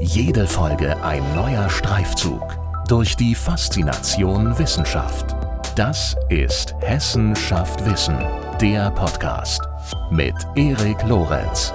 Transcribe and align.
Jede 0.00 0.46
Folge 0.46 1.02
ein 1.02 1.24
neuer 1.34 1.68
Streifzug 1.68 2.56
durch 2.86 3.16
die 3.16 3.34
Faszination 3.34 4.56
Wissenschaft. 4.56 5.34
Das 5.74 6.14
ist 6.28 6.72
Hessen 6.80 7.34
schafft 7.34 7.84
Wissen, 7.84 8.16
der 8.60 8.92
Podcast 8.92 9.60
mit 10.12 10.34
Erik 10.54 11.02
Lorenz. 11.02 11.72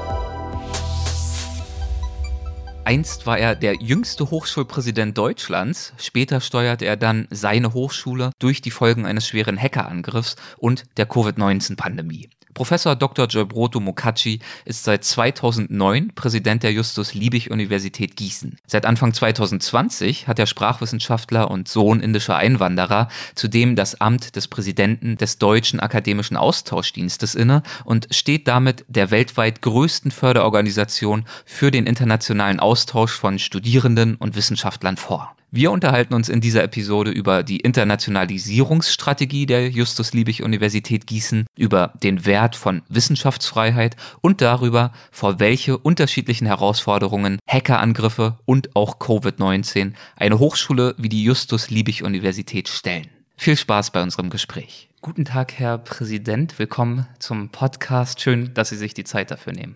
Einst 2.86 3.26
war 3.26 3.38
er 3.38 3.56
der 3.56 3.76
jüngste 3.82 4.30
Hochschulpräsident 4.30 5.18
Deutschlands, 5.18 5.92
später 5.98 6.40
steuerte 6.40 6.86
er 6.86 6.96
dann 6.96 7.28
seine 7.30 7.74
Hochschule 7.74 8.32
durch 8.40 8.62
die 8.62 8.72
Folgen 8.72 9.06
eines 9.06 9.28
schweren 9.28 9.62
Hackerangriffs 9.62 10.38
und 10.58 10.86
der 10.96 11.08
Covid-19-Pandemie. 11.08 12.30
Professor 12.54 12.96
Dr. 12.96 13.28
Giobroto 13.28 13.80
Mokacci 13.80 14.40
ist 14.66 14.84
seit 14.84 15.04
2009 15.04 16.14
Präsident 16.16 16.64
der 16.64 16.72
Justus-Liebig-Universität 16.74 18.16
Gießen. 18.16 18.58
Seit 18.68 18.86
Anfang 18.86 19.14
2020 19.14 20.28
hat 20.28 20.38
der 20.38 20.46
Sprachwissenschaftler 20.46 21.50
und 21.50 21.68
Sohn 21.68 22.00
indischer 22.00 22.36
Einwanderer 22.36 23.08
zudem 23.36 23.76
das 23.76 24.00
Amt 24.00 24.36
des 24.36 24.48
Präsidenten 24.48 25.18
des 25.18 25.38
Deutschen 25.38 25.80
Akademischen 25.80 26.38
Austauschdienstes 26.38 27.36
inne 27.36 27.64
und 27.86 28.08
steht 28.12 28.48
damit 28.48 28.86
der 28.88 29.12
weltweit 29.12 29.62
größten 29.62 30.12
Förderorganisation 30.12 31.26
für 31.46 31.72
den 31.72 31.86
internationalen 31.86 32.60
Austausch 32.60 33.14
von 33.14 33.40
Studierenden 33.40 34.16
und 34.16 34.36
Wissenschaftlern 34.36 34.98
vor. 34.98 35.36
Wir 35.56 35.70
unterhalten 35.70 36.16
uns 36.16 36.30
in 36.30 36.42
dieser 36.42 36.64
Episode 36.64 37.12
über 37.12 37.44
die 37.44 37.58
Internationalisierungsstrategie 37.58 39.46
der 39.46 39.70
Justus-Liebig-Universität 39.70 41.06
Gießen, 41.06 41.46
über 41.56 41.94
den 42.02 42.26
Wert 42.26 42.56
von 42.56 42.82
Wissenschaftsfreiheit 42.90 43.96
und 44.22 44.42
darüber, 44.42 44.92
vor 45.12 45.40
welche 45.40 45.78
unterschiedlichen 45.78 46.48
Herausforderungen 46.48 47.38
Hackerangriffe 47.48 48.40
und 48.46 48.76
auch 48.76 48.98
Covid-19 48.98 49.94
eine 50.16 50.40
Hochschule 50.40 50.96
wie 50.98 51.10
die 51.10 51.24
Justus-Liebig-Universität 51.24 52.68
stellen. 52.68 53.10
Viel 53.38 53.56
Spaß 53.56 53.92
bei 53.92 54.02
unserem 54.02 54.32
Gespräch. 54.32 54.90
Guten 55.02 55.24
Tag, 55.24 55.54
Herr 55.54 55.78
Präsident. 55.78 56.58
Willkommen 56.58 57.06
zum 57.20 57.50
Podcast. 57.50 58.22
Schön, 58.22 58.56
dass 58.56 58.70
Sie 58.70 58.78
sich 58.78 58.96
die 58.96 59.04
Zeit 59.04 59.30
dafür 59.30 59.54
nehmen. 59.54 59.76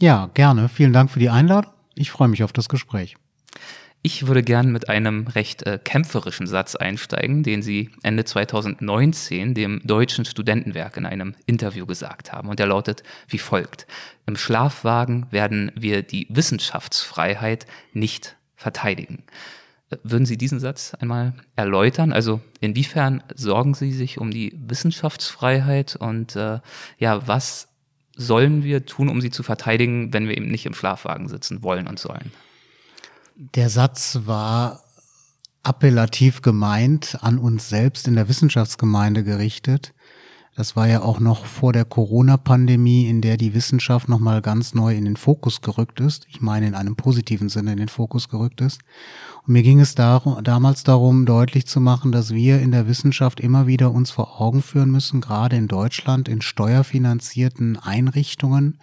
Ja, 0.00 0.30
gerne. 0.34 0.68
Vielen 0.68 0.92
Dank 0.92 1.12
für 1.12 1.20
die 1.20 1.30
Einladung. 1.30 1.70
Ich 1.94 2.10
freue 2.10 2.26
mich 2.26 2.42
auf 2.42 2.52
das 2.52 2.68
Gespräch. 2.68 3.14
Ich 4.04 4.26
würde 4.26 4.42
gern 4.42 4.72
mit 4.72 4.88
einem 4.88 5.28
recht 5.28 5.62
äh, 5.62 5.78
kämpferischen 5.82 6.48
Satz 6.48 6.74
einsteigen, 6.74 7.44
den 7.44 7.62
Sie 7.62 7.90
Ende 8.02 8.24
2019 8.24 9.54
dem 9.54 9.80
Deutschen 9.84 10.24
Studentenwerk 10.24 10.96
in 10.96 11.06
einem 11.06 11.36
Interview 11.46 11.86
gesagt 11.86 12.32
haben. 12.32 12.48
Und 12.48 12.58
der 12.58 12.66
lautet 12.66 13.04
wie 13.28 13.38
folgt. 13.38 13.86
Im 14.26 14.34
Schlafwagen 14.34 15.26
werden 15.30 15.70
wir 15.76 16.02
die 16.02 16.26
Wissenschaftsfreiheit 16.30 17.66
nicht 17.92 18.34
verteidigen. 18.56 19.22
Äh, 19.90 19.98
würden 20.02 20.26
Sie 20.26 20.36
diesen 20.36 20.58
Satz 20.58 20.94
einmal 20.94 21.34
erläutern? 21.54 22.12
Also 22.12 22.40
inwiefern 22.60 23.22
sorgen 23.36 23.74
Sie 23.74 23.92
sich 23.92 24.18
um 24.18 24.32
die 24.32 24.52
Wissenschaftsfreiheit 24.66 25.94
und 25.94 26.34
äh, 26.34 26.58
ja, 26.98 27.28
was 27.28 27.68
sollen 28.16 28.64
wir 28.64 28.84
tun, 28.84 29.08
um 29.08 29.20
sie 29.20 29.30
zu 29.30 29.42
verteidigen, 29.42 30.12
wenn 30.12 30.28
wir 30.28 30.36
eben 30.36 30.48
nicht 30.48 30.66
im 30.66 30.74
Schlafwagen 30.74 31.28
sitzen 31.28 31.62
wollen 31.62 31.86
und 31.86 31.98
sollen? 31.98 32.32
Der 33.36 33.70
Satz 33.70 34.20
war 34.24 34.80
appellativ 35.62 36.42
gemeint, 36.42 37.18
an 37.20 37.38
uns 37.38 37.68
selbst 37.68 38.06
in 38.08 38.14
der 38.14 38.28
Wissenschaftsgemeinde 38.28 39.24
gerichtet. 39.24 39.94
Das 40.54 40.76
war 40.76 40.86
ja 40.86 41.00
auch 41.00 41.18
noch 41.18 41.46
vor 41.46 41.72
der 41.72 41.86
Corona-Pandemie, 41.86 43.08
in 43.08 43.22
der 43.22 43.38
die 43.38 43.54
Wissenschaft 43.54 44.10
nochmal 44.10 44.42
ganz 44.42 44.74
neu 44.74 44.94
in 44.94 45.06
den 45.06 45.16
Fokus 45.16 45.62
gerückt 45.62 45.98
ist. 45.98 46.26
Ich 46.28 46.42
meine 46.42 46.66
in 46.66 46.74
einem 46.74 46.94
positiven 46.94 47.48
Sinne 47.48 47.72
in 47.72 47.78
den 47.78 47.88
Fokus 47.88 48.28
gerückt 48.28 48.60
ist. 48.60 48.82
Und 49.46 49.54
mir 49.54 49.62
ging 49.62 49.80
es 49.80 49.94
darum, 49.94 50.44
damals 50.44 50.84
darum, 50.84 51.24
deutlich 51.24 51.66
zu 51.66 51.80
machen, 51.80 52.12
dass 52.12 52.34
wir 52.34 52.60
in 52.60 52.70
der 52.70 52.86
Wissenschaft 52.86 53.40
immer 53.40 53.66
wieder 53.66 53.92
uns 53.92 54.10
vor 54.10 54.42
Augen 54.42 54.60
führen 54.60 54.90
müssen, 54.90 55.22
gerade 55.22 55.56
in 55.56 55.68
Deutschland, 55.68 56.28
in 56.28 56.42
steuerfinanzierten 56.42 57.78
Einrichtungen, 57.78 58.78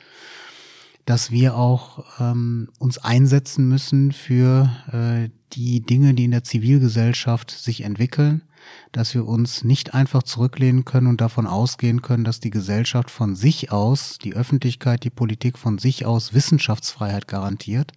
dass 1.09 1.31
wir 1.31 1.55
auch 1.55 2.05
ähm, 2.19 2.69
uns 2.77 2.99
einsetzen 2.99 3.67
müssen 3.67 4.11
für 4.11 4.69
äh, 4.91 5.29
die 5.53 5.81
Dinge, 5.81 6.13
die 6.13 6.25
in 6.25 6.31
der 6.31 6.43
Zivilgesellschaft 6.43 7.49
sich 7.49 7.81
entwickeln, 7.81 8.43
dass 8.91 9.15
wir 9.15 9.25
uns 9.25 9.63
nicht 9.63 9.95
einfach 9.95 10.21
zurücklehnen 10.21 10.85
können 10.85 11.07
und 11.07 11.19
davon 11.19 11.47
ausgehen 11.47 12.03
können, 12.03 12.25
dass 12.25 12.39
die 12.39 12.51
Gesellschaft 12.51 13.09
von 13.09 13.35
sich 13.35 13.71
aus, 13.71 14.19
die 14.19 14.35
Öffentlichkeit, 14.35 15.03
die 15.03 15.09
Politik 15.09 15.57
von 15.57 15.79
sich 15.79 16.05
aus 16.05 16.35
Wissenschaftsfreiheit 16.35 17.27
garantiert, 17.27 17.91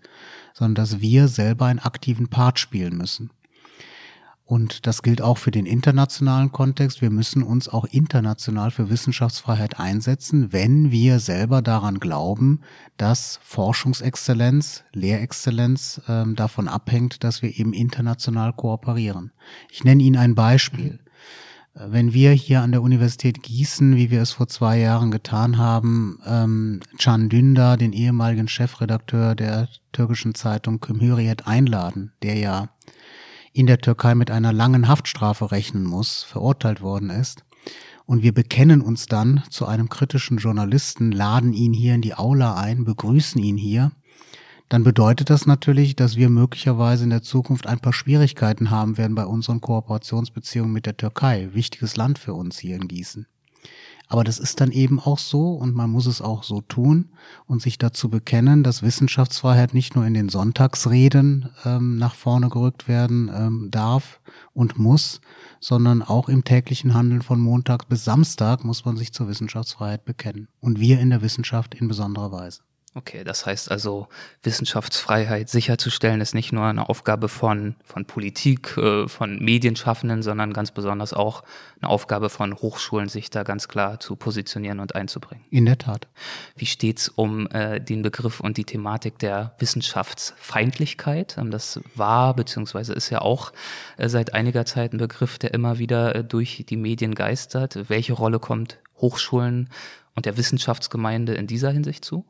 sondern 0.54 0.76
dass 0.76 1.02
wir 1.02 1.28
selber 1.28 1.66
einen 1.66 1.80
aktiven 1.80 2.28
Part 2.28 2.58
spielen 2.58 2.96
müssen. 2.96 3.28
Und 4.44 4.86
das 4.86 5.02
gilt 5.02 5.22
auch 5.22 5.38
für 5.38 5.50
den 5.50 5.66
internationalen 5.66 6.50
Kontext. 6.52 7.00
Wir 7.00 7.10
müssen 7.10 7.42
uns 7.42 7.68
auch 7.68 7.84
international 7.84 8.70
für 8.70 8.90
Wissenschaftsfreiheit 8.90 9.78
einsetzen, 9.78 10.52
wenn 10.52 10.90
wir 10.90 11.20
selber 11.20 11.62
daran 11.62 12.00
glauben, 12.00 12.60
dass 12.96 13.38
Forschungsexzellenz, 13.42 14.84
Lehrexzellenz 14.92 16.02
äh, 16.08 16.24
davon 16.34 16.68
abhängt, 16.68 17.24
dass 17.24 17.40
wir 17.42 17.56
eben 17.56 17.72
international 17.72 18.52
kooperieren. 18.52 19.30
Ich 19.70 19.84
nenne 19.84 20.02
Ihnen 20.02 20.16
ein 20.16 20.34
Beispiel. 20.34 20.98
Wenn 21.74 22.12
wir 22.12 22.32
hier 22.32 22.60
an 22.60 22.72
der 22.72 22.82
Universität 22.82 23.42
Gießen, 23.42 23.96
wie 23.96 24.10
wir 24.10 24.20
es 24.20 24.32
vor 24.32 24.46
zwei 24.46 24.78
Jahren 24.78 25.10
getan 25.10 25.56
haben, 25.56 26.18
ähm, 26.26 26.80
Can 26.98 27.30
Dündar, 27.30 27.78
den 27.78 27.94
ehemaligen 27.94 28.46
Chefredakteur 28.46 29.34
der 29.34 29.68
türkischen 29.92 30.34
Zeitung 30.34 30.80
Cumhuriyet 30.80 31.46
einladen, 31.46 32.12
der 32.22 32.36
ja 32.36 32.68
in 33.52 33.66
der 33.66 33.78
Türkei 33.78 34.14
mit 34.14 34.30
einer 34.30 34.52
langen 34.52 34.88
Haftstrafe 34.88 35.50
rechnen 35.52 35.84
muss, 35.84 36.22
verurteilt 36.22 36.80
worden 36.80 37.10
ist. 37.10 37.44
Und 38.06 38.22
wir 38.22 38.32
bekennen 38.32 38.80
uns 38.80 39.06
dann 39.06 39.42
zu 39.50 39.66
einem 39.66 39.88
kritischen 39.88 40.38
Journalisten, 40.38 41.12
laden 41.12 41.52
ihn 41.52 41.72
hier 41.72 41.94
in 41.94 42.02
die 42.02 42.14
Aula 42.14 42.56
ein, 42.56 42.84
begrüßen 42.84 43.40
ihn 43.40 43.56
hier, 43.56 43.92
dann 44.72 44.84
bedeutet 44.84 45.28
das 45.28 45.44
natürlich, 45.44 45.96
dass 45.96 46.16
wir 46.16 46.30
möglicherweise 46.30 47.04
in 47.04 47.10
der 47.10 47.20
Zukunft 47.20 47.66
ein 47.66 47.78
paar 47.78 47.92
Schwierigkeiten 47.92 48.70
haben 48.70 48.96
werden 48.96 49.14
bei 49.14 49.26
unseren 49.26 49.60
Kooperationsbeziehungen 49.60 50.72
mit 50.72 50.86
der 50.86 50.96
Türkei. 50.96 51.50
Wichtiges 51.52 51.96
Land 51.96 52.18
für 52.18 52.32
uns 52.32 52.58
hier 52.58 52.76
in 52.76 52.88
Gießen. 52.88 53.26
Aber 54.12 54.24
das 54.24 54.38
ist 54.38 54.60
dann 54.60 54.72
eben 54.72 55.00
auch 55.00 55.16
so 55.16 55.54
und 55.54 55.74
man 55.74 55.88
muss 55.88 56.04
es 56.04 56.20
auch 56.20 56.42
so 56.42 56.60
tun 56.60 57.08
und 57.46 57.62
sich 57.62 57.78
dazu 57.78 58.10
bekennen, 58.10 58.62
dass 58.62 58.82
Wissenschaftsfreiheit 58.82 59.72
nicht 59.72 59.96
nur 59.96 60.04
in 60.04 60.12
den 60.12 60.28
Sonntagsreden 60.28 61.48
ähm, 61.64 61.96
nach 61.96 62.14
vorne 62.14 62.50
gerückt 62.50 62.88
werden 62.88 63.30
ähm, 63.34 63.68
darf 63.70 64.20
und 64.52 64.78
muss, 64.78 65.22
sondern 65.60 66.02
auch 66.02 66.28
im 66.28 66.44
täglichen 66.44 66.92
Handeln 66.92 67.22
von 67.22 67.40
Montag 67.40 67.88
bis 67.88 68.04
Samstag 68.04 68.64
muss 68.64 68.84
man 68.84 68.98
sich 68.98 69.14
zur 69.14 69.28
Wissenschaftsfreiheit 69.28 70.04
bekennen. 70.04 70.48
Und 70.60 70.78
wir 70.78 71.00
in 71.00 71.08
der 71.08 71.22
Wissenschaft 71.22 71.74
in 71.74 71.88
besonderer 71.88 72.32
Weise. 72.32 72.60
Okay, 72.94 73.24
das 73.24 73.46
heißt 73.46 73.70
also, 73.70 74.08
Wissenschaftsfreiheit 74.42 75.48
sicherzustellen 75.48 76.20
ist 76.20 76.34
nicht 76.34 76.52
nur 76.52 76.64
eine 76.64 76.90
Aufgabe 76.90 77.30
von, 77.30 77.74
von 77.84 78.04
Politik, 78.04 78.76
äh, 78.76 79.08
von 79.08 79.38
Medienschaffenden, 79.38 80.22
sondern 80.22 80.52
ganz 80.52 80.72
besonders 80.72 81.14
auch 81.14 81.42
eine 81.80 81.88
Aufgabe 81.88 82.28
von 82.28 82.54
Hochschulen, 82.54 83.08
sich 83.08 83.30
da 83.30 83.44
ganz 83.44 83.68
klar 83.68 83.98
zu 83.98 84.14
positionieren 84.14 84.78
und 84.78 84.94
einzubringen. 84.94 85.42
In 85.48 85.64
der 85.64 85.78
Tat. 85.78 86.06
Wie 86.54 86.66
steht's 86.66 87.08
um 87.08 87.46
äh, 87.46 87.80
den 87.80 88.02
Begriff 88.02 88.40
und 88.40 88.58
die 88.58 88.64
Thematik 88.64 89.18
der 89.18 89.54
Wissenschaftsfeindlichkeit? 89.58 91.38
Ähm, 91.38 91.50
das 91.50 91.80
war 91.94 92.36
beziehungsweise 92.36 92.92
ist 92.92 93.08
ja 93.08 93.22
auch 93.22 93.54
äh, 93.96 94.10
seit 94.10 94.34
einiger 94.34 94.66
Zeit 94.66 94.92
ein 94.92 94.98
Begriff, 94.98 95.38
der 95.38 95.54
immer 95.54 95.78
wieder 95.78 96.14
äh, 96.14 96.24
durch 96.24 96.66
die 96.68 96.76
Medien 96.76 97.14
geistert. 97.14 97.88
Welche 97.88 98.12
Rolle 98.12 98.38
kommt 98.38 98.80
Hochschulen 98.98 99.70
und 100.14 100.26
der 100.26 100.36
Wissenschaftsgemeinde 100.36 101.32
in 101.32 101.46
dieser 101.46 101.70
Hinsicht 101.70 102.04
zu? 102.04 102.26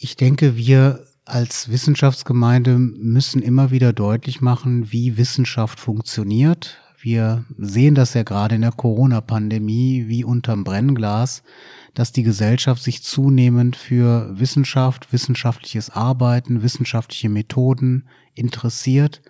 Ich 0.00 0.14
denke, 0.16 0.56
wir 0.56 1.04
als 1.24 1.70
Wissenschaftsgemeinde 1.70 2.78
müssen 2.78 3.42
immer 3.42 3.72
wieder 3.72 3.92
deutlich 3.92 4.40
machen, 4.40 4.92
wie 4.92 5.16
Wissenschaft 5.16 5.80
funktioniert. 5.80 6.78
Wir 7.00 7.44
sehen 7.58 7.96
das 7.96 8.14
ja 8.14 8.22
gerade 8.22 8.54
in 8.54 8.60
der 8.60 8.70
Corona-Pandemie 8.70 10.04
wie 10.06 10.22
unterm 10.22 10.62
Brennglas, 10.62 11.42
dass 11.94 12.12
die 12.12 12.22
Gesellschaft 12.22 12.80
sich 12.80 13.02
zunehmend 13.02 13.74
für 13.74 14.38
Wissenschaft, 14.38 15.12
wissenschaftliches 15.12 15.90
Arbeiten, 15.90 16.62
wissenschaftliche 16.62 17.28
Methoden 17.28 18.06
interessiert. 18.34 19.20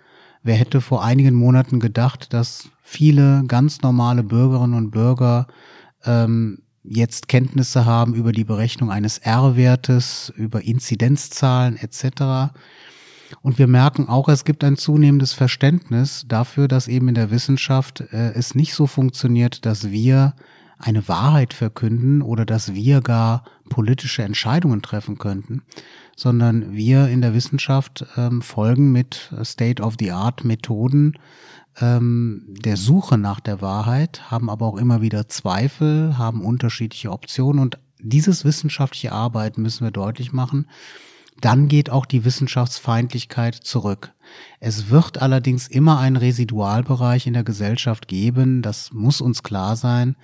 Wer 0.43 0.55
hätte 0.55 0.81
vor 0.81 1.03
einigen 1.03 1.33
Monaten 1.33 1.79
gedacht, 1.79 2.31
dass 2.31 2.69
viele 2.83 3.43
ganz 3.47 3.81
normale 3.81 4.23
Bürgerinnen 4.23 4.75
und 4.75 4.91
Bürger 4.91 5.47
ähm, 6.05 6.59
jetzt 6.83 7.27
Kenntnisse 7.27 7.85
haben 7.85 8.13
über 8.13 8.31
die 8.31 8.43
Berechnung 8.43 8.91
eines 8.91 9.17
R-Wertes, 9.19 10.31
über 10.35 10.61
Inzidenzzahlen 10.63 11.77
etc. 11.77 12.53
Und 13.41 13.57
wir 13.59 13.67
merken 13.67 14.07
auch, 14.07 14.27
es 14.29 14.45
gibt 14.45 14.63
ein 14.63 14.77
zunehmendes 14.77 15.33
Verständnis 15.33 16.25
dafür, 16.27 16.67
dass 16.67 16.87
eben 16.87 17.07
in 17.09 17.15
der 17.15 17.31
Wissenschaft 17.31 18.01
äh, 18.11 18.31
es 18.33 18.55
nicht 18.55 18.73
so 18.73 18.87
funktioniert, 18.87 19.65
dass 19.65 19.91
wir 19.91 20.33
eine 20.79 21.07
Wahrheit 21.07 21.53
verkünden 21.53 22.21
oder 22.21 22.45
dass 22.45 22.73
wir 22.73 23.01
gar 23.01 23.43
politische 23.67 24.23
Entscheidungen 24.23 24.81
treffen 24.81 25.17
könnten, 25.17 25.61
sondern 26.15 26.73
wir 26.73 27.09
in 27.09 27.21
der 27.21 27.33
Wissenschaft 27.33 28.05
ähm, 28.15 28.41
folgen 28.41 28.91
mit 28.91 29.31
State-of-the-Art-Methoden 29.43 31.17
ähm, 31.79 32.45
der 32.47 32.77
Suche 32.77 33.17
nach 33.17 33.39
der 33.39 33.61
Wahrheit, 33.61 34.31
haben 34.31 34.49
aber 34.49 34.65
auch 34.65 34.77
immer 34.77 35.01
wieder 35.01 35.29
Zweifel, 35.29 36.17
haben 36.17 36.41
unterschiedliche 36.41 37.11
Optionen 37.11 37.61
und 37.61 37.79
dieses 38.01 38.45
wissenschaftliche 38.45 39.11
Arbeiten 39.11 39.61
müssen 39.61 39.83
wir 39.83 39.91
deutlich 39.91 40.31
machen. 40.31 40.67
Dann 41.41 41.67
geht 41.69 41.89
auch 41.89 42.05
die 42.05 42.25
Wissenschaftsfeindlichkeit 42.25 43.55
zurück. 43.55 44.13
Es 44.59 44.89
wird 44.89 45.21
allerdings 45.21 45.67
immer 45.67 45.99
einen 45.99 46.17
Residualbereich 46.17 47.27
in 47.27 47.33
der 47.33 47.43
Gesellschaft 47.43 48.07
geben, 48.07 48.61
das 48.61 48.91
muss 48.91 49.21
uns 49.21 49.41
klar 49.41 49.75
sein, 49.75 50.15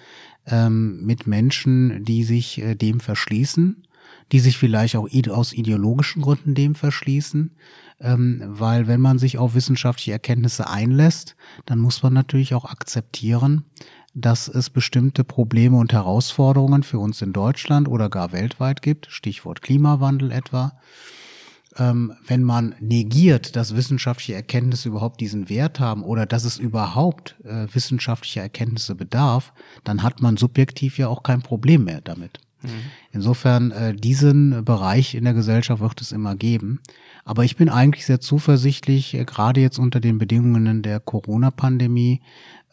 ähm, 0.45 1.06
mit 1.06 1.25
Menschen, 1.25 2.03
die 2.03 2.24
sich 2.24 2.62
äh, 2.62 2.75
dem 2.75 3.00
verschließen, 3.00 3.88
die 4.31 4.39
sich 4.39 4.57
vielleicht 4.57 4.95
auch 4.95 5.07
aus 5.30 5.53
ideologischen 5.53 6.21
Gründen 6.21 6.53
dem 6.53 6.75
verschließen, 6.75 7.56
ähm, 8.00 8.42
weil 8.45 8.88
wenn 8.88 9.01
man 9.01 9.19
sich 9.19 9.38
auf 9.38 9.56
wissenschaftliche 9.56 10.12
Erkenntnisse 10.12 10.69
einlässt, 10.69 11.36
dann 11.65 11.80
muss 11.80 12.03
man 12.03 12.13
natürlich 12.13 12.53
auch 12.53 12.65
akzeptieren, 12.65 13.65
dass 14.13 14.47
es 14.47 14.69
bestimmte 14.69 15.24
Probleme 15.24 15.77
und 15.77 15.94
Herausforderungen 15.94 16.83
für 16.83 17.00
uns 17.00 17.21
in 17.21 17.33
Deutschland 17.33 17.88
oder 17.88 18.09
gar 18.09 18.31
weltweit 18.31 18.81
gibt, 18.81 19.07
Stichwort 19.09 19.62
Klimawandel 19.62 20.31
etwa. 20.31 20.80
Ähm, 21.77 22.13
wenn 22.25 22.42
man 22.42 22.74
negiert, 22.80 23.57
dass 23.57 23.75
wissenschaftliche 23.75 24.33
Erkenntnisse 24.33 24.88
überhaupt 24.88 25.19
diesen 25.19 25.50
Wert 25.50 25.81
haben 25.81 26.03
oder 26.03 26.25
dass 26.25 26.45
es 26.45 26.57
überhaupt 26.57 27.36
äh, 27.44 27.68
wissenschaftliche 27.74 28.39
Erkenntnisse 28.39 28.95
bedarf, 28.95 29.51
dann 29.83 30.01
hat 30.01 30.21
man 30.21 30.38
subjektiv 30.38 30.97
ja 30.97 31.09
auch 31.09 31.21
kein 31.21 31.42
Problem 31.42 31.83
mehr 31.83 32.00
damit. 32.00 32.39
Mhm. 32.62 32.69
Insofern, 33.12 33.71
äh, 33.71 33.94
diesen 33.94 34.63
Bereich 34.63 35.15
in 35.15 35.25
der 35.25 35.33
Gesellschaft 35.33 35.81
wird 35.81 36.00
es 36.00 36.13
immer 36.13 36.36
geben. 36.36 36.80
Aber 37.27 37.44
ich 37.44 37.57
bin 37.57 37.69
eigentlich 37.69 38.06
sehr 38.06 38.22
zuversichtlich, 38.22 39.16
äh, 39.16 39.25
gerade 39.25 39.60
jetzt 39.60 39.80
unter 39.80 40.00
den 40.00 40.19
Bedingungen 40.19 40.83
der 40.83 41.00
Corona-Pandemie, 41.00 42.22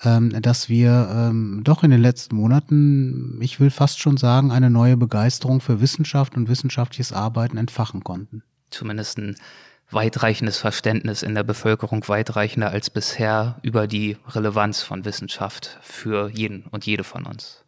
ähm, 0.04 0.42
dass 0.42 0.68
wir 0.68 1.08
ähm, 1.10 1.62
doch 1.64 1.82
in 1.82 1.90
den 1.90 2.02
letzten 2.02 2.36
Monaten, 2.36 3.38
ich 3.40 3.60
will 3.60 3.70
fast 3.70 3.98
schon 3.98 4.18
sagen, 4.18 4.52
eine 4.52 4.68
neue 4.68 4.98
Begeisterung 4.98 5.60
für 5.60 5.80
Wissenschaft 5.80 6.36
und 6.36 6.48
wissenschaftliches 6.48 7.14
Arbeiten 7.14 7.56
entfachen 7.56 8.04
konnten. 8.04 8.42
Zumindest 8.70 9.18
ein 9.18 9.36
weitreichendes 9.90 10.58
Verständnis 10.58 11.22
in 11.22 11.34
der 11.34 11.44
Bevölkerung, 11.44 12.06
weitreichender 12.06 12.70
als 12.70 12.90
bisher 12.90 13.58
über 13.62 13.86
die 13.86 14.18
Relevanz 14.28 14.82
von 14.82 15.06
Wissenschaft 15.06 15.78
für 15.80 16.30
jeden 16.30 16.64
und 16.70 16.84
jede 16.84 17.04
von 17.04 17.24
uns. 17.24 17.64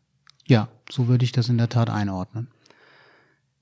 Ja, 0.47 0.69
so 0.91 1.09
würde 1.09 1.25
ich 1.25 1.33
das 1.33 1.49
in 1.49 1.57
der 1.57 1.71
Tat 1.71 1.89
einordnen. 1.89 2.49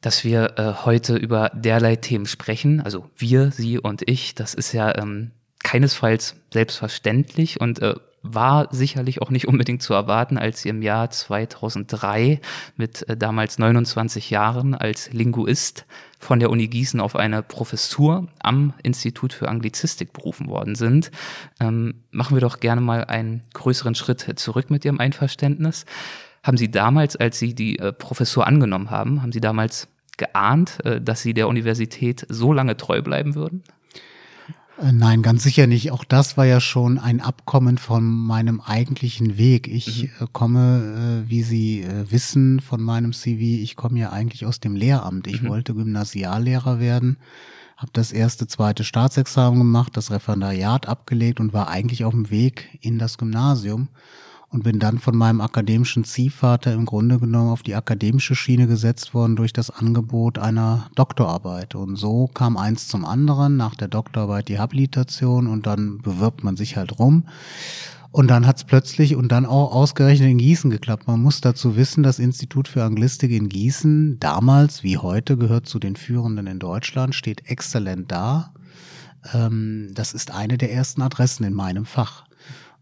Dass 0.03 0.25
wir 0.25 0.59
äh, 0.59 0.85
heute 0.85 1.17
über 1.17 1.51
derlei 1.55 1.97
Themen 1.97 2.27
sprechen, 2.27 2.83
also 2.83 3.09
wir, 3.17 3.51
Sie 3.51 3.79
und 3.79 4.03
ich, 4.09 4.35
das 4.35 4.53
ist 4.53 4.73
ja 4.73 4.95
ähm, 4.99 5.31
keinesfalls 5.63 6.37
selbstverständlich 6.51 7.61
und 7.61 7.81
äh, 7.81 7.95
war 8.23 8.69
sicherlich 8.71 9.21
auch 9.21 9.31
nicht 9.31 9.49
unbedingt 9.49 9.83
zu 9.83 9.95
erwarten, 9.95 10.39
als 10.39 10.63
sie 10.63 10.69
im 10.69 10.81
Jahr 10.81 11.11
2003 11.11 12.41
mit 12.77 13.09
äh, 13.09 13.17
damals 13.17 13.59
29 13.59 14.31
Jahren 14.31 14.75
als 14.75 15.13
Linguist 15.13 15.85
von 16.19 16.39
der 16.39 16.51
Uni 16.51 16.69
Gießen 16.69 17.01
auf 17.01 17.17
eine 17.17 17.43
Professur 17.43 18.29
am 18.39 18.75
Institut 18.83 19.33
für 19.33 19.49
Anglizistik 19.49 20.13
berufen 20.13 20.49
worden 20.49 20.77
sind. 20.77 21.11
Ähm, 21.59 21.95
machen 22.13 22.37
wir 22.37 22.41
doch 22.41 22.61
gerne 22.61 22.81
mal 22.81 23.05
einen 23.05 23.43
größeren 23.55 23.97
Schritt 23.97 24.39
zurück 24.39 24.71
mit 24.71 24.85
Ihrem 24.85 25.01
Einverständnis. 25.01 25.85
Haben 26.45 26.57
Sie 26.57 26.71
damals, 26.71 27.17
als 27.17 27.39
Sie 27.39 27.55
die 27.55 27.79
äh, 27.79 27.93
Professur 27.93 28.47
angenommen 28.47 28.91
haben, 28.91 29.23
haben 29.23 29.33
Sie 29.33 29.41
damals 29.41 29.89
geahnt, 30.17 30.85
äh, 30.85 31.01
dass 31.01 31.23
Sie 31.23 31.35
der 31.35 31.49
Universität 31.49 32.27
so 32.29 32.53
lange 32.53 32.77
treu 32.77 33.03
bleiben 33.03 33.35
würden? 33.35 33.63
Äh, 34.81 34.93
nein, 34.93 35.23
ganz 35.23 35.43
sicher 35.43 35.67
nicht. 35.67 35.91
Auch 35.91 36.05
das 36.05 36.37
war 36.37 36.47
ja 36.47 36.61
schon 36.61 36.99
ein 36.99 37.21
Abkommen 37.21 37.79
von 37.79 38.05
meinem 38.05 38.61
eigentlichen 38.61 39.37
Weg. 39.39 39.69
Ich 39.69 40.05
mhm. 40.05 40.25
Äh, 40.25 40.29
komme, 40.33 41.25
wie 41.27 41.43
Sie 41.43 41.87
wissen 42.09 42.61
von 42.61 42.83
meinem 42.83 43.13
CV, 43.13 43.63
ich 43.63 43.77
komme 43.77 43.99
ja 43.99 44.11
eigentlich 44.11 44.47
aus 44.47 44.61
dem 44.61 44.77
Lehramt. 44.77 45.27
Ich 45.27 45.43
mhm. 45.43 45.49
wollte 45.49 45.75
Gymnasiallehrer 45.75 46.79
werden, 46.79 47.19
habe 47.77 47.91
das 47.93 48.13
erste, 48.13 48.47
zweite 48.47 48.85
Staatsexamen 48.85 49.59
gemacht, 49.59 49.97
das 49.97 50.11
Referendariat 50.11 50.89
abgelegt 50.89 51.41
und 51.41 51.53
war 51.53 51.69
eigentlich 51.69 52.05
auf 52.05 52.13
dem 52.13 52.31
Weg 52.31 52.79
in 52.81 52.99
das 52.99 53.19
Gymnasium 53.19 53.89
und 54.53 54.63
bin 54.65 54.79
dann 54.79 54.99
von 54.99 55.17
meinem 55.17 55.41
akademischen 55.41 56.05
Ziehvater 56.05 56.75
im 56.75 56.85
Grunde 56.85 57.19
genommen 57.19 57.51
auf 57.51 57.63
die 57.63 57.75
akademische 57.75 58.35
Schiene 58.35 58.67
gesetzt 58.67 59.15
worden 59.15 59.35
durch 59.35 59.55
das 59.55 59.71
Angebot 59.71 60.39
einer 60.39 60.91
Doktorarbeit. 60.95 61.75
Und 61.75 61.97
so 61.97 62.29
kam 62.29 62.59
eins 62.59 62.87
zum 62.87 63.07
anderen, 63.07 63.57
nach 63.57 63.75
der 63.75 63.89
Doktorarbeit 63.89 64.49
die 64.49 64.59
Habilitation 64.59 65.47
und 65.47 65.67
dann 65.67 65.99
bewirbt 65.99 66.45
man 66.45 66.57
sich 66.57 66.77
halt 66.77 66.99
rum. 66.99 67.25
Und 68.11 68.29
dann 68.29 68.47
hat's 68.47 68.65
plötzlich 68.65 69.17
und 69.17 69.33
dann 69.33 69.47
auch 69.47 69.73
ausgerechnet 69.73 70.31
in 70.31 70.37
Gießen 70.37 70.71
geklappt. 70.71 71.07
Man 71.07 71.23
muss 71.23 71.41
dazu 71.41 71.77
wissen, 71.77 72.03
das 72.03 72.19
Institut 72.19 72.69
für 72.69 72.85
Anglistik 72.85 73.31
in 73.31 73.49
Gießen, 73.49 74.21
damals 74.21 74.83
wie 74.83 74.99
heute, 74.99 75.39
gehört 75.39 75.67
zu 75.67 75.79
den 75.79 75.97
führenden 75.97 76.47
in 76.47 76.59
Deutschland, 76.59 77.15
steht 77.15 77.49
exzellent 77.49 78.13
da. 78.13 78.53
Ähm, 79.33 79.93
das 79.95 80.13
ist 80.13 80.31
eine 80.31 80.59
der 80.59 80.71
ersten 80.75 81.01
Adressen 81.01 81.45
in 81.45 81.55
meinem 81.55 81.87
Fach. 81.87 82.25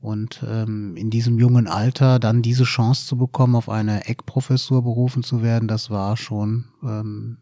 Und 0.00 0.42
ähm, 0.48 0.96
in 0.96 1.10
diesem 1.10 1.38
jungen 1.38 1.66
Alter 1.66 2.18
dann 2.18 2.40
diese 2.40 2.64
Chance 2.64 3.06
zu 3.06 3.16
bekommen, 3.16 3.54
auf 3.54 3.68
eine 3.68 4.06
Eckprofessur 4.06 4.82
berufen 4.82 5.22
zu 5.22 5.42
werden, 5.42 5.68
das 5.68 5.90
war 5.90 6.16
schon 6.16 6.66
ähm, 6.82 7.38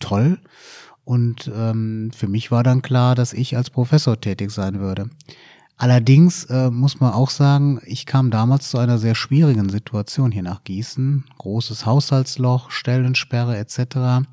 toll. 0.00 0.38
Und 1.04 1.50
ähm, 1.54 2.10
für 2.14 2.28
mich 2.28 2.50
war 2.50 2.62
dann 2.62 2.82
klar, 2.82 3.14
dass 3.14 3.32
ich 3.32 3.56
als 3.56 3.70
Professor 3.70 4.20
tätig 4.20 4.50
sein 4.50 4.80
würde. 4.80 5.10
Allerdings 5.76 6.44
äh, 6.44 6.70
muss 6.70 7.00
man 7.00 7.12
auch 7.14 7.30
sagen, 7.30 7.80
ich 7.86 8.04
kam 8.04 8.30
damals 8.30 8.68
zu 8.68 8.76
einer 8.76 8.98
sehr 8.98 9.14
schwierigen 9.14 9.70
Situation 9.70 10.30
hier 10.30 10.42
nach 10.42 10.62
Gießen. 10.62 11.24
Großes 11.38 11.86
Haushaltsloch, 11.86 12.70
Stellensperre 12.70 13.56
etc. 13.56 14.26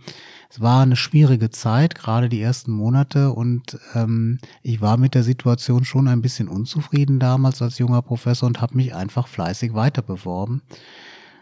Es 0.49 0.61
war 0.61 0.81
eine 0.81 0.95
schwierige 0.95 1.49
Zeit, 1.49 1.95
gerade 1.95 2.29
die 2.29 2.41
ersten 2.41 2.71
Monate 2.71 3.31
und 3.31 3.77
ähm, 3.95 4.39
ich 4.61 4.81
war 4.81 4.97
mit 4.97 5.13
der 5.13 5.23
Situation 5.23 5.83
schon 5.83 6.07
ein 6.07 6.21
bisschen 6.21 6.47
unzufrieden 6.47 7.19
damals 7.19 7.61
als 7.61 7.77
junger 7.79 8.01
Professor 8.01 8.47
und 8.47 8.61
habe 8.61 8.75
mich 8.75 8.95
einfach 8.95 9.27
fleißig 9.27 9.73
weiter 9.73 10.01
beworben 10.01 10.61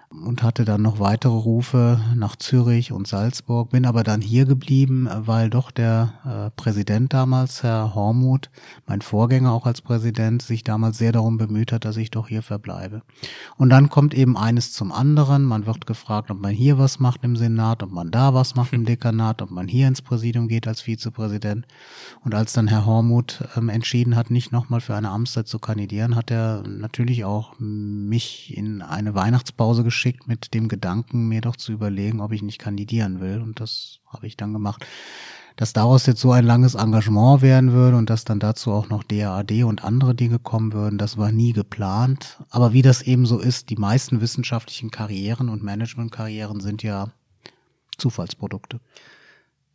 und 0.10 0.44
hatte 0.44 0.66
dann 0.66 0.81
noch 0.81 1.00
weitere 1.00 1.34
Rufe 1.34 2.00
nach 2.16 2.36
Zürich 2.36 2.92
und 2.92 3.07
Salzburg, 3.07 3.72
bin 3.72 3.86
aber 3.86 4.04
dann 4.04 4.22
hier 4.22 4.46
geblieben, 4.46 5.10
weil 5.12 5.50
doch 5.50 5.72
der 5.72 6.13
äh, 6.25 6.52
Präsident 6.56 7.13
damals, 7.13 7.64
Herr 7.64 7.95
Hormuth, 7.95 8.50
mein 8.85 9.02
Vorgänger 9.02 9.52
auch 9.52 9.66
als 9.66 9.81
Präsident, 9.81 10.42
sich 10.42 10.64
damals 10.64 10.97
sehr 10.97 11.12
darum 11.12 11.38
bemüht 11.38 11.71
hat, 11.71 11.85
dass 11.85 11.97
ich 11.97 12.12
doch 12.12 12.28
hier 12.28 12.44
verbleibe. 12.44 13.02
Und 13.57 13.69
dann 13.69 13.90
kommt 13.90 14.14
eben 14.14 14.38
eines 14.38 14.74
zum 14.74 14.92
anderen, 14.92 15.44
man 15.44 15.66
wird 15.66 15.85
gefragt, 15.85 16.31
ob 16.31 16.40
man 16.40 16.52
hier 16.52 16.78
was 16.78 17.00
macht 17.00 17.24
im 17.24 17.35
Senat, 17.35 17.83
ob 17.83 17.92
man 17.92 18.12
da 18.12 18.33
was 18.33 18.56
macht 18.56 18.74
im 18.74 18.85
Dekanat, 18.85 19.42
ob 19.42 19.52
man 19.52 19.68
hier 19.68 19.88
ins 19.88 20.02
Präsidium 20.02 20.47
geht 20.47 20.68
als 20.68 20.81
Vizepräsident. 20.81 21.66
Und 22.24 22.35
als 22.35 22.54
dann 22.54 22.68
Herr 22.68 22.85
Hormuth 22.85 23.44
ähm, 23.56 23.69
entschieden 23.69 24.16
hat, 24.16 24.30
nicht 24.30 24.52
nochmal 24.52 24.81
für 24.81 24.95
eine 24.95 25.09
Amtszeit 25.09 25.47
zu 25.47 25.59
kandidieren, 25.59 26.16
hat 26.16 26.31
er 26.31 26.64
natürlich 26.68 27.26
auch 27.26 27.56
mich 27.59 28.56
in 28.56 28.81
eine 28.81 29.16
Weihnachtspause 29.16 29.83
geschickt 29.83 29.94
geschickt 29.95 30.28
mit 30.28 30.54
dem 30.54 30.68
Gedanken, 30.68 31.30
mir 31.30 31.40
doch 31.40 31.56
zu 31.56 31.71
überlegen, 31.71 32.19
ob 32.19 32.33
ich 32.33 32.42
nicht 32.42 32.59
kandidieren 32.59 33.21
will. 33.21 33.40
Und 33.40 33.61
das 33.61 33.99
habe 34.07 34.28
ich 34.28 34.35
dann 34.35 34.52
gemacht. 34.52 34.85
Dass 35.56 35.71
daraus 35.71 36.06
jetzt 36.06 36.19
so 36.19 36.33
ein 36.33 36.44
langes 36.44 36.75
Engagement 36.75 37.42
werden 37.42 37.71
würde 37.71 37.95
und 37.95 38.09
dass 38.09 38.25
dann 38.25 38.42
dazu 38.42 38.73
auch 38.73 38.90
noch 38.90 39.04
DAAD 39.04 39.64
und 39.64 39.85
andere 39.85 40.14
Dinge 40.14 40.37
kommen 40.37 40.73
würden, 40.73 40.97
das 40.97 41.18
war 41.18 41.31
nie 41.31 41.54
geplant. 41.54 42.40
Aber 42.49 42.73
wie 42.73 42.81
das 42.81 43.04
eben 43.04 43.25
so 43.25 43.40
ist, 43.40 43.69
die 43.69 43.78
meisten 43.78 44.19
wissenschaftlichen 44.19 44.92
Karrieren 44.92 45.47
und 45.47 45.64
Managementkarrieren 45.64 46.59
sind 46.59 46.83
ja 46.83 47.07
Zufallsprodukte. 47.97 48.81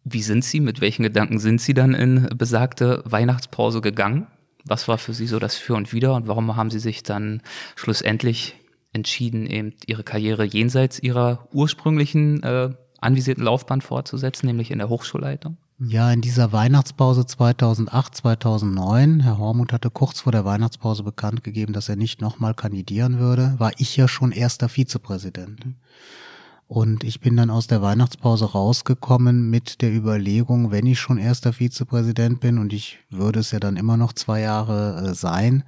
Wie 0.04 0.22
sind 0.22 0.44
Sie, 0.44 0.60
mit 0.60 0.82
welchen 0.82 1.02
Gedanken 1.02 1.38
sind 1.38 1.62
Sie 1.62 1.72
dann 1.72 1.94
in 1.94 2.28
besagte 2.36 3.02
Weihnachtspause 3.06 3.80
gegangen? 3.80 4.26
Was 4.66 4.86
war 4.86 4.98
für 4.98 5.14
Sie 5.14 5.26
so 5.26 5.38
das 5.38 5.56
Für 5.56 5.76
und 5.76 5.94
Wider 5.94 6.14
und 6.14 6.28
warum 6.28 6.56
haben 6.56 6.68
Sie 6.68 6.78
sich 6.78 7.02
dann 7.02 7.40
schlussendlich 7.74 8.59
entschieden, 8.92 9.46
eben 9.46 9.74
ihre 9.86 10.02
Karriere 10.02 10.44
jenseits 10.44 10.98
ihrer 10.98 11.48
ursprünglichen 11.52 12.42
äh, 12.42 12.70
anvisierten 13.00 13.44
Laufbahn 13.44 13.80
fortzusetzen, 13.80 14.46
nämlich 14.46 14.70
in 14.70 14.78
der 14.78 14.88
Hochschulleitung? 14.88 15.56
Ja, 15.82 16.12
in 16.12 16.20
dieser 16.20 16.52
Weihnachtspause 16.52 17.24
2008, 17.24 18.14
2009, 18.14 19.20
Herr 19.20 19.38
Hormuth 19.38 19.72
hatte 19.72 19.88
kurz 19.88 20.20
vor 20.20 20.32
der 20.32 20.44
Weihnachtspause 20.44 21.02
bekannt 21.02 21.42
gegeben, 21.42 21.72
dass 21.72 21.88
er 21.88 21.96
nicht 21.96 22.20
nochmal 22.20 22.52
kandidieren 22.52 23.18
würde, 23.18 23.54
war 23.56 23.72
ich 23.78 23.96
ja 23.96 24.06
schon 24.06 24.30
erster 24.30 24.68
Vizepräsident. 24.68 25.64
Und 26.66 27.02
ich 27.02 27.20
bin 27.20 27.36
dann 27.36 27.50
aus 27.50 27.66
der 27.66 27.80
Weihnachtspause 27.80 28.52
rausgekommen 28.52 29.48
mit 29.48 29.80
der 29.80 29.92
Überlegung, 29.92 30.70
wenn 30.70 30.86
ich 30.86 31.00
schon 31.00 31.18
erster 31.18 31.52
Vizepräsident 31.52 32.40
bin 32.40 32.58
und 32.58 32.74
ich 32.74 32.98
würde 33.08 33.40
es 33.40 33.50
ja 33.50 33.58
dann 33.58 33.76
immer 33.76 33.96
noch 33.96 34.12
zwei 34.12 34.40
Jahre 34.40 35.08
äh, 35.08 35.14
sein, 35.14 35.64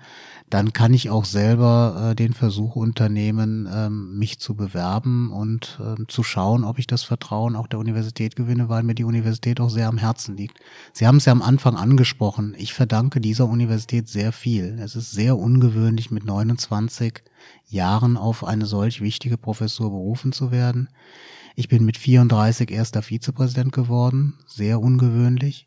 dann 0.53 0.75
kann 0.75 0.93
ich 0.93 1.09
auch 1.09 1.25
selber 1.25 2.11
äh, 2.11 2.15
den 2.15 2.35
Versuch 2.35 2.77
unternehmen, 2.77 3.67
ähm, 3.73 4.19
mich 4.19 4.39
zu 4.39 4.55
bewerben 4.55 5.33
und 5.33 5.81
ähm, 5.83 6.05
zu 6.09 6.23
schauen, 6.23 6.65
ob 6.65 6.79
ich 6.79 6.87
das 6.87 7.05
Vertrauen 7.05 7.57
auch 7.57 7.67
der 7.67 7.79
Universität 7.79 8.37
gewinne, 8.37 8.69
weil 8.69 8.83
mir 8.83 8.95
die 8.95 9.05
Universität 9.05 9.61
auch 9.61 9.71
sehr 9.71 9.89
am 9.89 9.97
Herzen 9.97 10.37
liegt. 10.37 10.61
Sie 10.93 11.07
haben 11.07 11.17
es 11.17 11.25
ja 11.25 11.33
am 11.33 11.41
Anfang 11.41 11.77
angesprochen. 11.77 12.55
Ich 12.59 12.75
verdanke 12.75 13.19
dieser 13.19 13.49
Universität 13.49 14.11
sehr 14.11 14.31
viel. 14.31 14.79
Es 14.79 14.95
ist 14.95 15.13
sehr 15.13 15.39
ungewöhnlich, 15.39 16.11
mit 16.11 16.27
29 16.27 17.23
Jahren 17.69 18.19
auf 18.19 18.45
eine 18.45 18.67
solch 18.67 19.01
wichtige 19.01 19.39
Professur 19.39 19.89
berufen 19.91 20.33
zu 20.33 20.51
werden. 20.51 20.91
Ich 21.57 21.69
bin 21.69 21.87
mit 21.87 21.97
34 21.97 22.71
erster 22.71 23.01
Vizepräsident 23.01 23.73
geworden, 23.73 24.35
sehr 24.47 24.81
ungewöhnlich. 24.81 25.67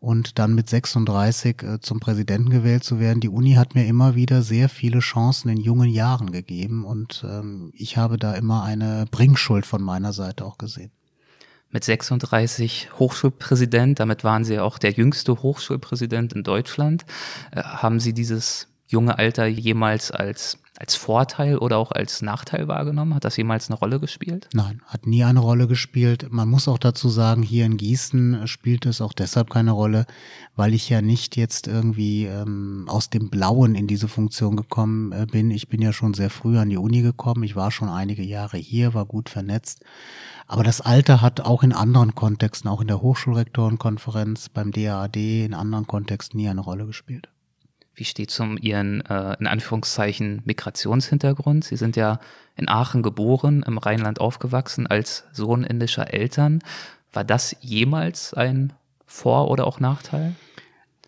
Und 0.00 0.38
dann 0.38 0.54
mit 0.54 0.68
36 0.68 1.62
äh, 1.62 1.80
zum 1.80 2.00
Präsidenten 2.00 2.50
gewählt 2.50 2.82
zu 2.82 2.98
werden. 2.98 3.20
Die 3.20 3.28
Uni 3.28 3.52
hat 3.52 3.74
mir 3.74 3.86
immer 3.86 4.14
wieder 4.14 4.42
sehr 4.42 4.68
viele 4.68 5.00
Chancen 5.00 5.50
in 5.50 5.58
jungen 5.58 5.90
Jahren 5.90 6.32
gegeben 6.32 6.84
und 6.84 7.24
ähm, 7.28 7.70
ich 7.74 7.98
habe 7.98 8.16
da 8.16 8.34
immer 8.34 8.64
eine 8.64 9.04
Bringschuld 9.10 9.66
von 9.66 9.82
meiner 9.82 10.14
Seite 10.14 10.44
auch 10.46 10.56
gesehen 10.56 10.90
mit 11.70 11.84
36 11.84 12.90
Hochschulpräsident, 12.98 14.00
damit 14.00 14.24
waren 14.24 14.44
Sie 14.44 14.58
auch 14.58 14.78
der 14.78 14.90
jüngste 14.90 15.42
Hochschulpräsident 15.42 16.32
in 16.32 16.42
Deutschland. 16.42 17.04
Äh, 17.52 17.62
haben 17.62 18.00
Sie 18.00 18.12
dieses 18.12 18.69
junge 18.90 19.18
Alter 19.18 19.46
jemals 19.46 20.10
als 20.10 20.58
als 20.80 20.94
Vorteil 20.94 21.58
oder 21.58 21.76
auch 21.76 21.92
als 21.92 22.22
Nachteil 22.22 22.66
wahrgenommen? 22.66 23.14
Hat 23.14 23.24
das 23.24 23.36
jemals 23.36 23.68
eine 23.68 23.78
Rolle 23.78 24.00
gespielt? 24.00 24.48
Nein, 24.54 24.80
hat 24.86 25.06
nie 25.06 25.22
eine 25.24 25.40
Rolle 25.40 25.68
gespielt. 25.68 26.28
Man 26.30 26.48
muss 26.48 26.68
auch 26.68 26.78
dazu 26.78 27.10
sagen, 27.10 27.42
hier 27.42 27.66
in 27.66 27.76
Gießen 27.76 28.48
spielt 28.48 28.86
es 28.86 29.02
auch 29.02 29.12
deshalb 29.12 29.50
keine 29.50 29.72
Rolle, 29.72 30.06
weil 30.56 30.72
ich 30.72 30.88
ja 30.88 31.02
nicht 31.02 31.36
jetzt 31.36 31.68
irgendwie 31.68 32.24
ähm, 32.24 32.86
aus 32.88 33.10
dem 33.10 33.28
Blauen 33.28 33.74
in 33.74 33.86
diese 33.86 34.08
Funktion 34.08 34.56
gekommen 34.56 35.12
äh, 35.12 35.26
bin. 35.30 35.50
Ich 35.50 35.68
bin 35.68 35.82
ja 35.82 35.92
schon 35.92 36.14
sehr 36.14 36.30
früh 36.30 36.56
an 36.56 36.70
die 36.70 36.78
Uni 36.78 37.02
gekommen. 37.02 37.42
Ich 37.42 37.56
war 37.56 37.70
schon 37.70 37.90
einige 37.90 38.22
Jahre 38.22 38.56
hier, 38.56 38.94
war 38.94 39.04
gut 39.04 39.28
vernetzt. 39.28 39.84
Aber 40.46 40.64
das 40.64 40.80
Alter 40.80 41.20
hat 41.20 41.42
auch 41.42 41.62
in 41.62 41.74
anderen 41.74 42.14
Kontexten, 42.14 42.70
auch 42.70 42.80
in 42.80 42.88
der 42.88 43.02
Hochschulrektorenkonferenz, 43.02 44.48
beim 44.48 44.72
DAAD, 44.72 45.16
in 45.16 45.52
anderen 45.52 45.86
Kontexten 45.86 46.40
nie 46.40 46.48
eine 46.48 46.62
Rolle 46.62 46.86
gespielt. 46.86 47.28
Wie 48.00 48.04
steht 48.04 48.30
es 48.30 48.40
um 48.40 48.56
Ihren, 48.56 49.02
äh, 49.02 49.36
in 49.38 49.46
Anführungszeichen, 49.46 50.40
Migrationshintergrund? 50.46 51.66
Sie 51.66 51.76
sind 51.76 51.96
ja 51.96 52.18
in 52.56 52.66
Aachen 52.66 53.02
geboren, 53.02 53.62
im 53.66 53.76
Rheinland 53.76 54.22
aufgewachsen, 54.22 54.86
als 54.86 55.24
Sohn 55.32 55.64
indischer 55.64 56.10
Eltern. 56.10 56.60
War 57.12 57.24
das 57.24 57.54
jemals 57.60 58.32
ein 58.32 58.72
Vor- 59.04 59.50
oder 59.50 59.66
auch 59.66 59.80
Nachteil? 59.80 60.34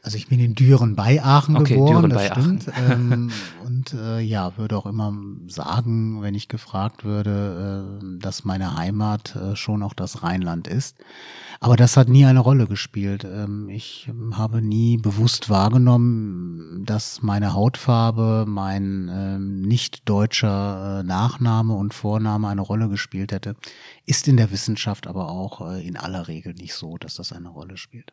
Also 0.02 0.18
ich 0.18 0.28
bin 0.28 0.38
in 0.38 0.54
Düren 0.54 0.94
bei 0.94 1.22
Aachen 1.22 1.56
okay, 1.56 1.76
geboren, 1.76 2.10
Düren 2.10 2.10
das 2.10 2.28
bei 2.28 2.40
stimmt. 2.40 2.66
ähm, 2.76 3.30
und 3.64 3.94
äh, 3.94 4.20
ja, 4.20 4.58
würde 4.58 4.76
auch 4.76 4.84
immer 4.84 5.14
sagen, 5.46 6.20
wenn 6.20 6.34
ich 6.34 6.48
gefragt 6.48 7.04
würde, 7.04 8.00
äh, 8.02 8.18
dass 8.20 8.44
meine 8.44 8.76
Heimat 8.76 9.34
äh, 9.34 9.56
schon 9.56 9.82
auch 9.82 9.94
das 9.94 10.22
Rheinland 10.22 10.68
ist. 10.68 10.98
Aber 11.62 11.76
das 11.76 11.96
hat 11.96 12.08
nie 12.08 12.24
eine 12.24 12.40
Rolle 12.40 12.66
gespielt. 12.66 13.22
Ähm, 13.22 13.68
ich 13.68 14.10
habe 14.32 14.60
nie 14.60 14.96
bewusst 14.96 15.48
wahrgenommen, 15.48 16.84
dass 16.84 17.22
meine 17.22 17.54
Hautfarbe, 17.54 18.46
mein 18.48 19.08
ähm, 19.08 19.62
nicht 19.62 20.08
deutscher 20.08 20.98
äh, 20.98 21.02
Nachname 21.04 21.74
und 21.74 21.94
Vorname 21.94 22.48
eine 22.48 22.62
Rolle 22.62 22.88
gespielt 22.88 23.30
hätte. 23.30 23.54
Ist 24.06 24.26
in 24.26 24.38
der 24.38 24.50
Wissenschaft 24.50 25.06
aber 25.06 25.28
auch 25.28 25.70
äh, 25.70 25.86
in 25.86 25.96
aller 25.96 26.26
Regel 26.26 26.52
nicht 26.52 26.74
so, 26.74 26.98
dass 26.98 27.14
das 27.14 27.32
eine 27.32 27.50
Rolle 27.50 27.76
spielt. 27.76 28.10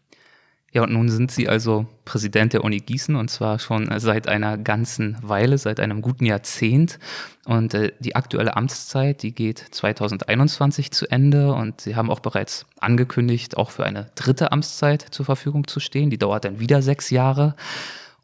Ja, 0.72 0.84
und 0.84 0.92
nun 0.92 1.10
sind 1.10 1.32
Sie 1.32 1.50
also 1.50 1.88
Präsident 2.06 2.54
der 2.54 2.64
Uni 2.64 2.78
Gießen 2.78 3.16
und 3.16 3.30
zwar 3.30 3.58
schon 3.58 3.90
seit 4.00 4.28
einer 4.28 4.58
ganzen 4.58 5.18
Weile, 5.22 5.58
seit 5.58 5.80
einem 5.80 6.02
guten 6.02 6.26
Jahrzehnt. 6.26 7.00
Und 7.46 7.74
äh, 7.74 7.92
die 8.00 8.16
aktuelle 8.16 8.56
Amtszeit, 8.56 9.24
die 9.24 9.34
geht 9.34 9.58
2021 9.72 10.92
zu 10.92 11.08
Ende 11.10 11.54
und 11.54 11.82
Sie 11.82 11.96
haben 11.96 12.12
auch 12.12 12.20
bereits 12.20 12.68
angekündigt, 12.80 13.58
auch 13.58 13.72
für 13.72 13.86
eine 13.86 14.12
dritte 14.16 14.52
Amtszeit 14.52 15.02
zur 15.10 15.26
Verfügung 15.26 15.68
zu 15.68 15.80
stehen. 15.80 16.12
Die 16.12 16.20
dauert 16.20 16.46
dann 16.46 16.60
wieder 16.60 16.82
sechs 16.82 17.10
Jahre. 17.10 17.56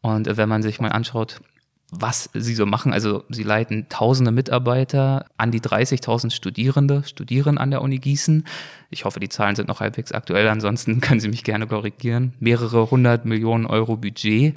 Und 0.00 0.28
äh, 0.28 0.36
wenn 0.36 0.48
man 0.48 0.62
sich 0.62 0.80
mal 0.80 0.92
anschaut, 0.92 1.40
was 1.90 2.28
sie 2.34 2.54
so 2.54 2.66
machen. 2.66 2.92
Also 2.92 3.24
sie 3.28 3.44
leiten 3.44 3.88
tausende 3.88 4.32
Mitarbeiter, 4.32 5.26
an 5.36 5.52
die 5.52 5.60
30.000 5.60 6.30
Studierende 6.30 7.04
studieren 7.04 7.58
an 7.58 7.70
der 7.70 7.82
Uni 7.82 7.98
Gießen. 7.98 8.44
Ich 8.90 9.04
hoffe, 9.04 9.20
die 9.20 9.28
Zahlen 9.28 9.54
sind 9.54 9.68
noch 9.68 9.80
halbwegs 9.80 10.12
aktuell, 10.12 10.48
ansonsten 10.48 11.00
können 11.00 11.20
Sie 11.20 11.28
mich 11.28 11.44
gerne 11.44 11.66
korrigieren. 11.66 12.34
Mehrere 12.40 12.90
hundert 12.90 13.24
Millionen 13.24 13.66
Euro 13.66 13.96
Budget. 13.96 14.56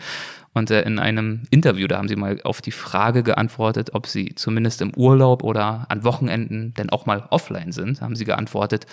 Und 0.53 0.71
äh, 0.71 0.81
in 0.81 0.97
einem 0.97 1.43
Interview, 1.51 1.87
da 1.87 1.97
haben 1.99 2.07
Sie 2.07 2.15
mal 2.15 2.41
auf 2.43 2.61
die 2.61 2.71
Frage 2.71 3.21
geantwortet, 3.21 3.91
ob 3.93 4.07
Sie 4.07 4.33
zumindest 4.33 4.81
im 4.81 4.93
Urlaub 4.95 5.43
oder 5.43 5.85
an 5.89 6.03
Wochenenden 6.03 6.73
denn 6.73 6.89
auch 6.89 7.05
mal 7.05 7.27
offline 7.29 7.71
sind, 7.71 8.01
haben 8.01 8.15
Sie 8.15 8.25
geantwortet, 8.25 8.87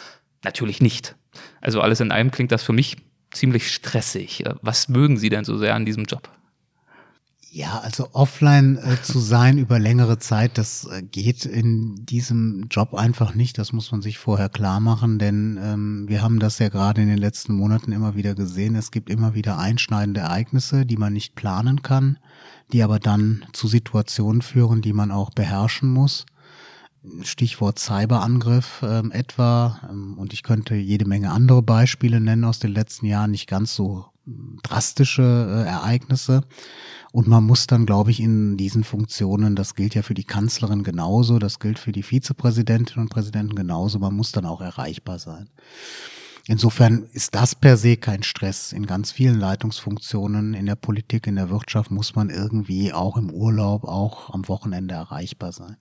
natürlich 0.45 0.83
nicht. 0.83 1.16
Also 1.62 1.81
alles 1.81 2.00
in 2.00 2.12
allem 2.12 2.31
klingt 2.31 2.52
das 2.52 2.62
für 2.62 2.75
mich 2.75 2.99
ziemlich 3.31 3.73
stressig. 3.73 4.45
Was 4.61 4.88
mögen 4.88 5.16
Sie 5.16 5.31
denn 5.31 5.45
so 5.45 5.57
sehr 5.57 5.75
an 5.75 5.87
diesem 5.87 6.05
Job? 6.05 6.28
Ja, 7.57 7.79
also 7.79 8.11
offline 8.13 8.77
äh, 8.77 9.01
zu 9.03 9.19
sein 9.19 9.57
über 9.57 9.79
längere 9.79 10.19
Zeit, 10.19 10.59
das 10.59 10.85
äh, 10.85 11.01
geht 11.01 11.47
in 11.47 12.05
diesem 12.05 12.67
Job 12.71 12.93
einfach 12.93 13.35
nicht. 13.35 13.57
Das 13.57 13.73
muss 13.73 13.91
man 13.91 14.03
sich 14.03 14.19
vorher 14.19 14.51
klar 14.51 14.79
machen, 14.79 15.19
denn 15.19 15.59
ähm, 15.63 16.05
wir 16.07 16.21
haben 16.21 16.39
das 16.39 16.59
ja 16.59 16.69
gerade 16.69 17.01
in 17.01 17.09
den 17.09 17.17
letzten 17.17 17.55
Monaten 17.55 17.93
immer 17.93 18.15
wieder 18.15 18.35
gesehen. 18.35 18.77
Es 18.77 18.91
gibt 18.91 19.09
immer 19.09 19.35
wieder 19.35 19.59
einschneidende 19.59 20.21
Ereignisse, 20.21 20.85
die 20.85 20.99
man 20.99 21.15
nicht 21.15 21.35
planen 21.35 21.81
kann, 21.81 22.19
die 22.75 22.83
aber 22.83 22.99
dann 22.99 23.43
zu 23.55 23.69
Situationen 23.69 24.43
führen, 24.43 24.83
die 24.83 24.93
man 24.93 25.11
auch 25.11 25.31
beherrschen 25.31 25.89
muss. 25.89 26.27
Stichwort 27.23 27.79
Cyberangriff 27.79 28.85
ähm, 28.87 29.11
etwa. 29.13 29.81
Ähm, 29.89 30.19
und 30.19 30.35
ich 30.35 30.43
könnte 30.43 30.75
jede 30.75 31.09
Menge 31.09 31.31
andere 31.31 31.63
Beispiele 31.63 32.21
nennen 32.21 32.45
aus 32.45 32.59
den 32.59 32.73
letzten 32.73 33.07
Jahren, 33.07 33.31
nicht 33.31 33.49
ganz 33.49 33.75
so 33.75 34.05
drastische 34.63 35.23
äh, 35.23 35.69
Ereignisse. 35.69 36.43
Und 37.16 37.28
man 37.28 37.44
muss 37.44 37.66
dann, 37.66 37.87
glaube 37.87 38.11
ich, 38.11 38.20
in 38.20 38.58
diesen 38.58 38.85
Funktionen, 38.85 39.56
das 39.56 39.75
gilt 39.75 39.94
ja 39.94 40.02
für 40.02 40.12
die 40.12 40.25
Kanzlerin 40.25 40.82
genauso, 40.82 41.38
das 41.38 41.61
gilt 41.61 41.78
für 41.78 41.90
die 41.90 42.02
Vizepräsidentinnen 42.02 43.06
und 43.06 43.08
Präsidenten 43.08 43.54
genauso, 43.54 43.99
man 43.99 44.14
muss 44.14 44.32
dann 44.32 44.44
auch 44.44 44.61
erreichbar 44.61 45.18
sein. 45.18 45.49
Insofern 46.46 47.04
ist 47.12 47.35
das 47.35 47.54
per 47.54 47.78
se 47.78 47.96
kein 47.96 48.23
Stress. 48.23 48.70
In 48.75 48.85
ganz 48.85 49.12
vielen 49.12 49.40
Leitungsfunktionen 49.40 50.52
in 50.52 50.66
der 50.66 50.76
Politik, 50.76 51.26
in 51.26 51.37
der 51.37 51.49
Wirtschaft 51.49 51.90
muss 51.90 52.14
man 52.14 52.28
irgendwie 52.28 52.92
auch 52.92 53.16
im 53.16 53.30
Urlaub, 53.30 53.85
auch 53.85 54.28
am 54.35 54.46
Wochenende 54.46 54.94
erreichbar 54.94 55.52
sein. 55.52 55.78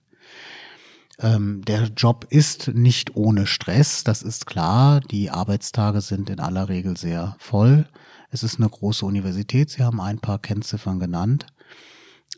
Ähm, 1.18 1.62
der 1.66 1.88
Job 1.88 2.26
ist 2.30 2.68
nicht 2.68 3.14
ohne 3.14 3.46
Stress, 3.46 4.04
das 4.04 4.22
ist 4.22 4.46
klar. 4.46 5.00
Die 5.00 5.28
Arbeitstage 5.28 6.00
sind 6.00 6.30
in 6.30 6.40
aller 6.40 6.70
Regel 6.70 6.96
sehr 6.96 7.36
voll. 7.38 7.86
Es 8.30 8.42
ist 8.42 8.58
eine 8.58 8.68
große 8.68 9.04
Universität, 9.04 9.70
Sie 9.70 9.82
haben 9.82 10.00
ein 10.00 10.18
paar 10.18 10.38
Kennziffern 10.38 10.98
genannt. 10.98 11.46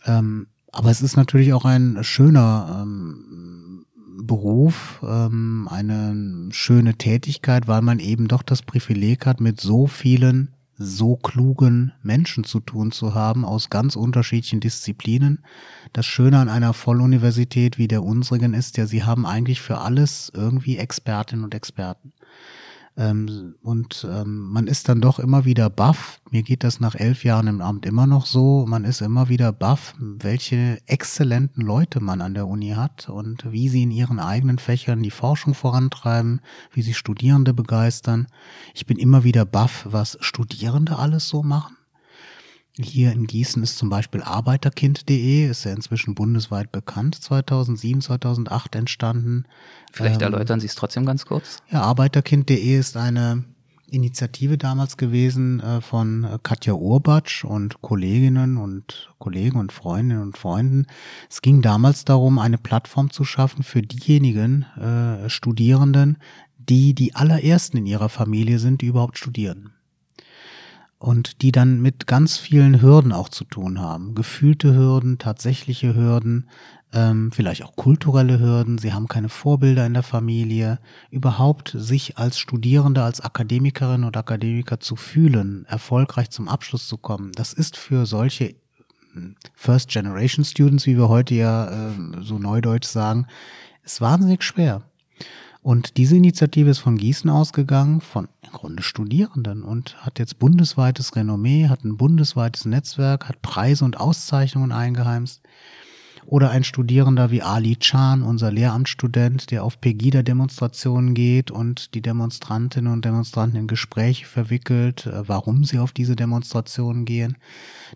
Ähm, 0.05 0.49
aber 0.73 0.91
es 0.91 1.03
ist 1.03 1.17
natürlich 1.17 1.53
auch 1.53 1.65
ein 1.65 2.05
schöner 2.05 2.83
ähm, 2.83 3.87
Beruf, 4.23 5.01
ähm, 5.03 5.69
eine 5.71 6.51
schöne 6.51 6.95
Tätigkeit, 6.95 7.69
weil 7.69 7.83
man 7.83 7.99
eben 7.99 8.29
doch 8.29 8.43
das 8.43 8.63
Privileg 8.63 9.27
hat, 9.27 9.41
mit 9.41 9.61
so 9.61 9.87
vielen 9.87 10.55
so 10.79 11.17
klugen 11.17 11.93
Menschen 12.03 12.45
zu 12.45 12.61
tun 12.61 12.93
zu 12.93 13.15
haben 13.15 13.45
aus 13.45 13.69
ganz 13.69 13.97
unterschiedlichen 13.97 14.61
Disziplinen. 14.61 15.45
Das 15.93 16.07
Schöne 16.07 16.39
an 16.39 16.49
einer 16.49 16.73
Volluniversität 16.73 17.79
wie 17.79 17.89
der 17.89 18.05
unsrigen 18.05 18.55
ist 18.55 18.77
ja, 18.77 18.87
sie 18.87 19.03
haben 19.03 19.27
eigentlich 19.27 19.61
für 19.61 19.79
alles 19.79 20.31
irgendwie 20.33 20.79
Expertinnen 20.79 21.45
und 21.45 21.55
Experten. 21.55 22.13
Ähm, 22.99 23.55
und 23.63 24.05
ähm, 24.11 24.51
man 24.51 24.67
ist 24.67 24.89
dann 24.89 25.01
doch 25.01 25.21
immer 25.21 25.45
wieder 25.45 25.71
baff. 25.71 26.21
Mir 26.31 26.43
geht 26.43 26.65
das 26.65 26.81
nach 26.81 26.97
elf 26.97 27.23
Jahren 27.23 27.47
im 27.47 27.61
Amt 27.61 27.87
immer 27.87 28.09
noch 28.09 28.27
so. 28.27 28.67
Man 28.67 28.85
ist 28.85 29.01
immer 29.01 29.29
wieder 29.29 29.53
baff, 29.53 29.95
welche 29.99 30.81
exzellenten 30.87 31.65
Leute 31.65 32.01
man 32.01 32.21
an 32.21 32.35
der 32.35 32.49
Uni 32.49 32.71
hat 32.71 33.09
und 33.09 33.51
wie 33.53 33.69
sie 33.69 33.85
in 33.85 33.93
ihren 33.93 34.19
eigenen 34.19 34.59
Fächern 34.59 35.03
die 35.05 35.13
Forschung 35.13 35.55
vorantreiben, 35.55 36.41
wie 36.73 36.83
sie 36.83 36.95
Studierende 36.95 37.55
begeistern. 37.55 38.27
Ich 38.75 38.85
bin 38.85 38.99
immer 38.99 39.23
wieder 39.23 39.45
baff, 39.47 39.87
was 39.89 40.19
Studierende 40.21 40.99
alles 40.99 41.29
so 41.29 41.45
machen. 41.45 41.78
Hier 42.81 43.13
in 43.13 43.27
Gießen 43.27 43.63
ist 43.63 43.77
zum 43.77 43.89
Beispiel 43.89 44.23
Arbeiterkind.de, 44.23 45.49
ist 45.49 45.65
ja 45.65 45.73
inzwischen 45.73 46.15
bundesweit 46.15 46.71
bekannt, 46.71 47.17
2007, 47.17 48.03
2008 48.03 48.77
entstanden. 48.77 49.47
Vielleicht 49.93 50.23
ähm, 50.23 50.33
erläutern 50.33 50.61
Sie 50.61 50.67
es 50.67 50.77
trotzdem 50.77 51.05
ganz 51.05 51.27
kurz. 51.27 51.59
Ja, 51.71 51.83
Arbeiterkind.de 51.83 52.79
ist 52.79 52.97
eine 52.97 53.45
Initiative 53.91 54.59
damals 54.59 54.97
gewesen 54.97 55.61
äh, 55.61 55.81
von 55.81 56.25
äh, 56.25 56.39
Katja 56.43 56.75
Urbatsch 56.75 57.45
und 57.45 57.83
Kolleginnen 57.83 58.59
und 58.59 59.11
Kollegen 59.19 59.59
und 59.59 59.73
Freundinnen 59.73 60.23
und 60.23 60.39
Freunden. 60.39 60.87
Es 61.29 61.43
ging 61.43 61.63
damals 61.63 62.05
darum, 62.05 62.39
eine 62.39 62.59
Plattform 62.59 63.11
zu 63.11 63.25
schaffen 63.25 63.63
für 63.63 63.83
diejenigen 63.83 64.63
äh, 64.77 65.29
Studierenden, 65.29 66.19
die 66.59 66.95
die 66.95 67.15
allerersten 67.15 67.79
in 67.79 67.87
ihrer 67.87 68.09
Familie 68.09 68.59
sind, 68.59 68.83
die 68.83 68.87
überhaupt 68.87 69.19
studieren. 69.19 69.73
Und 70.99 71.43
die 71.43 71.53
dann 71.53 71.81
mit 71.81 72.09
ganz 72.09 72.39
vielen 72.39 72.83
Hürden 72.83 73.13
auch 73.13 73.29
zu 73.29 73.45
tun 73.45 73.81
haben. 73.81 74.17
Gefühlte 74.17 74.75
Hürden, 74.75 75.19
tatsächliche 75.19 75.95
Hürden, 75.95 76.49
ähm, 76.93 77.31
vielleicht 77.33 77.65
auch 77.65 77.77
kulturelle 77.77 78.39
Hürden, 78.39 78.79
sie 78.79 78.93
haben 78.93 79.09
keine 79.09 79.29
Vorbilder 79.29 79.85
in 79.87 79.95
der 79.95 80.03
Familie, 80.03 80.79
überhaupt 81.11 81.75
sich 81.77 82.17
als 82.17 82.39
Studierende, 82.39 83.03
als 83.03 83.21
Akademikerin 83.21 84.05
oder 84.05 84.21
Akademiker 84.21 84.81
zu 84.81 84.97
fühlen, 84.97 85.67
erfolgreich 85.69 86.31
zum 86.31 86.49
Abschluss 86.49 86.89
zu 86.89 86.97
kommen, 86.97 87.33
das 87.33 87.53
ist 87.53 87.77
für 87.77 88.07
solche 88.07 88.55
hm, 89.13 89.37
First 89.55 89.91
Generation 89.91 90.45
Students, 90.45 90.87
wie 90.87 90.97
wir 90.97 91.09
heute 91.09 91.35
ja 91.35 91.91
äh, 91.91 91.93
so 92.23 92.39
neudeutsch 92.39 92.87
sagen, 92.87 93.27
ist 93.85 94.01
wahnsinnig 94.01 94.43
schwer. 94.43 94.83
Und 95.61 95.99
diese 95.99 96.17
Initiative 96.17 96.71
ist 96.71 96.79
von 96.79 96.97
Gießen 96.97 97.29
ausgegangen, 97.29 98.01
von 98.01 98.29
im 98.49 98.53
Grunde 98.59 98.83
Studierenden 98.83 99.63
und 99.63 99.97
hat 100.05 100.19
jetzt 100.19 100.39
bundesweites 100.39 101.17
Renommee, 101.17 101.69
hat 101.69 101.85
ein 101.85 101.97
bundesweites 101.97 102.65
Netzwerk, 102.65 103.29
hat 103.29 103.43
Preise 103.43 103.85
und 103.85 103.99
Auszeichnungen 103.99 104.73
eingeheimst. 104.73 105.43
Oder 106.27 106.51
ein 106.51 106.63
Studierender 106.63 107.31
wie 107.31 107.41
Ali 107.41 107.77
Chan, 107.77 108.23
unser 108.23 108.51
Lehramtsstudent, 108.51 109.51
der 109.51 109.65
auf 109.65 109.81
Pegida-Demonstrationen 109.81 111.15
geht 111.15 111.51
und 111.51 111.95
die 111.95 112.03
Demonstrantinnen 112.03 112.93
und 112.93 113.05
Demonstranten 113.05 113.59
in 113.59 113.67
Gespräche 113.67 114.27
verwickelt, 114.27 115.07
äh, 115.07 115.27
warum 115.27 115.65
sie 115.65 115.79
auf 115.79 115.93
diese 115.93 116.17
Demonstrationen 116.17 117.07
gehen, 117.07 117.39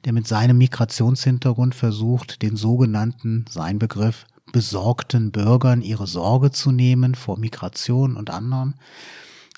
der 0.07 0.15
mit 0.15 0.27
seinem 0.27 0.57
Migrationshintergrund 0.57 1.75
versucht, 1.75 2.41
den 2.41 2.57
sogenannten, 2.57 3.45
sein 3.51 3.79
Begriff, 3.79 4.25
besorgten 4.51 5.31
Bürgern 5.31 5.83
ihre 5.83 6.07
Sorge 6.07 6.51
zu 6.51 6.73
nehmen 6.73 7.15
vor 7.15 7.39
Migration 7.39 8.17
und 8.17 8.31
anderen. 8.31 8.75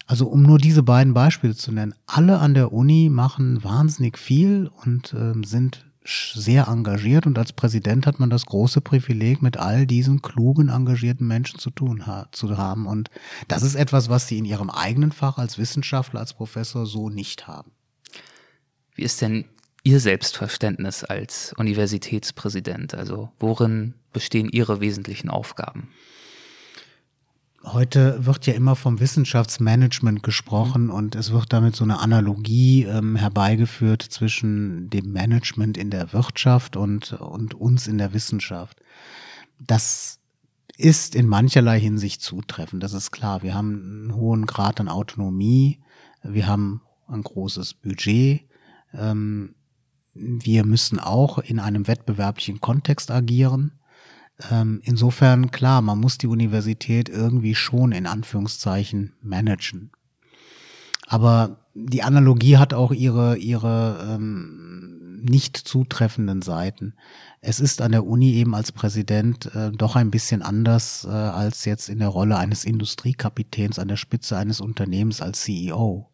Also 0.07 0.27
um 0.27 0.43
nur 0.43 0.59
diese 0.59 0.83
beiden 0.83 1.15
Beispiele 1.15 1.55
zu 1.55 1.73
nennen, 1.73 1.95
alle 2.07 2.39
an 2.39 2.55
der 2.55 2.73
Uni 2.73 3.09
machen 3.09 3.65
wahnsinnig 3.65 4.19
viel 4.19 4.71
und 4.85 5.15
äh, 5.15 5.33
sind 5.47 5.87
sehr 6.07 6.69
engagiert 6.69 7.27
und 7.27 7.39
als 7.39 7.55
Präsident 7.55 8.07
hat 8.07 8.21
man 8.21 8.29
das 8.29 8.45
große 8.45 8.83
Privileg, 8.83 9.41
mit 9.41 9.57
all 9.57 9.87
diesen 9.87 10.21
klugen, 10.21 10.69
engagierten 10.69 11.27
Menschen 11.27 11.59
zu 11.59 11.71
tun 11.71 12.07
ha 12.07 12.29
zu 12.31 12.59
haben. 12.59 12.87
Und 12.87 13.11
das 13.49 13.63
ist 13.63 13.75
etwas, 13.75 14.11
was 14.11 14.29
sie 14.29 14.37
in 14.37 14.45
ihrem 14.45 14.69
eigenen 14.69 15.13
Fach 15.13 15.39
als 15.39 15.57
Wissenschaftler, 15.57 16.21
als 16.21 16.35
Professor 16.35 16.85
so 16.85 17.09
nicht 17.09 17.47
haben. 17.47 17.73
Wie 18.95 19.03
ist 19.03 19.23
denn 19.23 19.47
Ihr 19.83 20.01
Selbstverständnis 20.01 21.05
als 21.05 21.55
Universitätspräsident? 21.57 22.95
Also 22.95 23.31
worin 23.41 23.95
bestehen 24.13 24.49
Ihre 24.51 24.81
wesentlichen 24.81 25.31
Aufgaben? 25.31 25.89
Heute 27.67 28.27
wird 28.27 28.47
ja 28.47 28.53
immer 28.53 28.77
vom 28.77 29.01
Wissenschaftsmanagement 29.01 30.23
gesprochen 30.23 30.87
mhm. 30.87 30.91
und 30.91 31.15
es 31.15 31.33
wird 31.33 31.53
damit 31.53 31.75
so 31.75 31.85
eine 31.85 31.99
Analogie 31.99 32.85
ähm, 32.85 33.17
herbeigeführt 33.17 34.03
zwischen 34.03 34.91
dem 34.91 35.13
Management 35.13 35.79
in 35.79 35.91
der 35.91 36.13
Wirtschaft 36.13 36.77
und, 36.77 37.15
und 37.15 37.55
uns 37.55 37.87
in 37.87 37.97
der 37.97 38.13
Wissenschaft. 38.13 38.81
Das 39.59 40.21
ist 40.77 41.15
in 41.15 41.27
mancherlei 41.27 41.81
Hinsicht 41.81 42.21
zutreffend, 42.21 42.83
das 42.83 42.93
ist 42.93 43.13
klar. 43.13 43.43
Wir 43.43 43.55
haben 43.55 43.73
einen 44.11 44.15
hohen 44.15 44.45
Grad 44.45 44.79
an 44.81 44.89
Autonomie, 44.89 45.81
wir 46.23 46.47
haben 46.47 46.83
ein 47.07 47.23
großes 47.23 47.75
Budget, 47.75 48.43
ähm, 48.93 49.55
wir 50.13 50.65
müssen 50.65 51.01
auch 51.01 51.39
in 51.39 51.59
einem 51.59 51.87
wettbewerblichen 51.87 52.61
Kontext 52.61 53.11
agieren. 53.11 53.73
Ähm, 54.51 54.81
insofern, 54.83 55.51
klar, 55.51 55.81
man 55.81 56.01
muss 56.01 56.19
die 56.19 56.27
Universität 56.27 57.09
irgendwie 57.09 57.55
schon 57.55 57.93
in 57.93 58.07
Anführungszeichen 58.07 59.15
managen. 59.23 59.91
Aber 61.07 61.59
die 61.75 62.03
Analogie 62.03 62.57
hat 62.57 62.75
auch 62.75 62.93
ihre, 62.93 63.37
ihre 63.37 64.15
ähm, 64.15 65.21
nicht 65.23 65.57
zutreffenden 65.57 66.43
Seiten. 66.43 66.95
Es 67.41 67.61
ist 67.61 67.81
an 67.81 67.93
der 67.93 68.07
Uni 68.07 68.35
eben 68.35 68.55
als 68.55 68.73
Präsident 68.73 69.55
äh, 69.55 69.71
doch 69.71 69.97
ein 69.97 70.11
bisschen 70.11 70.43
anders 70.43 71.05
äh, 71.05 71.11
als 71.11 71.65
jetzt 71.65 71.89
in 71.89 71.99
der 71.99 72.09
Rolle 72.09 72.37
eines 72.37 72.65
Industriekapitäns 72.65 73.79
an 73.79 73.89
der 73.89 73.97
Spitze 73.97 74.37
eines 74.37 74.61
Unternehmens 74.61 75.21
als 75.21 75.43
CEO. 75.43 76.11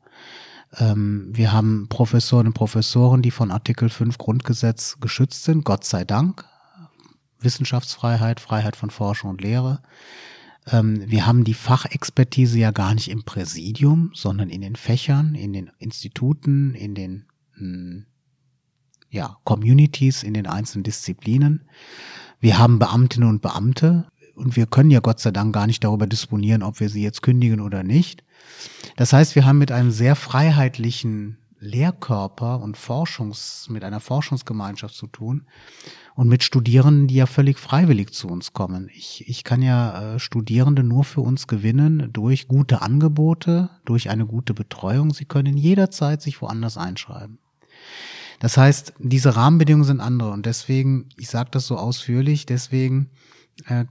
Ähm, 0.77 1.31
wir 1.33 1.53
haben 1.53 1.87
Professoren 1.89 2.49
und 2.49 2.55
Professoren, 2.55 3.23
die 3.23 3.31
von 3.31 3.50
Artikel 3.50 3.89
5 3.89 4.19
Grundgesetz 4.19 4.99
geschützt 5.00 5.45
sind, 5.45 5.65
Gott 5.65 5.85
sei 5.85 6.04
Dank. 6.04 6.50
Wissenschaftsfreiheit, 7.41 8.41
Freiheit 8.41 8.76
von 8.76 8.91
Forschung 8.91 9.31
und 9.31 9.41
Lehre. 9.41 9.83
Ähm, 10.67 11.03
wir 11.07 11.26
haben 11.26 11.45
die 11.45 11.55
Fachexpertise 11.55 12.59
ja 12.59 12.71
gar 12.71 12.95
nicht 12.95 13.11
im 13.11 13.25
Präsidium, 13.25 14.11
sondern 14.15 14.50
in 14.50 14.61
den 14.61 14.76
Fächern, 14.76 15.35
in 15.35 15.53
den 15.53 15.71
Instituten, 15.79 16.75
in 16.75 16.95
den 16.95 17.26
hm, 17.55 18.07
ja, 19.11 19.39
Communities, 19.45 20.23
in 20.23 20.35
den 20.35 20.47
einzelnen 20.47 20.85
Disziplinen. 20.85 21.69
Wir 22.39 22.59
haben 22.59 22.79
Beamtinnen 22.79 23.29
und 23.29 23.43
Beamte 23.43 24.07
und 24.37 24.57
wir 24.57 24.67
können 24.67 24.91
ja 24.91 25.00
Gott 25.00 25.21
sei 25.21 25.31
Dank 25.31 25.53
gar 25.53 25.67
nicht 25.67 25.85
darüber 25.85 26.07
disponieren, 26.07 26.63
ob 26.63 26.81
wir 26.81 26.89
sie 26.89 27.03
jetzt 27.03 27.23
kündigen 27.23 27.61
oder 27.61 27.83
nicht. 27.83 28.25
Das 28.97 29.13
heißt, 29.13 29.35
wir 29.35 29.45
haben 29.45 29.59
mit 29.59 29.73
einem 29.73 29.91
sehr 29.91 30.17
freiheitlichen 30.17 31.40
Lehrkörper 31.60 32.60
und 32.60 32.76
Forschungs, 32.78 33.68
mit 33.68 33.84
einer 33.84 34.00
Forschungsgemeinschaft 34.00 34.94
zu 34.94 35.06
tun 35.06 35.46
und 36.14 36.26
mit 36.26 36.42
Studierenden, 36.42 37.06
die 37.06 37.16
ja 37.16 37.26
völlig 37.26 37.58
freiwillig 37.58 38.12
zu 38.12 38.28
uns 38.28 38.52
kommen. 38.52 38.90
Ich, 38.94 39.28
ich 39.28 39.44
kann 39.44 39.60
ja 39.60 40.14
äh, 40.14 40.18
Studierende 40.18 40.82
nur 40.82 41.04
für 41.04 41.20
uns 41.20 41.46
gewinnen 41.46 42.10
durch 42.12 42.49
gute 42.49 42.80
Angebote, 42.80 43.70
durch 43.84 44.08
eine 44.08 44.26
gute 44.26 44.54
Betreuung. 44.54 45.12
Sie 45.12 45.26
können 45.26 45.56
jederzeit 45.56 46.23
sich 46.23 46.40
woanders 46.40 46.78
einschreiben. 46.78 47.38
Das 48.38 48.56
heißt, 48.56 48.94
diese 48.99 49.36
Rahmenbedingungen 49.36 49.86
sind 49.86 50.00
andere 50.00 50.30
und 50.30 50.46
deswegen, 50.46 51.10
ich 51.18 51.28
sage 51.28 51.50
das 51.52 51.66
so 51.66 51.76
ausführlich, 51.76 52.46
deswegen 52.46 53.10
äh, 53.66 53.84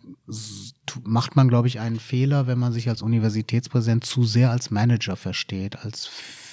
macht 1.03 1.35
man, 1.35 1.49
glaube 1.49 1.67
ich, 1.67 1.79
einen 1.79 1.99
Fehler, 1.99 2.47
wenn 2.47 2.57
man 2.57 2.73
sich 2.73 2.89
als 2.89 3.03
Universitätspräsident 3.03 4.03
zu 4.05 4.23
sehr 4.23 4.49
als 4.49 4.71
Manager 4.71 5.15
versteht, 5.15 5.77
als 5.85 6.09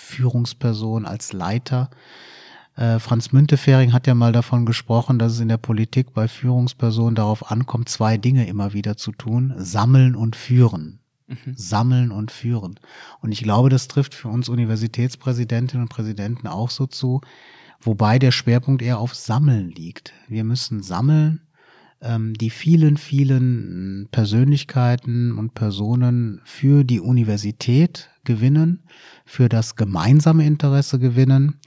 Führungsperson, 0.07 1.05
als 1.05 1.33
Leiter. 1.33 1.90
Äh, 2.77 2.99
Franz 2.99 3.33
Müntefering 3.33 3.92
hat 3.92 4.07
ja 4.07 4.14
mal 4.14 4.33
davon 4.33 4.66
gesprochen, 4.66 5.19
dass 5.19 5.33
es 5.33 5.40
in 5.40 5.49
der 5.49 5.57
Politik 5.57 6.14
bei 6.14 6.29
Führungspersonen 6.29 7.14
darauf 7.14 7.51
ankommt, 7.51 7.88
zwei 7.88 8.16
Dinge 8.16 8.47
immer 8.47 8.73
wieder 8.73 8.97
zu 8.97 9.12
tun, 9.12 9.55
sammeln 9.59 10.14
und 10.14 10.37
führen. 10.37 11.01
Mhm. 11.27 11.55
Sammeln 11.57 12.12
und 12.12 12.31
führen. 12.31 12.79
Und 13.21 13.33
ich 13.33 13.42
glaube, 13.42 13.69
das 13.69 13.88
trifft 13.88 14.14
für 14.14 14.29
uns 14.29 14.49
Universitätspräsidentinnen 14.49 15.83
und 15.83 15.88
Präsidenten 15.88 16.47
auch 16.47 16.71
so 16.71 16.87
zu, 16.87 17.21
wobei 17.81 18.21
der 18.21 18.31
Schwerpunkt 18.31 18.81
eher 18.81 18.99
auf 19.01 19.14
Sammeln 19.14 19.71
liegt. 19.71 20.12
Wir 20.29 20.45
müssen 20.45 20.83
sammeln, 20.85 21.40
ähm, 22.01 22.35
die 22.35 22.51
vielen, 22.51 22.97
vielen 22.97 24.09
Persönlichkeiten 24.12 25.37
und 25.37 25.55
Personen 25.55 26.40
für 26.45 26.85
die 26.85 27.01
Universität 27.01 28.11
gewinnen, 28.27 28.83
für 29.25 29.49
das 29.49 29.77
gemeinsame 29.77 30.45
Interesse 30.45 30.99
gewinnen, 30.99 31.61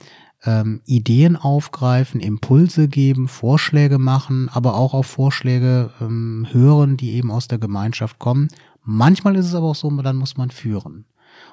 ähm, 0.44 0.82
Ideen 0.86 1.36
aufgreifen, 1.36 2.22
Impulse 2.22 2.88
geben, 2.88 3.28
Vorschläge 3.28 3.98
machen, 3.98 4.50
aber 4.50 4.76
auch 4.76 4.94
auf 4.94 5.08
Vorschläge 5.08 5.92
ähm, 6.00 6.48
hören, 6.52 6.96
die 6.96 7.14
eben 7.14 7.32
aus 7.32 7.48
der 7.48 7.58
Gemeinschaft 7.58 8.20
kommen. 8.20 8.50
Manchmal 8.84 9.36
ist 9.36 9.48
es 9.48 9.56
aber 9.56 9.68
auch 9.68 9.76
so, 9.76 9.90
dann 9.90 10.16
muss 10.16 10.38
man 10.38 10.52
führen. 10.52 11.06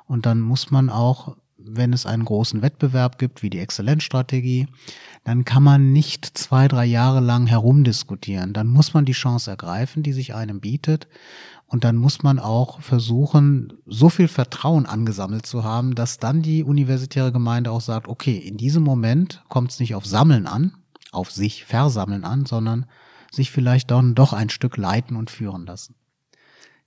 Und 0.07 0.27
dann 0.27 0.40
muss 0.40 0.71
man 0.71 0.90
auch 0.90 1.37
wenn 1.66 1.92
es 1.92 2.07
einen 2.07 2.25
großen 2.25 2.62
Wettbewerb 2.62 3.19
gibt, 3.19 3.42
wie 3.42 3.51
die 3.51 3.59
Exzellenzstrategie, 3.59 4.69
dann 5.25 5.45
kann 5.45 5.62
man 5.62 5.92
nicht 5.92 6.38
zwei, 6.38 6.69
drei 6.69 6.85
Jahre 6.85 7.21
lang 7.21 7.47
herumdiskutieren. 7.47 8.53
Dann 8.53 8.69
muss 8.69 8.95
man 8.95 9.05
die 9.05 9.12
Chance 9.12 9.51
ergreifen, 9.51 10.03
die 10.03 10.12
sich 10.12 10.35
einem 10.35 10.61
bietet. 10.61 11.09
Und 11.68 11.83
dann 11.83 11.96
muss 11.96 12.22
man 12.22 12.38
auch 12.38 12.81
versuchen, 12.81 13.72
so 13.87 14.09
viel 14.09 14.29
Vertrauen 14.29 14.87
angesammelt 14.87 15.46
zu 15.46 15.64
haben, 15.64 15.94
dass 15.96 16.18
dann 16.18 16.40
die 16.40 16.62
universitäre 16.62 17.33
Gemeinde 17.33 17.72
auch 17.72 17.81
sagt, 17.81 18.07
okay, 18.07 18.37
in 18.37 18.57
diesem 18.57 18.85
Moment 18.85 19.42
kommt 19.48 19.72
es 19.72 19.81
nicht 19.81 19.94
auf 19.96 20.07
Sammeln 20.07 20.46
an, 20.46 20.76
auf 21.11 21.33
sich 21.33 21.64
versammeln 21.64 22.24
an, 22.24 22.46
sondern 22.46 22.87
sich 23.33 23.50
vielleicht 23.50 23.90
dann 23.90 24.14
doch 24.14 24.33
ein 24.33 24.48
Stück 24.48 24.76
leiten 24.76 25.16
und 25.16 25.31
führen 25.31 25.66
lassen. 25.66 25.96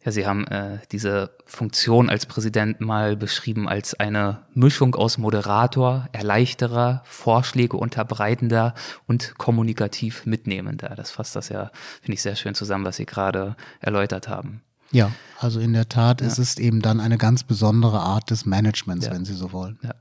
Ja, 0.05 0.13
Sie 0.13 0.25
haben 0.25 0.47
äh, 0.47 0.79
diese 0.93 1.35
Funktion 1.45 2.09
als 2.09 2.25
Präsident 2.25 2.79
mal 2.79 3.17
beschrieben 3.17 3.67
als 3.67 3.99
eine 3.99 4.45
Mischung 4.53 4.95
aus 4.95 5.17
Moderator, 5.17 6.07
Erleichterer, 6.13 7.01
Vorschläge 7.03 7.75
unterbreitender 7.75 8.75
und 9.07 9.37
kommunikativ 9.37 10.25
mitnehmender. 10.25 10.95
Das 10.95 11.11
fasst 11.11 11.35
das 11.35 11.49
ja, 11.49 11.69
finde 12.01 12.13
ich, 12.13 12.21
sehr 12.21 12.37
schön 12.37 12.55
zusammen, 12.55 12.85
was 12.85 12.95
Sie 12.95 13.05
gerade 13.05 13.57
erläutert 13.81 14.29
haben. 14.29 14.61
Ja, 14.91 15.12
also 15.39 15.60
in 15.60 15.73
der 15.73 15.88
Tat 15.88 16.21
ja. 16.21 16.28
ist 16.28 16.38
es 16.38 16.58
eben 16.58 16.82
dann 16.82 16.99
eine 16.99 17.17
ganz 17.17 17.43
besondere 17.43 17.99
Art 17.99 18.30
des 18.30 18.45
Managements, 18.45 19.06
ja. 19.06 19.13
wenn 19.13 19.25
Sie 19.25 19.34
so 19.34 19.52
wollen. 19.54 19.80
Ja. 19.84 19.95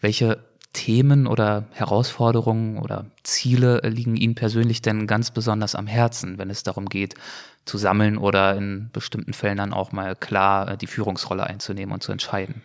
Welche 0.00 0.38
Themen 0.72 1.26
oder 1.26 1.64
Herausforderungen 1.70 2.78
oder 2.78 3.06
Ziele 3.22 3.80
liegen 3.84 4.16
Ihnen 4.16 4.34
persönlich 4.34 4.82
denn 4.82 5.06
ganz 5.06 5.30
besonders 5.30 5.74
am 5.74 5.86
Herzen, 5.86 6.36
wenn 6.36 6.50
es 6.50 6.62
darum 6.62 6.86
geht, 6.86 7.14
zu 7.64 7.78
sammeln 7.78 8.18
oder 8.18 8.56
in 8.56 8.90
bestimmten 8.92 9.32
Fällen 9.32 9.56
dann 9.56 9.72
auch 9.72 9.92
mal 9.92 10.14
klar 10.14 10.72
äh, 10.72 10.76
die 10.76 10.86
Führungsrolle 10.86 11.44
einzunehmen 11.44 11.94
und 11.94 12.02
zu 12.02 12.12
entscheiden? 12.12 12.62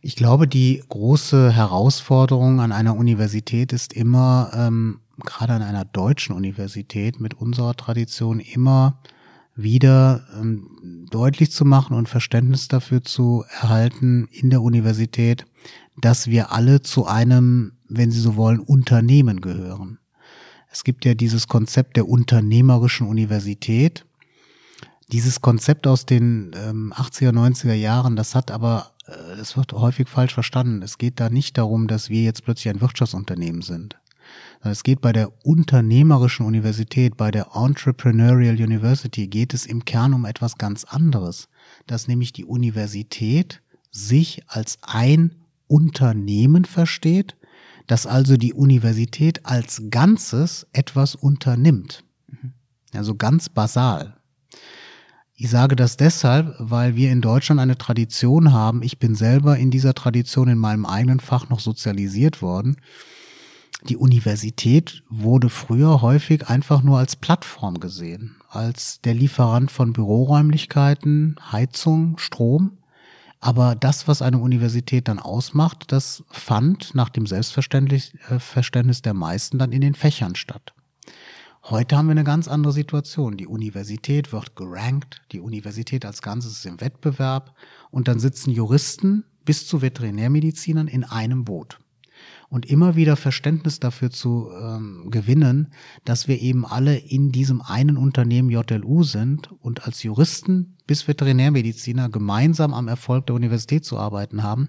Ich 0.00 0.16
glaube, 0.16 0.48
die 0.48 0.82
große 0.88 1.52
Herausforderung 1.52 2.60
an 2.60 2.72
einer 2.72 2.96
Universität 2.96 3.72
ist 3.72 3.92
immer, 3.92 4.50
ähm, 4.54 5.00
gerade 5.18 5.52
an 5.52 5.62
einer 5.62 5.84
deutschen 5.84 6.34
Universität 6.34 7.20
mit 7.20 7.34
unserer 7.34 7.74
Tradition, 7.74 8.40
immer 8.40 8.98
wieder 9.56 10.26
ähm, 10.34 11.06
deutlich 11.10 11.52
zu 11.52 11.64
machen 11.64 11.96
und 11.96 12.08
Verständnis 12.08 12.68
dafür 12.68 13.02
zu 13.02 13.44
erhalten 13.48 14.28
in 14.30 14.50
der 14.50 14.62
Universität, 14.62 15.44
dass 16.00 16.26
wir 16.26 16.52
alle 16.52 16.82
zu 16.82 17.06
einem, 17.06 17.72
wenn 17.88 18.10
Sie 18.10 18.20
so 18.20 18.36
wollen, 18.36 18.58
Unternehmen 18.60 19.40
gehören. 19.40 19.98
Es 20.70 20.82
gibt 20.82 21.04
ja 21.04 21.14
dieses 21.14 21.46
Konzept 21.46 21.96
der 21.96 22.08
unternehmerischen 22.08 23.06
Universität. 23.06 24.04
Dieses 25.12 25.40
Konzept 25.40 25.86
aus 25.86 26.04
den 26.04 26.50
ähm, 26.56 26.92
80er, 26.96 27.30
90er 27.30 27.74
Jahren, 27.74 28.16
das 28.16 28.34
hat 28.34 28.50
aber, 28.50 28.90
äh, 29.06 29.36
das 29.36 29.56
wird 29.56 29.72
häufig 29.72 30.08
falsch 30.08 30.34
verstanden. 30.34 30.82
Es 30.82 30.98
geht 30.98 31.20
da 31.20 31.30
nicht 31.30 31.58
darum, 31.58 31.86
dass 31.86 32.08
wir 32.08 32.22
jetzt 32.22 32.44
plötzlich 32.44 32.74
ein 32.74 32.80
Wirtschaftsunternehmen 32.80 33.62
sind. 33.62 33.96
Es 34.62 34.82
geht 34.82 35.00
bei 35.00 35.12
der 35.12 35.32
unternehmerischen 35.44 36.46
Universität, 36.46 37.16
bei 37.16 37.30
der 37.30 37.48
Entrepreneurial 37.54 38.54
University, 38.54 39.26
geht 39.26 39.52
es 39.52 39.66
im 39.66 39.84
Kern 39.84 40.14
um 40.14 40.24
etwas 40.24 40.56
ganz 40.56 40.84
anderes, 40.84 41.48
dass 41.86 42.08
nämlich 42.08 42.32
die 42.32 42.44
Universität 42.44 43.62
sich 43.90 44.42
als 44.46 44.78
ein 44.82 45.34
Unternehmen 45.66 46.64
versteht, 46.64 47.36
dass 47.86 48.06
also 48.06 48.36
die 48.36 48.54
Universität 48.54 49.44
als 49.44 49.82
Ganzes 49.90 50.66
etwas 50.72 51.14
unternimmt. 51.14 52.04
Also 52.94 53.14
ganz 53.14 53.48
basal. 53.48 54.16
Ich 55.36 55.50
sage 55.50 55.74
das 55.74 55.96
deshalb, 55.96 56.54
weil 56.58 56.94
wir 56.94 57.10
in 57.10 57.20
Deutschland 57.20 57.60
eine 57.60 57.76
Tradition 57.76 58.52
haben. 58.52 58.82
Ich 58.82 59.00
bin 59.00 59.16
selber 59.16 59.58
in 59.58 59.70
dieser 59.70 59.92
Tradition 59.92 60.48
in 60.48 60.58
meinem 60.58 60.86
eigenen 60.86 61.18
Fach 61.18 61.48
noch 61.48 61.58
sozialisiert 61.58 62.40
worden. 62.40 62.76
Die 63.90 63.98
Universität 63.98 65.02
wurde 65.10 65.50
früher 65.50 66.00
häufig 66.00 66.48
einfach 66.48 66.82
nur 66.82 66.96
als 66.96 67.16
Plattform 67.16 67.80
gesehen, 67.80 68.36
als 68.48 69.02
der 69.02 69.12
Lieferant 69.12 69.70
von 69.70 69.92
Büroräumlichkeiten, 69.92 71.36
Heizung, 71.52 72.16
Strom. 72.16 72.78
Aber 73.40 73.74
das, 73.74 74.08
was 74.08 74.22
eine 74.22 74.38
Universität 74.38 75.06
dann 75.06 75.18
ausmacht, 75.18 75.92
das 75.92 76.24
fand 76.30 76.94
nach 76.94 77.10
dem 77.10 77.26
Selbstverständnis 77.26 78.14
äh, 78.30 79.02
der 79.02 79.12
meisten 79.12 79.58
dann 79.58 79.70
in 79.70 79.82
den 79.82 79.94
Fächern 79.94 80.34
statt. 80.34 80.72
Heute 81.64 81.98
haben 81.98 82.06
wir 82.06 82.12
eine 82.12 82.24
ganz 82.24 82.48
andere 82.48 82.72
Situation. 82.72 83.36
Die 83.36 83.46
Universität 83.46 84.32
wird 84.32 84.56
gerankt, 84.56 85.20
die 85.30 85.40
Universität 85.40 86.06
als 86.06 86.22
Ganzes 86.22 86.52
ist 86.52 86.64
im 86.64 86.80
Wettbewerb 86.80 87.54
und 87.90 88.08
dann 88.08 88.18
sitzen 88.18 88.50
Juristen 88.50 89.24
bis 89.44 89.66
zu 89.66 89.82
Veterinärmedizinern 89.82 90.88
in 90.88 91.04
einem 91.04 91.44
Boot 91.44 91.78
und 92.48 92.66
immer 92.66 92.96
wieder 92.96 93.16
Verständnis 93.16 93.80
dafür 93.80 94.10
zu 94.10 94.50
ähm, 94.60 95.08
gewinnen, 95.10 95.72
dass 96.04 96.28
wir 96.28 96.40
eben 96.40 96.66
alle 96.66 96.96
in 96.96 97.32
diesem 97.32 97.62
einen 97.62 97.96
Unternehmen 97.96 98.50
JLU 98.50 99.02
sind 99.02 99.50
und 99.60 99.86
als 99.86 100.02
Juristen 100.02 100.76
bis 100.86 101.08
Veterinärmediziner 101.08 102.08
gemeinsam 102.08 102.74
am 102.74 102.88
Erfolg 102.88 103.26
der 103.26 103.36
Universität 103.36 103.84
zu 103.84 103.98
arbeiten 103.98 104.42
haben, 104.42 104.68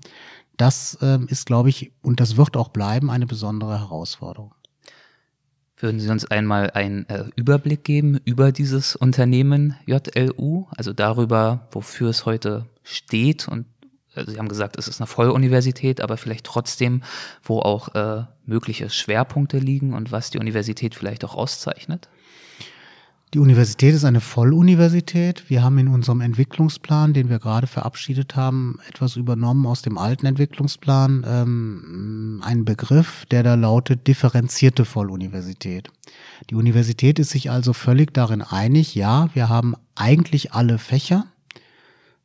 das 0.58 0.98
ähm, 1.02 1.28
ist, 1.30 1.46
glaube 1.46 1.70
ich, 1.70 1.92
und 2.02 2.20
das 2.20 2.38
wird 2.38 2.56
auch 2.58 2.70
bleiben, 2.70 3.10
eine 3.10 3.26
besondere 3.26 3.80
Herausforderung. 3.80 4.54
Würden 5.78 6.00
Sie 6.00 6.10
uns 6.10 6.24
einmal 6.26 6.72
einen 6.72 7.08
äh, 7.10 7.26
Überblick 7.36 7.84
geben 7.84 8.18
über 8.24 8.54
dieses 8.54 8.96
Unternehmen 8.96 9.76
JLU, 9.86 10.68
also 10.70 10.94
darüber, 10.94 11.68
wofür 11.72 12.10
es 12.10 12.26
heute 12.26 12.66
steht 12.84 13.48
und 13.50 13.66
also 14.16 14.32
Sie 14.32 14.38
haben 14.38 14.50
gesagt, 14.50 14.78
es 14.78 14.88
ist 14.88 15.00
eine 15.02 15.08
Volluniversität, 15.08 16.02
aber 16.02 16.18
vielleicht 16.18 16.46
trotzdem, 16.46 17.04
wo 17.44 17.60
auch 17.60 17.94
äh, 17.96 18.24
mögliche 18.46 18.90
Schwerpunkte 18.90 19.58
liegen 19.58 19.94
und 19.94 20.12
was 20.12 20.30
die 20.30 20.40
Universität 20.40 20.96
vielleicht 20.96 21.26
auch 21.26 21.36
auszeichnet? 21.36 22.10
Die 23.34 23.40
Universität 23.40 23.94
ist 23.94 24.06
eine 24.06 24.22
Volluniversität. 24.22 25.50
Wir 25.50 25.62
haben 25.62 25.78
in 25.78 25.90
unserem 25.90 26.22
Entwicklungsplan, 26.22 27.12
den 27.12 27.28
wir 27.30 27.40
gerade 27.40 27.68
verabschiedet 27.68 28.38
haben, 28.38 28.80
etwas 28.88 29.18
übernommen 29.18 29.66
aus 29.66 29.82
dem 29.82 29.98
alten 29.98 30.26
Entwicklungsplan, 30.26 31.26
ähm, 31.28 32.42
einen 32.46 32.64
Begriff, 32.64 33.26
der 33.26 33.44
da 33.44 33.56
lautet 33.56 34.08
differenzierte 34.08 34.86
Volluniversität. 34.86 35.90
Die 36.50 36.56
Universität 36.56 37.20
ist 37.20 37.32
sich 37.32 37.52
also 37.52 37.74
völlig 37.74 38.14
darin 38.14 38.42
einig, 38.42 38.96
ja, 38.96 39.28
wir 39.34 39.50
haben 39.50 39.76
eigentlich 39.96 40.54
alle 40.54 40.78
Fächer, 40.78 41.26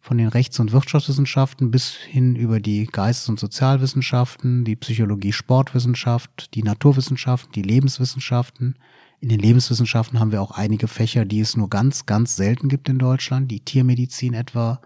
von 0.00 0.16
den 0.16 0.28
Rechts- 0.28 0.58
und 0.58 0.72
Wirtschaftswissenschaften 0.72 1.70
bis 1.70 1.90
hin 1.92 2.34
über 2.34 2.58
die 2.58 2.86
Geistes- 2.86 3.28
und 3.28 3.38
Sozialwissenschaften, 3.38 4.64
die 4.64 4.76
Psychologie, 4.76 5.32
Sportwissenschaft, 5.32 6.54
die 6.54 6.62
Naturwissenschaften, 6.62 7.52
die 7.52 7.62
Lebenswissenschaften. 7.62 8.76
In 9.20 9.28
den 9.28 9.40
Lebenswissenschaften 9.40 10.18
haben 10.18 10.32
wir 10.32 10.40
auch 10.40 10.52
einige 10.52 10.88
Fächer, 10.88 11.26
die 11.26 11.40
es 11.40 11.56
nur 11.56 11.68
ganz, 11.68 12.06
ganz 12.06 12.36
selten 12.36 12.68
gibt 12.68 12.88
in 12.88 12.98
Deutschland, 12.98 13.50
die 13.50 13.60
Tiermedizin 13.60 14.32
etwa 14.32 14.80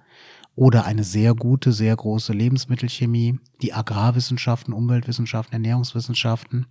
oder 0.56 0.84
eine 0.84 1.04
sehr 1.04 1.34
gute, 1.34 1.72
sehr 1.72 1.94
große 1.94 2.32
Lebensmittelchemie, 2.32 3.38
die 3.62 3.72
Agrarwissenschaften, 3.72 4.74
Umweltwissenschaften, 4.74 5.52
Ernährungswissenschaften. 5.52 6.66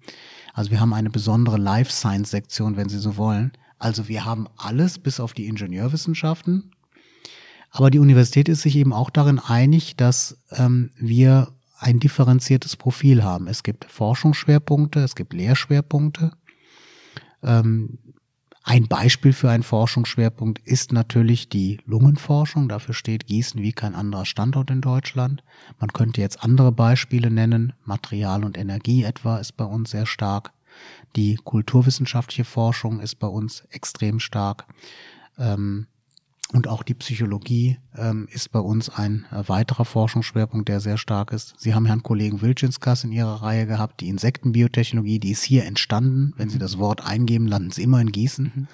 Also 0.53 0.71
wir 0.71 0.79
haben 0.79 0.93
eine 0.93 1.09
besondere 1.09 1.57
Life 1.57 1.91
Science 1.91 2.31
Sektion, 2.31 2.77
wenn 2.77 2.89
Sie 2.89 2.99
so 2.99 3.17
wollen. 3.17 3.51
Also 3.79 4.07
wir 4.07 4.23
haben 4.25 4.47
alles 4.57 4.99
bis 4.99 5.19
auf 5.19 5.33
die 5.33 5.47
Ingenieurwissenschaften, 5.47 6.71
aber 7.73 7.89
die 7.89 7.99
Universität 7.99 8.47
ist 8.47 8.61
sich 8.61 8.75
eben 8.75 8.93
auch 8.93 9.09
darin 9.09 9.39
einig, 9.39 9.97
dass 9.97 10.37
ähm, 10.51 10.91
wir 10.95 11.49
ein 11.79 11.99
differenziertes 11.99 12.77
Profil 12.77 13.23
haben. 13.23 13.47
Es 13.47 13.63
gibt 13.63 13.85
Forschungsschwerpunkte, 13.85 14.99
es 14.99 15.15
gibt 15.15 15.33
Lehrschwerpunkte. 15.33 16.31
Ähm, 17.41 17.97
ein 18.61 18.87
Beispiel 18.87 19.33
für 19.33 19.49
einen 19.49 19.63
Forschungsschwerpunkt 19.63 20.59
ist 20.59 20.93
natürlich 20.93 21.49
die 21.49 21.81
Lungenforschung. 21.85 22.69
Dafür 22.69 22.93
steht 22.93 23.25
Gießen 23.25 23.59
wie 23.61 23.73
kein 23.73 23.95
anderer 23.95 24.25
Standort 24.25 24.69
in 24.69 24.79
Deutschland. 24.79 25.43
Man 25.79 25.91
könnte 25.91 26.21
jetzt 26.21 26.43
andere 26.43 26.71
Beispiele 26.71 27.31
nennen. 27.31 27.73
Material 27.83 28.45
und 28.45 28.55
Energie 28.55 29.03
etwa 29.03 29.37
ist 29.39 29.57
bei 29.57 29.65
uns 29.65 29.89
sehr 29.89 30.05
stark. 30.05 30.53
Die 31.15 31.35
kulturwissenschaftliche 31.43 32.45
Forschung 32.45 32.99
ist 32.99 33.15
bei 33.15 33.27
uns 33.27 33.61
extrem 33.71 34.19
stark. 34.19 34.65
Ähm, 35.39 35.87
und 36.53 36.67
auch 36.67 36.83
die 36.83 36.93
Psychologie 36.93 37.77
ähm, 37.97 38.27
ist 38.31 38.51
bei 38.51 38.59
uns 38.59 38.89
ein 38.89 39.25
äh, 39.31 39.47
weiterer 39.49 39.85
Forschungsschwerpunkt, 39.85 40.69
der 40.69 40.79
sehr 40.79 40.97
stark 40.97 41.33
ist. 41.33 41.55
Sie 41.57 41.73
haben 41.73 41.85
Herrn 41.85 42.03
Kollegen 42.03 42.41
Wilczenskas 42.41 43.03
in 43.03 43.11
Ihrer 43.11 43.41
Reihe 43.41 43.65
gehabt, 43.65 44.01
die 44.01 44.09
Insektenbiotechnologie, 44.09 45.19
die 45.19 45.31
ist 45.31 45.43
hier 45.43 45.65
entstanden. 45.65 46.33
Wenn 46.37 46.49
Sie 46.49 46.59
das 46.59 46.77
Wort 46.77 47.05
eingeben, 47.05 47.47
landen 47.47 47.71
Sie 47.71 47.81
immer 47.81 47.99
in 47.99 48.11
Gießen. 48.11 48.51
Mhm. 48.53 48.67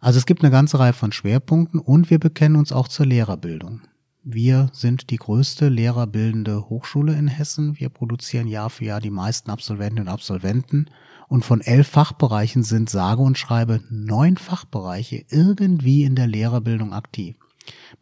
Also 0.00 0.18
es 0.18 0.26
gibt 0.26 0.42
eine 0.42 0.50
ganze 0.50 0.78
Reihe 0.78 0.92
von 0.92 1.12
Schwerpunkten 1.12 1.78
und 1.78 2.10
wir 2.10 2.18
bekennen 2.18 2.56
uns 2.56 2.72
auch 2.72 2.88
zur 2.88 3.06
Lehrerbildung. 3.06 3.82
Wir 4.22 4.70
sind 4.72 5.10
die 5.10 5.16
größte 5.16 5.68
lehrerbildende 5.68 6.70
Hochschule 6.70 7.14
in 7.14 7.28
Hessen. 7.28 7.78
Wir 7.78 7.90
produzieren 7.90 8.46
Jahr 8.46 8.70
für 8.70 8.86
Jahr 8.86 9.00
die 9.00 9.10
meisten 9.10 9.50
Absolventinnen 9.50 10.08
und 10.08 10.12
Absolventen 10.12 10.86
und 11.28 11.44
von 11.44 11.60
elf 11.60 11.88
Fachbereichen 11.88 12.62
sind 12.62 12.90
sage 12.90 13.22
und 13.22 13.38
schreibe 13.38 13.82
neun 13.90 14.36
Fachbereiche 14.36 15.24
irgendwie 15.28 16.04
in 16.04 16.14
der 16.14 16.26
Lehrerbildung 16.26 16.92
aktiv. 16.92 17.36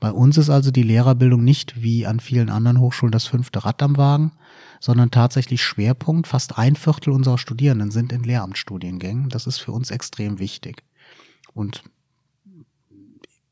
Bei 0.01 0.11
uns 0.11 0.39
ist 0.39 0.51
also 0.51 0.71
die 0.71 0.83
Lehrerbildung 0.83 1.45
nicht 1.45 1.83
wie 1.83 2.07
an 2.07 2.21
vielen 2.21 2.51
anderen 2.51 2.81
Hochschulen 2.81 3.13
das 3.13 3.27
fünfte 3.27 3.65
Rad 3.65 3.83
am 3.83 3.97
Wagen, 3.97 4.33
sondern 4.81 5.11
tatsächlich 5.11 5.63
Schwerpunkt. 5.63 6.27
Fast 6.27 6.59
ein 6.59 6.75
Viertel 6.75 7.11
unserer 7.11 7.39
Studierenden 7.39 7.91
sind 7.91 8.13
in 8.13 8.25
Lehramtsstudiengängen. 8.25 9.29
Das 9.29 9.47
ist 9.47 9.59
für 9.59 9.73
uns 9.73 9.91
extrem 9.91 10.39
wichtig. 10.41 10.83
Und 11.55 11.85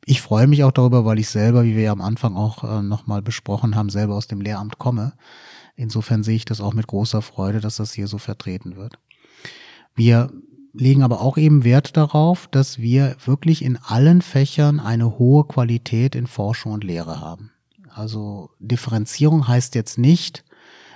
ich 0.05 0.21
freue 0.21 0.49
mich 0.49 0.65
auch 0.65 0.73
darüber, 0.73 1.05
weil 1.05 1.21
ich 1.21 1.29
selber, 1.29 1.63
wie 1.63 1.77
wir 1.77 1.85
ja 1.85 1.93
am 1.93 2.01
Anfang 2.01 2.35
auch 2.35 2.65
äh, 2.65 2.83
nochmal 2.83 3.23
besprochen 3.23 3.77
haben, 3.77 3.91
selber 3.91 4.17
aus 4.17 4.27
dem 4.27 4.41
Lehramt 4.41 4.79
komme. 4.79 5.13
Insofern 5.77 6.25
sehe 6.25 6.37
ich 6.37 6.45
das 6.45 6.61
auch 6.61 6.75
mit 6.75 6.89
großer 6.89 7.23
Freude, 7.23 7.61
dass 7.61 7.77
das 7.77 7.93
hier 7.93 8.09
so 8.09 8.19
vertreten 8.19 8.77
wird. 8.77 8.99
Wir 10.01 10.33
legen 10.73 11.03
aber 11.03 11.21
auch 11.21 11.37
eben 11.37 11.63
Wert 11.63 11.95
darauf, 11.95 12.47
dass 12.47 12.79
wir 12.79 13.17
wirklich 13.23 13.63
in 13.63 13.77
allen 13.77 14.23
Fächern 14.23 14.81
eine 14.81 15.19
hohe 15.19 15.45
Qualität 15.45 16.15
in 16.15 16.27
Forschung 16.27 16.73
und 16.73 16.85
Lehre 16.85 17.21
haben. 17.21 17.51
Also 17.91 18.49
Differenzierung 18.61 19.47
heißt 19.47 19.75
jetzt 19.75 19.99
nicht, 19.99 20.43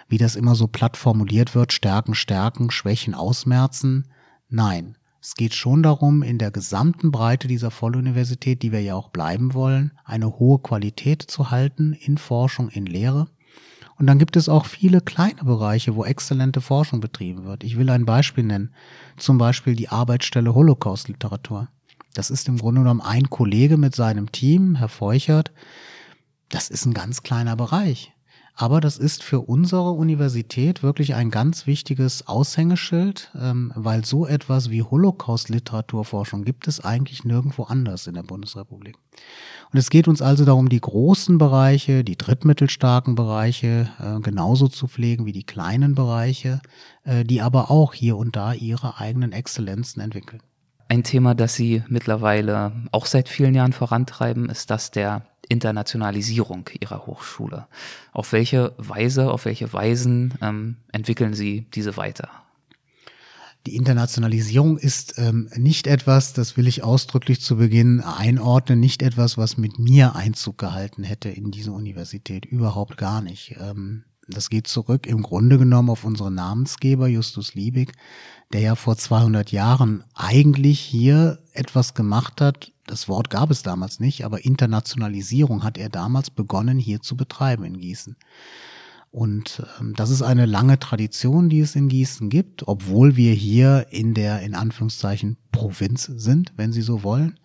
wie 0.08 0.16
das 0.16 0.36
immer 0.36 0.54
so 0.54 0.68
platt 0.68 0.96
formuliert 0.96 1.54
wird, 1.54 1.74
Stärken, 1.74 2.14
Stärken, 2.14 2.70
Schwächen 2.70 3.14
ausmerzen. 3.14 4.08
Nein, 4.48 4.96
Es 5.20 5.34
geht 5.34 5.52
schon 5.54 5.82
darum, 5.82 6.22
in 6.22 6.38
der 6.38 6.50
gesamten 6.50 7.10
Breite 7.10 7.46
dieser 7.46 7.70
Volluniversität, 7.70 8.62
die 8.62 8.72
wir 8.72 8.80
ja 8.80 8.94
auch 8.94 9.10
bleiben 9.10 9.52
wollen, 9.52 9.92
eine 10.04 10.38
hohe 10.38 10.60
Qualität 10.60 11.20
zu 11.20 11.50
halten 11.50 11.92
in 11.92 12.16
Forschung, 12.16 12.70
in 12.70 12.86
Lehre. 12.86 13.28
Und 13.96 14.06
dann 14.06 14.18
gibt 14.18 14.36
es 14.36 14.48
auch 14.48 14.66
viele 14.66 15.00
kleine 15.00 15.44
Bereiche, 15.44 15.94
wo 15.94 16.04
exzellente 16.04 16.60
Forschung 16.60 17.00
betrieben 17.00 17.44
wird. 17.44 17.62
Ich 17.62 17.78
will 17.78 17.90
ein 17.90 18.04
Beispiel 18.04 18.44
nennen. 18.44 18.74
Zum 19.16 19.38
Beispiel 19.38 19.76
die 19.76 19.88
Arbeitsstelle 19.88 20.54
Holocaust-Literatur. 20.54 21.68
Das 22.14 22.30
ist 22.30 22.48
im 22.48 22.58
Grunde 22.58 22.80
genommen 22.80 23.00
ein 23.00 23.30
Kollege 23.30 23.76
mit 23.76 23.94
seinem 23.94 24.32
Team, 24.32 24.76
Herr 24.76 24.88
Feuchert. 24.88 25.52
Das 26.48 26.70
ist 26.70 26.86
ein 26.86 26.94
ganz 26.94 27.22
kleiner 27.22 27.56
Bereich. 27.56 28.12
Aber 28.56 28.80
das 28.80 28.98
ist 28.98 29.24
für 29.24 29.40
unsere 29.40 29.90
Universität 29.90 30.84
wirklich 30.84 31.16
ein 31.16 31.30
ganz 31.30 31.66
wichtiges 31.66 32.28
Aushängeschild, 32.28 33.32
ähm, 33.34 33.72
weil 33.74 34.04
so 34.04 34.26
etwas 34.26 34.70
wie 34.70 34.82
Holocaust-Literaturforschung 34.82 36.44
gibt 36.44 36.68
es 36.68 36.78
eigentlich 36.78 37.24
nirgendwo 37.24 37.64
anders 37.64 38.06
in 38.06 38.14
der 38.14 38.22
Bundesrepublik. 38.22 38.96
Und 39.72 39.78
es 39.78 39.90
geht 39.90 40.06
uns 40.06 40.22
also 40.22 40.44
darum, 40.44 40.68
die 40.68 40.80
großen 40.80 41.36
Bereiche, 41.36 42.04
die 42.04 42.16
drittmittelstarken 42.16 43.16
Bereiche 43.16 43.90
äh, 43.98 44.20
genauso 44.20 44.68
zu 44.68 44.86
pflegen 44.86 45.26
wie 45.26 45.32
die 45.32 45.42
kleinen 45.42 45.96
Bereiche, 45.96 46.60
äh, 47.02 47.24
die 47.24 47.42
aber 47.42 47.72
auch 47.72 47.92
hier 47.92 48.16
und 48.16 48.36
da 48.36 48.52
ihre 48.52 48.98
eigenen 48.98 49.32
Exzellenzen 49.32 50.00
entwickeln. 50.00 50.42
Ein 50.88 51.02
Thema, 51.02 51.34
das 51.34 51.54
Sie 51.54 51.82
mittlerweile 51.88 52.72
auch 52.92 53.06
seit 53.06 53.28
vielen 53.28 53.54
Jahren 53.54 53.72
vorantreiben, 53.72 54.48
ist 54.48 54.70
das 54.70 54.90
der 54.90 55.26
Internationalisierung 55.48 56.68
Ihrer 56.80 57.06
Hochschule. 57.06 57.66
Auf 58.12 58.32
welche 58.32 58.72
Weise, 58.78 59.30
auf 59.30 59.44
welche 59.44 59.72
Weisen 59.72 60.34
ähm, 60.40 60.76
entwickeln 60.92 61.34
Sie 61.34 61.66
diese 61.74 61.96
weiter? 61.96 62.28
Die 63.66 63.76
Internationalisierung 63.76 64.76
ist 64.76 65.14
ähm, 65.16 65.48
nicht 65.56 65.86
etwas, 65.86 66.34
das 66.34 66.58
will 66.58 66.66
ich 66.66 66.84
ausdrücklich 66.84 67.40
zu 67.40 67.56
Beginn 67.56 68.00
einordnen, 68.02 68.78
nicht 68.78 69.00
etwas, 69.00 69.38
was 69.38 69.56
mit 69.56 69.78
mir 69.78 70.14
Einzug 70.14 70.58
gehalten 70.58 71.02
hätte 71.02 71.30
in 71.30 71.50
diese 71.50 71.72
Universität. 71.72 72.44
Überhaupt 72.44 72.98
gar 72.98 73.22
nicht. 73.22 73.56
Ähm, 73.58 74.04
das 74.28 74.50
geht 74.50 74.66
zurück 74.66 75.06
im 75.06 75.22
Grunde 75.22 75.58
genommen 75.58 75.90
auf 75.90 76.04
unseren 76.04 76.34
Namensgeber 76.34 77.08
Justus 77.08 77.54
Liebig, 77.54 77.92
der 78.52 78.60
ja 78.60 78.74
vor 78.74 78.96
200 78.96 79.52
Jahren 79.52 80.04
eigentlich 80.14 80.80
hier 80.80 81.38
etwas 81.52 81.94
gemacht 81.94 82.40
hat. 82.40 82.72
Das 82.86 83.08
Wort 83.08 83.30
gab 83.30 83.50
es 83.50 83.62
damals 83.62 84.00
nicht, 84.00 84.24
aber 84.24 84.44
Internationalisierung 84.44 85.62
hat 85.62 85.78
er 85.78 85.88
damals 85.88 86.30
begonnen 86.30 86.78
hier 86.78 87.00
zu 87.00 87.16
betreiben 87.16 87.64
in 87.64 87.78
Gießen. 87.78 88.16
Und 89.10 89.62
ähm, 89.78 89.94
das 89.94 90.10
ist 90.10 90.22
eine 90.22 90.44
lange 90.44 90.78
Tradition, 90.78 91.48
die 91.48 91.60
es 91.60 91.76
in 91.76 91.88
Gießen 91.88 92.30
gibt, 92.30 92.66
obwohl 92.66 93.16
wir 93.16 93.32
hier 93.32 93.86
in 93.90 94.12
der 94.12 94.40
in 94.40 94.54
Anführungszeichen 94.54 95.36
Provinz 95.52 96.04
sind, 96.04 96.52
wenn 96.56 96.72
Sie 96.72 96.82
so 96.82 97.02
wollen 97.04 97.38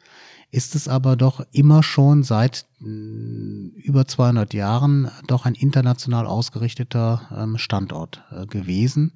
ist 0.51 0.75
es 0.75 0.87
aber 0.87 1.15
doch 1.15 1.45
immer 1.51 1.83
schon 1.83 2.23
seit 2.23 2.65
mm, 2.79 3.67
über 3.75 4.07
200 4.07 4.53
Jahren 4.53 5.11
doch 5.27 5.45
ein 5.45 5.55
international 5.55 6.25
ausgerichteter 6.25 7.21
ähm, 7.35 7.57
Standort 7.57 8.23
äh, 8.31 8.45
gewesen. 8.45 9.13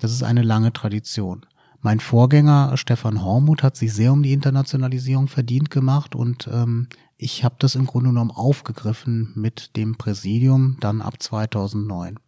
Das 0.00 0.12
ist 0.12 0.22
eine 0.22 0.42
lange 0.42 0.72
Tradition. 0.72 1.46
Mein 1.80 2.00
Vorgänger 2.00 2.76
Stefan 2.76 3.22
Hormuth 3.22 3.62
hat 3.62 3.76
sich 3.76 3.92
sehr 3.92 4.12
um 4.12 4.22
die 4.22 4.32
Internationalisierung 4.32 5.28
verdient 5.28 5.70
gemacht 5.70 6.14
und 6.14 6.48
ähm, 6.52 6.88
ich 7.18 7.44
habe 7.44 7.54
das 7.58 7.76
im 7.76 7.86
Grunde 7.86 8.10
genommen 8.10 8.30
aufgegriffen 8.30 9.32
mit 9.36 9.76
dem 9.76 9.96
Präsidium 9.96 10.76
dann 10.80 11.00
ab 11.00 11.22
2009. 11.22 12.18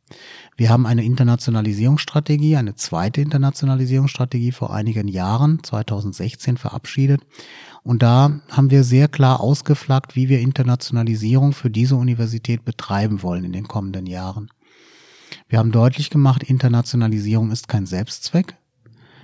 Wir 0.56 0.70
haben 0.70 0.86
eine 0.86 1.04
Internationalisierungsstrategie, 1.04 2.56
eine 2.56 2.74
zweite 2.74 3.20
Internationalisierungsstrategie 3.20 4.52
vor 4.52 4.72
einigen 4.72 5.06
Jahren, 5.06 5.62
2016 5.62 6.56
verabschiedet. 6.56 7.20
Und 7.88 8.02
da 8.02 8.42
haben 8.50 8.70
wir 8.70 8.84
sehr 8.84 9.08
klar 9.08 9.40
ausgeflaggt, 9.40 10.14
wie 10.14 10.28
wir 10.28 10.40
Internationalisierung 10.40 11.54
für 11.54 11.70
diese 11.70 11.96
Universität 11.96 12.62
betreiben 12.66 13.22
wollen 13.22 13.44
in 13.44 13.52
den 13.54 13.66
kommenden 13.66 14.04
Jahren. 14.04 14.50
Wir 15.48 15.58
haben 15.58 15.72
deutlich 15.72 16.10
gemacht, 16.10 16.42
Internationalisierung 16.42 17.50
ist 17.50 17.66
kein 17.66 17.86
Selbstzweck. 17.86 18.56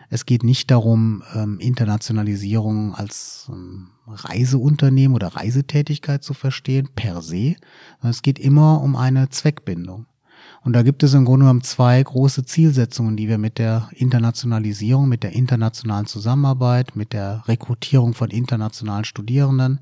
Es 0.09 0.25
geht 0.25 0.45
nicht 0.45 0.71
darum, 0.71 1.23
ähm, 1.35 1.59
Internationalisierung 1.61 2.95
als 2.95 3.51
ähm, 3.53 3.91
Reiseunternehmen 4.07 5.15
oder 5.15 5.29
Reisetätigkeit 5.29 6.25
zu 6.25 6.33
verstehen, 6.33 6.89
per 6.97 7.21
se. 7.21 7.57
Es 8.03 8.23
geht 8.23 8.39
immer 8.39 8.81
um 8.81 8.97
eine 8.97 9.29
Zweckbindung. 9.29 10.07
Und 10.65 10.73
da 10.73 10.83
gibt 10.83 11.03
es 11.03 11.13
im 11.13 11.27
Grunde 11.27 11.45
genommen 11.45 11.63
zwei 11.63 12.03
große 12.03 12.47
Zielsetzungen, 12.47 13.19
die 13.19 13.29
wir 13.29 13.37
mit 13.37 13.59
der 13.59 13.91
Internationalisierung, 13.93 15.11
mit 15.11 15.23
der 15.23 15.33
internationalen 15.33 16.07
Zusammenarbeit, 16.07 16.97
mit 16.97 17.13
der 17.13 17.47
Rekrutierung 17.47 18.15
von 18.15 18.31
internationalen 18.31 19.05
Studierenden 19.05 19.81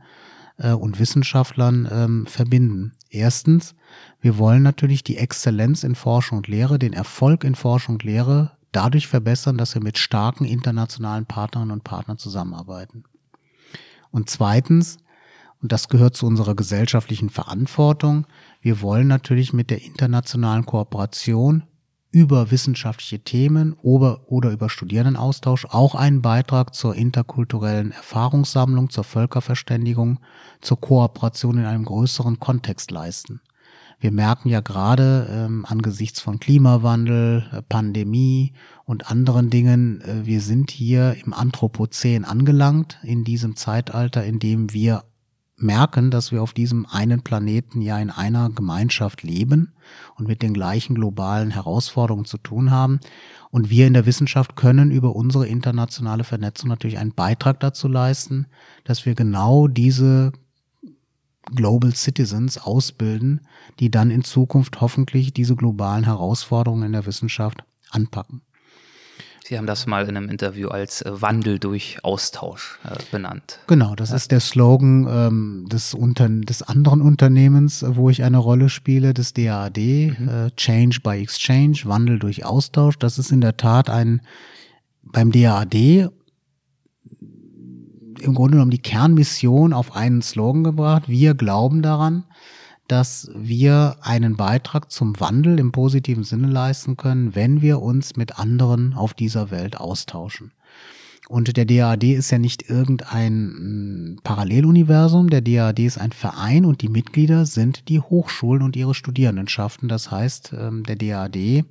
äh, 0.59 0.73
und 0.73 0.99
Wissenschaftlern 0.99 1.88
ähm, 1.90 2.27
verbinden. 2.27 2.95
Erstens, 3.11 3.77
wir 4.21 4.38
wollen 4.38 4.64
natürlich 4.64 5.05
die 5.05 5.18
Exzellenz 5.18 5.85
in 5.85 5.95
Forschung 5.95 6.38
und 6.38 6.49
Lehre, 6.49 6.81
den 6.81 6.95
Erfolg 6.95 7.45
in 7.45 7.55
Forschung 7.55 7.95
und 7.97 8.03
Lehre 8.03 8.51
dadurch 8.73 9.07
verbessern, 9.07 9.59
dass 9.59 9.75
wir 9.75 9.83
mit 9.83 9.99
starken 9.99 10.45
internationalen 10.45 11.27
Partnern 11.27 11.71
und 11.71 11.85
Partnern 11.85 12.18
zusammenarbeiten. 12.18 13.05
Und 14.11 14.31
zweitens, 14.31 14.99
und 15.62 15.71
das 15.71 15.88
gehört 15.88 16.16
zu 16.16 16.27
unserer 16.27 16.57
gesellschaftlichen 16.57 17.31
Verantwortung, 17.31 18.27
wir 18.62 18.81
wollen 18.81 19.09
natürlich 19.09 19.53
mit 19.53 19.70
der 19.70 19.83
internationalen 19.83 20.64
Kooperation 20.64 21.64
über 22.12 22.51
wissenschaftliche 22.51 23.20
Themen 23.20 23.72
oder, 23.83 24.20
über 24.29 24.68
Studierendenaustausch 24.68 25.66
auch 25.70 25.94
einen 25.94 26.22
Beitrag 26.22 26.75
zur 26.75 26.94
interkulturellen 26.94 27.90
Erfahrungssammlung, 27.90 28.90
zur 28.90 29.05
Völkerverständigung, 29.05 30.20
zur 30.61 30.81
Kooperation 30.81 31.59
in 31.59 31.64
einem 31.64 31.85
größeren 31.85 32.38
Kontext 32.38 32.90
leisten. 32.90 33.40
Wir 33.98 34.12
merken 34.12 34.48
ja 34.48 34.61
gerade 34.61 35.29
ähm, 35.31 35.64
angesichts 35.64 36.20
von 36.20 36.38
Klimawandel, 36.38 37.46
äh, 37.53 37.62
Pandemie 37.62 38.53
und 38.85 39.11
anderen 39.11 39.48
Dingen, 39.48 40.01
äh, 40.03 40.27
wir 40.27 40.40
sind 40.40 40.70
hier 40.72 41.16
im 41.25 41.33
Anthropozän 41.33 42.25
angelangt, 42.25 42.98
in 43.05 43.25
diesem 43.25 43.55
Zeitalter, 43.55 44.25
in 44.25 44.40
dem 44.40 44.72
wir 44.72 45.05
merken, 45.62 46.11
dass 46.11 46.33
wir 46.33 46.42
auf 46.42 46.53
diesem 46.53 46.87
einen 46.87 47.22
Planeten 47.22 47.81
ja 47.81 47.98
in 47.98 48.11
einer 48.11 48.51
Gemeinschaft 48.51 49.22
leben 49.22 49.72
und 50.16 50.29
mit 50.29 50.42
den 50.42 50.55
gleichen 50.55 50.94
globalen 50.94 51.51
Herausforderungen 51.51 52.25
zu 52.25 52.38
tun 52.38 52.70
haben. 52.70 53.01
Und 53.51 53.70
wir 53.70 53.87
in 53.87 53.94
der 53.94 54.07
Wissenschaft 54.07 54.57
können 54.57 54.90
über 54.90 55.14
unsere 55.14 55.46
internationale 55.46 56.25
Vernetzung 56.25 56.68
natürlich 56.68 56.98
einen 56.98 57.14
Beitrag 57.14 57.61
dazu 57.61 57.88
leisten, 57.88 58.46
dass 58.85 59.07
wir 59.07 59.14
genau 59.14 59.68
diese 59.68 60.33
Global 61.55 61.94
Citizens 61.94 62.59
ausbilden, 62.59 63.40
die 63.81 63.90
dann 63.90 64.11
in 64.11 64.25
Zukunft 64.25 64.81
hoffentlich 64.81 65.33
diese 65.33 65.57
globalen 65.57 66.05
Herausforderungen 66.05 66.85
in 66.85 66.92
der 66.92 67.07
Wissenschaft 67.07 67.64
anpacken. 67.90 68.42
Sie 69.53 69.59
haben 69.59 69.67
das 69.67 69.87
mal 69.87 70.09
in 70.09 70.17
einem 70.17 70.31
Interview 70.31 70.69
als 70.69 71.03
äh, 71.03 71.21
Wandel 71.21 71.59
durch 71.59 72.03
Austausch 72.03 72.79
äh, 72.85 72.97
benannt. 73.11 73.59
Genau, 73.67 73.95
das 73.95 74.09
ja. 74.09 74.17
ist 74.17 74.31
der 74.31 74.41
Slogan 74.41 75.07
ähm, 75.11 75.67
des, 75.71 75.93
Unter 75.93 76.27
des 76.31 76.62
anderen 76.62 77.03
Unternehmens, 77.03 77.85
wo 77.87 78.09
ich 78.09 78.25
eine 78.25 78.38
Rolle 78.38 78.71
spiele, 78.71 79.12
des 79.12 79.35
DAAD, 79.35 79.77
mhm. 79.77 80.29
äh, 80.29 80.51
Change 80.57 81.01
by 81.03 81.21
Exchange, 81.21 81.83
Wandel 81.85 82.19
durch 82.19 82.47
Austausch. 82.47 82.99
Das 82.99 83.19
ist 83.19 83.31
in 83.31 83.43
der 83.43 83.59
Tat 83.59 83.91
ein 83.91 84.23
beim 85.03 85.31
DAAD 85.31 85.75
im 88.23 88.35
Grunde 88.35 88.53
genommen 88.53 88.71
die 88.71 88.79
Kernmission 88.79 89.75
auf 89.75 89.95
einen 89.95 90.23
Slogan 90.23 90.65
gebracht. 90.65 91.11
Wir 91.11 91.35
glauben 91.35 91.83
daran, 91.83 92.25
dass 92.88 93.31
wir 93.35 93.97
einen 94.03 94.37
Beitrag 94.37 94.90
zum 94.90 95.18
Wandel 95.21 95.59
im 95.59 95.73
positiven 95.73 96.25
Sinne 96.25 96.49
leisten 96.49 96.97
können, 96.97 97.35
wenn 97.35 97.62
wir 97.62 97.81
uns 97.81 98.16
mit 98.16 98.38
anderen 98.38 98.95
auf 98.95 99.14
dieser 99.14 99.51
Welt 99.51 99.77
austauschen. 99.79 100.53
Und 101.29 101.57
der 101.57 101.64
DAAD 101.64 102.05
ist 102.05 102.31
ja 102.31 102.38
nicht 102.38 102.68
irgendein 102.68 103.47
mm, 103.47 104.18
Paralleluniversum. 104.23 105.31
Der 105.31 105.40
DAAD 105.40 105.79
ist 105.79 105.97
ein 105.97 106.12
Verein 106.12 106.66
und 106.66 106.83
die 106.83 106.90
Mitglieder 106.90 107.47
sind 107.47 107.88
die 107.88 108.01
Hochschulen 108.01 108.62
und 108.62 108.77
ihre 108.77 108.95
Studierendenschaften. 108.95 109.88
Das 109.88 110.11
heißt, 110.11 110.53
ähm, 110.59 110.83
der 110.85 110.97
DAAD 110.97 111.64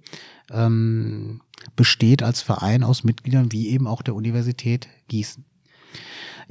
ähm, 0.51 1.41
besteht 1.75 2.23
als 2.23 2.41
Verein 2.41 2.83
aus 2.83 3.03
Mitgliedern 3.03 3.51
wie 3.51 3.69
eben 3.69 3.85
auch 3.85 4.01
der 4.01 4.15
Universität 4.15 4.87
Gießen. 5.09 5.45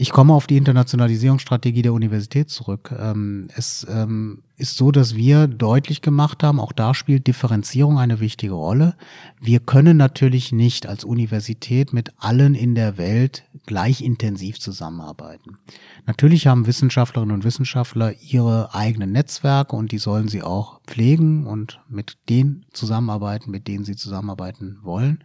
Ich 0.01 0.13
komme 0.13 0.33
auf 0.33 0.47
die 0.47 0.57
Internationalisierungsstrategie 0.57 1.83
der 1.83 1.93
Universität 1.93 2.49
zurück. 2.49 2.91
Ähm, 2.99 3.49
es 3.55 3.87
ähm, 3.87 4.45
ist 4.57 4.79
so, 4.79 4.93
dass 4.93 5.15
wir 5.15 5.47
deutlich 5.47 6.01
gemacht 6.01 6.43
haben, 6.43 6.59
auch 6.59 6.73
da 6.73 6.95
spielt 6.95 7.27
Differenzierung 7.27 7.99
eine 7.99 8.19
wichtige 8.19 8.55
Rolle. 8.55 8.97
Wir 9.43 9.61
können 9.61 9.99
natürlich 9.99 10.53
nicht 10.53 10.87
als 10.87 11.05
Universität 11.05 11.93
mit 11.93 12.15
allen 12.17 12.55
in 12.55 12.75
der 12.75 12.97
Welt 12.97 13.45
gleich 13.67 14.01
intensiv 14.01 14.59
zusammenarbeiten. 14.59 15.59
Natürlich 16.07 16.47
haben 16.47 16.67
Wissenschaftlerinnen 16.67 17.35
und 17.35 17.45
Wissenschaftler 17.45 18.15
ihre 18.23 18.75
eigenen 18.75 19.13
Netzwerke 19.13 19.77
und 19.77 19.93
die 19.93 19.99
sollen 19.99 20.29
sie 20.29 20.43
auch 20.43 20.81
pflegen 20.87 21.47
und 21.47 21.79
mit 21.91 22.17
denen 22.31 22.65
zusammenarbeiten, 22.73 23.51
mit 23.51 23.69
denen 23.69 23.85
sie 23.85 23.97
zusammenarbeiten 23.97 24.79
wollen. 24.81 25.23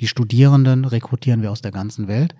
Die 0.00 0.08
Studierenden 0.08 0.86
rekrutieren 0.86 1.42
wir 1.42 1.52
aus 1.52 1.60
der 1.60 1.72
ganzen 1.72 2.08
Welt. 2.08 2.34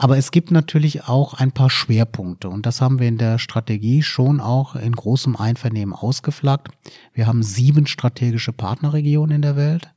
Aber 0.00 0.16
es 0.16 0.30
gibt 0.30 0.52
natürlich 0.52 1.08
auch 1.08 1.34
ein 1.34 1.50
paar 1.50 1.70
Schwerpunkte 1.70 2.48
und 2.48 2.66
das 2.66 2.80
haben 2.80 3.00
wir 3.00 3.08
in 3.08 3.18
der 3.18 3.38
Strategie 3.38 4.02
schon 4.02 4.40
auch 4.40 4.76
in 4.76 4.92
großem 4.92 5.34
Einvernehmen 5.34 5.92
ausgeflaggt. 5.92 6.68
Wir 7.14 7.26
haben 7.26 7.42
sieben 7.42 7.88
strategische 7.88 8.52
Partnerregionen 8.52 9.36
in 9.36 9.42
der 9.42 9.56
Welt, 9.56 9.90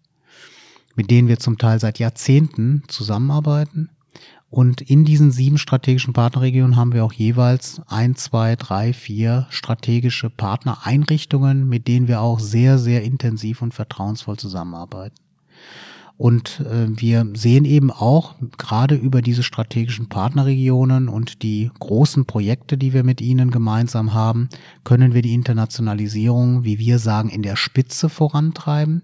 mit 0.96 1.12
denen 1.12 1.28
wir 1.28 1.38
zum 1.38 1.60
Teil 1.60 1.80
seit 1.80 2.00
Jahrzehnten 2.00 2.82
zusammenarbeiten. 2.88 3.92
Und 4.50 4.82
in 4.82 5.06
diesen 5.06 5.32
sieben 5.32 5.60
strategischen 5.60 6.14
Partnerregionen 6.14 6.76
haben 6.76 6.94
wir 6.94 7.06
auch 7.06 7.14
jeweils 7.14 7.80
ein, 7.88 8.16
zwei, 8.16 8.56
drei, 8.56 8.94
vier 8.94 9.46
strategische 9.52 10.32
Partnereinrichtungen, 10.32 11.70
mit 11.70 11.88
denen 11.88 12.08
wir 12.08 12.22
auch 12.22 12.40
sehr, 12.40 12.80
sehr 12.80 13.04
intensiv 13.04 13.62
und 13.62 13.74
vertrauensvoll 13.74 14.38
zusammenarbeiten. 14.38 15.16
Und 16.22 16.60
äh, 16.60 16.86
wir 16.88 17.26
sehen 17.34 17.66
eben 17.66 17.90
auch 17.90 18.36
gerade 18.60 18.94
über 18.94 19.24
diese 19.24 19.42
strategischen 19.42 20.08
Partnerregionen 20.08 21.10
und 21.10 21.42
die 21.42 21.72
großen 21.80 22.26
Projekte, 22.26 22.78
die 22.78 22.94
wir 22.94 23.04
mit 23.04 23.22
ihnen 23.22 23.50
gemeinsam 23.50 24.14
haben, 24.14 24.48
können 24.84 25.16
wir 25.16 25.24
die 25.24 25.34
Internationalisierung, 25.34 26.64
wie 26.64 26.78
wir 26.78 27.00
sagen, 27.00 27.30
in 27.30 27.42
der 27.42 27.56
Spitze 27.56 28.08
vorantreiben, 28.08 29.02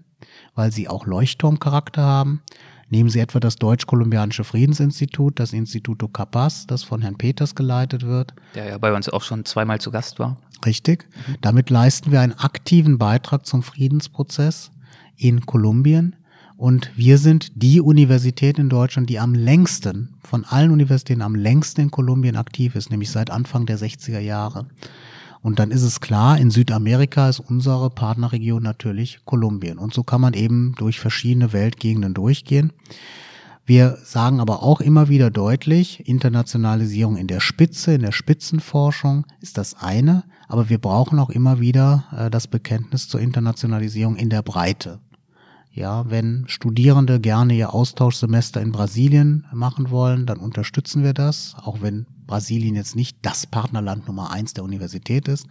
weil 0.54 0.70
sie 0.70 0.86
auch 0.86 1.06
Leuchtturmcharakter 1.06 2.02
haben. 2.02 2.42
Nehmen 2.88 3.10
Sie 3.10 3.18
etwa 3.18 3.40
das 3.40 3.56
Deutsch-Kolumbianische 3.56 4.44
Friedensinstitut, 4.44 5.40
das 5.40 5.52
Instituto 5.52 6.06
Capaz, 6.06 6.68
das 6.68 6.84
von 6.84 7.02
Herrn 7.02 7.18
Peters 7.18 7.56
geleitet 7.56 8.06
wird. 8.06 8.32
Der 8.54 8.68
ja 8.68 8.78
bei 8.78 8.94
uns 8.94 9.08
auch 9.08 9.22
schon 9.22 9.44
zweimal 9.44 9.80
zu 9.80 9.90
Gast 9.90 10.20
war. 10.20 10.36
Richtig. 10.64 11.08
Damit 11.40 11.68
leisten 11.68 12.12
wir 12.12 12.20
einen 12.20 12.34
aktiven 12.34 12.96
Beitrag 12.96 13.44
zum 13.44 13.64
Friedensprozess 13.64 14.70
in 15.16 15.46
Kolumbien. 15.46 16.14
Und 16.58 16.90
wir 16.96 17.18
sind 17.18 17.52
die 17.54 17.80
Universität 17.80 18.58
in 18.58 18.68
Deutschland, 18.68 19.08
die 19.08 19.20
am 19.20 19.32
längsten, 19.32 20.16
von 20.24 20.44
allen 20.44 20.72
Universitäten 20.72 21.22
am 21.22 21.36
längsten 21.36 21.82
in 21.82 21.90
Kolumbien 21.92 22.34
aktiv 22.34 22.74
ist, 22.74 22.90
nämlich 22.90 23.12
seit 23.12 23.30
Anfang 23.30 23.64
der 23.64 23.78
60er 23.78 24.18
Jahre. 24.18 24.66
Und 25.40 25.60
dann 25.60 25.70
ist 25.70 25.82
es 25.82 26.00
klar, 26.00 26.36
in 26.36 26.50
Südamerika 26.50 27.28
ist 27.28 27.38
unsere 27.38 27.90
Partnerregion 27.90 28.60
natürlich 28.60 29.20
Kolumbien. 29.24 29.78
Und 29.78 29.94
so 29.94 30.02
kann 30.02 30.20
man 30.20 30.34
eben 30.34 30.74
durch 30.76 30.98
verschiedene 30.98 31.52
Weltgegenden 31.52 32.12
durchgehen. 32.12 32.72
Wir 33.64 33.96
sagen 34.02 34.40
aber 34.40 34.64
auch 34.64 34.80
immer 34.80 35.08
wieder 35.08 35.30
deutlich, 35.30 36.08
Internationalisierung 36.08 37.16
in 37.16 37.28
der 37.28 37.38
Spitze, 37.38 37.94
in 37.94 38.02
der 38.02 38.10
Spitzenforschung 38.10 39.26
ist 39.40 39.58
das 39.58 39.74
eine, 39.74 40.24
aber 40.48 40.68
wir 40.70 40.78
brauchen 40.78 41.20
auch 41.20 41.30
immer 41.30 41.60
wieder 41.60 42.06
äh, 42.10 42.30
das 42.30 42.48
Bekenntnis 42.48 43.08
zur 43.08 43.20
Internationalisierung 43.20 44.16
in 44.16 44.28
der 44.28 44.42
Breite. 44.42 44.98
Ja, 45.78 46.10
wenn 46.10 46.42
Studierende 46.48 47.20
gerne 47.20 47.54
ihr 47.54 47.72
Austauschsemester 47.72 48.60
in 48.60 48.72
Brasilien 48.72 49.46
machen 49.52 49.90
wollen, 49.90 50.26
dann 50.26 50.38
unterstützen 50.38 51.04
wir 51.04 51.14
das, 51.14 51.54
auch 51.56 51.80
wenn 51.80 52.08
Brasilien 52.26 52.74
jetzt 52.74 52.96
nicht 52.96 53.18
das 53.22 53.46
Partnerland 53.46 54.08
Nummer 54.08 54.32
eins 54.32 54.54
der 54.54 54.64
Universität 54.64 55.28
ist. 55.28 55.46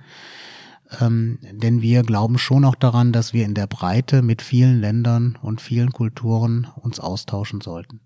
Ähm, 0.99 1.39
denn 1.53 1.81
wir 1.81 2.03
glauben 2.03 2.37
schon 2.37 2.65
auch 2.65 2.75
daran, 2.75 3.13
dass 3.13 3.31
wir 3.31 3.45
in 3.45 3.53
der 3.53 3.67
Breite 3.67 4.21
mit 4.21 4.41
vielen 4.41 4.81
Ländern 4.81 5.37
und 5.41 5.61
vielen 5.61 5.93
Kulturen 5.93 6.67
uns 6.75 6.99
austauschen 6.99 7.61
sollten 7.61 8.01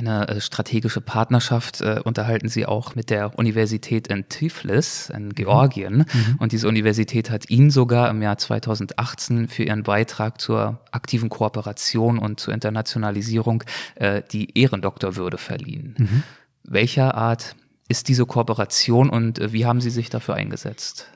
eine 0.00 0.28
äh, 0.28 0.40
strategische 0.40 1.00
Partnerschaft 1.00 1.80
äh, 1.80 2.00
unterhalten 2.02 2.48
sie 2.48 2.66
auch 2.66 2.94
mit 2.94 3.10
der 3.10 3.38
Universität 3.38 4.08
in 4.08 4.28
Tiflis 4.28 5.10
in 5.10 5.26
mhm. 5.26 5.34
Georgien. 5.34 5.98
Mhm. 5.98 6.36
Und 6.38 6.52
diese 6.52 6.68
Universität 6.68 7.30
hat 7.30 7.48
ihnen 7.50 7.70
sogar 7.70 8.10
im 8.10 8.22
Jahr 8.22 8.38
2018 8.38 9.48
für 9.48 9.64
ihren 9.64 9.82
Beitrag 9.82 10.40
zur 10.40 10.80
aktiven 10.90 11.28
Kooperation 11.28 12.18
und 12.18 12.40
zur 12.40 12.54
Internationalisierung 12.54 13.62
äh, 13.94 14.22
die 14.32 14.58
Ehrendoktorwürde 14.58 15.38
verliehen. 15.38 15.94
Mhm. 15.98 16.22
Welcher 16.64 17.14
Art 17.14 17.54
ist 17.88 18.08
diese 18.08 18.24
Kooperation 18.24 19.10
und 19.10 19.38
äh, 19.38 19.52
wie 19.52 19.66
haben 19.66 19.80
Sie 19.80 19.90
sich 19.90 20.10
dafür 20.10 20.34
eingesetzt? 20.34 21.06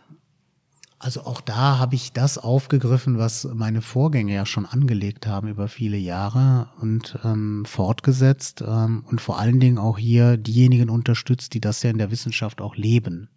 Also 1.05 1.21
auch 1.27 1.43
da 1.43 1.79
habe 1.79 1.97
ich 1.97 2.15
das 2.15 2.39
aufgegriffen, 2.39 3.19
was 3.19 3.47
meine 3.53 3.83
Vorgänger 3.83 4.33
ja 4.33 4.47
schon 4.47 4.65
angelegt 4.65 5.27
haben 5.27 5.49
über 5.49 5.69
viele 5.69 5.99
Jahre 5.99 6.71
und 6.81 7.19
ähm, 7.25 7.67
fortgesetzt 7.67 8.65
ähm, 8.67 9.05
und 9.11 9.21
vor 9.21 9.39
allen 9.39 9.61
Dingen 9.61 9.77
auch 9.77 9.99
hier 9.99 10.39
diejenigen 10.39 10.89
unterstützt, 10.89 11.53
die 11.53 11.61
das 11.61 11.83
ja 11.83 11.91
in 11.91 11.99
der 11.99 12.11
Wissenschaft 12.11 12.63
auch 12.63 12.75
leben. 12.75 13.29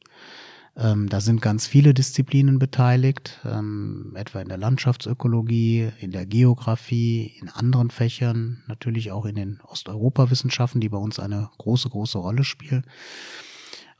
Ähm, 0.77 1.09
da 1.09 1.19
sind 1.19 1.41
ganz 1.41 1.67
viele 1.67 1.93
Disziplinen 1.93 2.57
beteiligt, 2.57 3.41
ähm, 3.43 4.13
etwa 4.15 4.39
in 4.39 4.47
der 4.47 4.57
Landschaftsökologie, 4.57 5.89
in 5.99 6.11
der 6.11 6.25
Geografie, 6.25 7.33
in 7.41 7.49
anderen 7.49 7.89
Fächern, 7.89 8.63
natürlich 8.67 9.11
auch 9.11 9.25
in 9.25 9.35
den 9.35 9.59
Osteuropawissenschaften, 9.67 10.79
die 10.79 10.87
bei 10.87 10.99
uns 10.99 11.19
eine 11.19 11.49
große, 11.57 11.89
große 11.89 12.17
Rolle 12.17 12.45
spielen. 12.45 12.85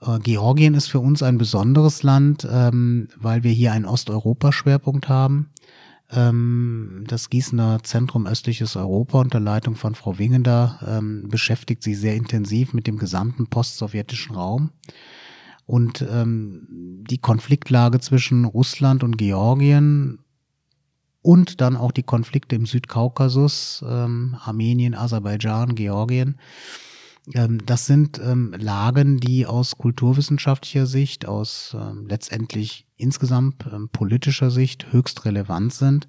Äh, 0.01 0.19
Georgien 0.19 0.73
ist 0.73 0.87
für 0.87 0.99
uns 0.99 1.23
ein 1.23 1.37
besonderes 1.37 2.03
Land, 2.03 2.47
ähm, 2.49 3.09
weil 3.17 3.43
wir 3.43 3.51
hier 3.51 3.71
einen 3.71 3.85
Osteuropa-Schwerpunkt 3.85 5.09
haben. 5.09 5.49
Ähm, 6.09 7.03
das 7.07 7.29
Gießener 7.29 7.83
Zentrum 7.83 8.27
Östliches 8.27 8.75
Europa 8.75 9.19
unter 9.19 9.39
Leitung 9.39 9.75
von 9.75 9.95
Frau 9.95 10.17
Wingender 10.17 10.79
ähm, 10.87 11.27
beschäftigt 11.29 11.83
sich 11.83 11.99
sehr 11.99 12.15
intensiv 12.15 12.73
mit 12.73 12.87
dem 12.87 12.97
gesamten 12.97 13.47
postsowjetischen 13.47 14.35
Raum. 14.35 14.71
Und 15.65 16.05
ähm, 16.09 17.03
die 17.09 17.17
Konfliktlage 17.17 17.99
zwischen 17.99 18.45
Russland 18.45 19.03
und 19.03 19.17
Georgien 19.17 20.19
und 21.21 21.59
dann 21.59 21.75
auch 21.75 21.91
die 21.91 22.03
Konflikte 22.03 22.55
im 22.55 22.65
Südkaukasus, 22.65 23.83
ähm, 23.85 24.37
Armenien, 24.45 24.95
Aserbaidschan, 24.95 25.75
Georgien, 25.75 26.37
das 27.27 27.85
sind 27.85 28.21
ähm, 28.23 28.55
Lagen, 28.57 29.19
die 29.19 29.45
aus 29.45 29.77
kulturwissenschaftlicher 29.77 30.85
Sicht, 30.85 31.27
aus 31.27 31.75
ähm, 31.77 32.05
letztendlich 32.07 32.85
insgesamt 32.95 33.65
politischer 33.91 34.49
Sicht 34.49 34.91
höchst 34.91 35.25
relevant 35.25 35.73
sind. 35.73 36.07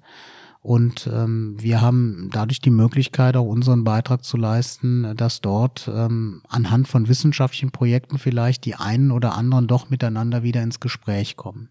Und 0.61 1.09
ähm, 1.11 1.55
wir 1.57 1.81
haben 1.81 2.29
dadurch 2.33 2.59
die 2.59 2.69
Möglichkeit, 2.69 3.37
auch 3.37 3.45
unseren 3.45 3.85
Beitrag 3.85 4.23
zu 4.23 4.35
leisten, 4.35 5.15
dass 5.15 5.39
dort 5.39 5.89
ähm, 5.93 6.41
anhand 6.49 6.87
von 6.87 7.07
wissenschaftlichen 7.07 7.71
Projekten 7.71 8.17
vielleicht 8.17 8.65
die 8.65 8.75
einen 8.75 9.11
oder 9.11 9.35
anderen 9.35 9.67
doch 9.67 9.89
miteinander 9.89 10.43
wieder 10.43 10.61
ins 10.61 10.81
Gespräch 10.81 11.37
kommen. 11.37 11.69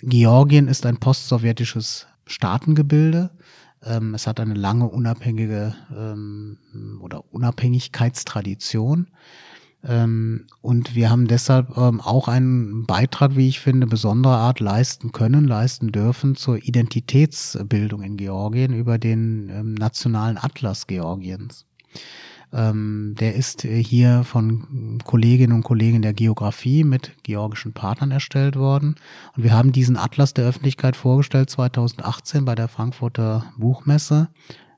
Georgien 0.00 0.68
ist 0.68 0.86
ein 0.86 0.98
postsowjetisches 0.98 2.06
Staatengebilde. 2.26 3.30
Ähm, 3.84 4.14
es 4.14 4.26
hat 4.26 4.40
eine 4.40 4.54
lange 4.54 4.88
unabhängige 4.88 5.74
ähm, 5.96 6.58
oder 7.00 7.32
Unabhängigkeitstradition. 7.32 9.08
Ähm, 9.86 10.46
und 10.62 10.94
wir 10.94 11.10
haben 11.10 11.26
deshalb 11.26 11.76
ähm, 11.76 12.00
auch 12.00 12.28
einen 12.28 12.86
Beitrag, 12.86 13.36
wie 13.36 13.48
ich 13.48 13.60
finde, 13.60 13.86
besonderer 13.86 14.38
Art 14.38 14.60
leisten 14.60 15.12
können, 15.12 15.44
leisten 15.44 15.92
dürfen 15.92 16.36
zur 16.36 16.56
Identitätsbildung 16.56 18.02
in 18.02 18.16
Georgien 18.16 18.72
über 18.72 18.98
den 18.98 19.50
ähm, 19.50 19.74
nationalen 19.74 20.38
Atlas 20.38 20.86
Georgiens. 20.86 21.66
Ähm, 22.54 23.16
der 23.18 23.34
ist 23.34 23.64
äh, 23.64 23.82
hier 23.82 24.22
von 24.22 24.98
Kolleginnen 25.04 25.52
und 25.52 25.64
Kollegen 25.64 26.02
der 26.02 26.14
Geografie 26.14 26.84
mit 26.84 27.10
georgischen 27.24 27.72
Partnern 27.72 28.12
erstellt 28.12 28.54
worden. 28.54 28.94
Und 29.36 29.42
wir 29.42 29.52
haben 29.52 29.72
diesen 29.72 29.96
Atlas 29.96 30.34
der 30.34 30.46
Öffentlichkeit 30.46 30.94
vorgestellt 30.94 31.50
2018 31.50 32.44
bei 32.44 32.54
der 32.54 32.68
Frankfurter 32.68 33.52
Buchmesse, 33.58 34.28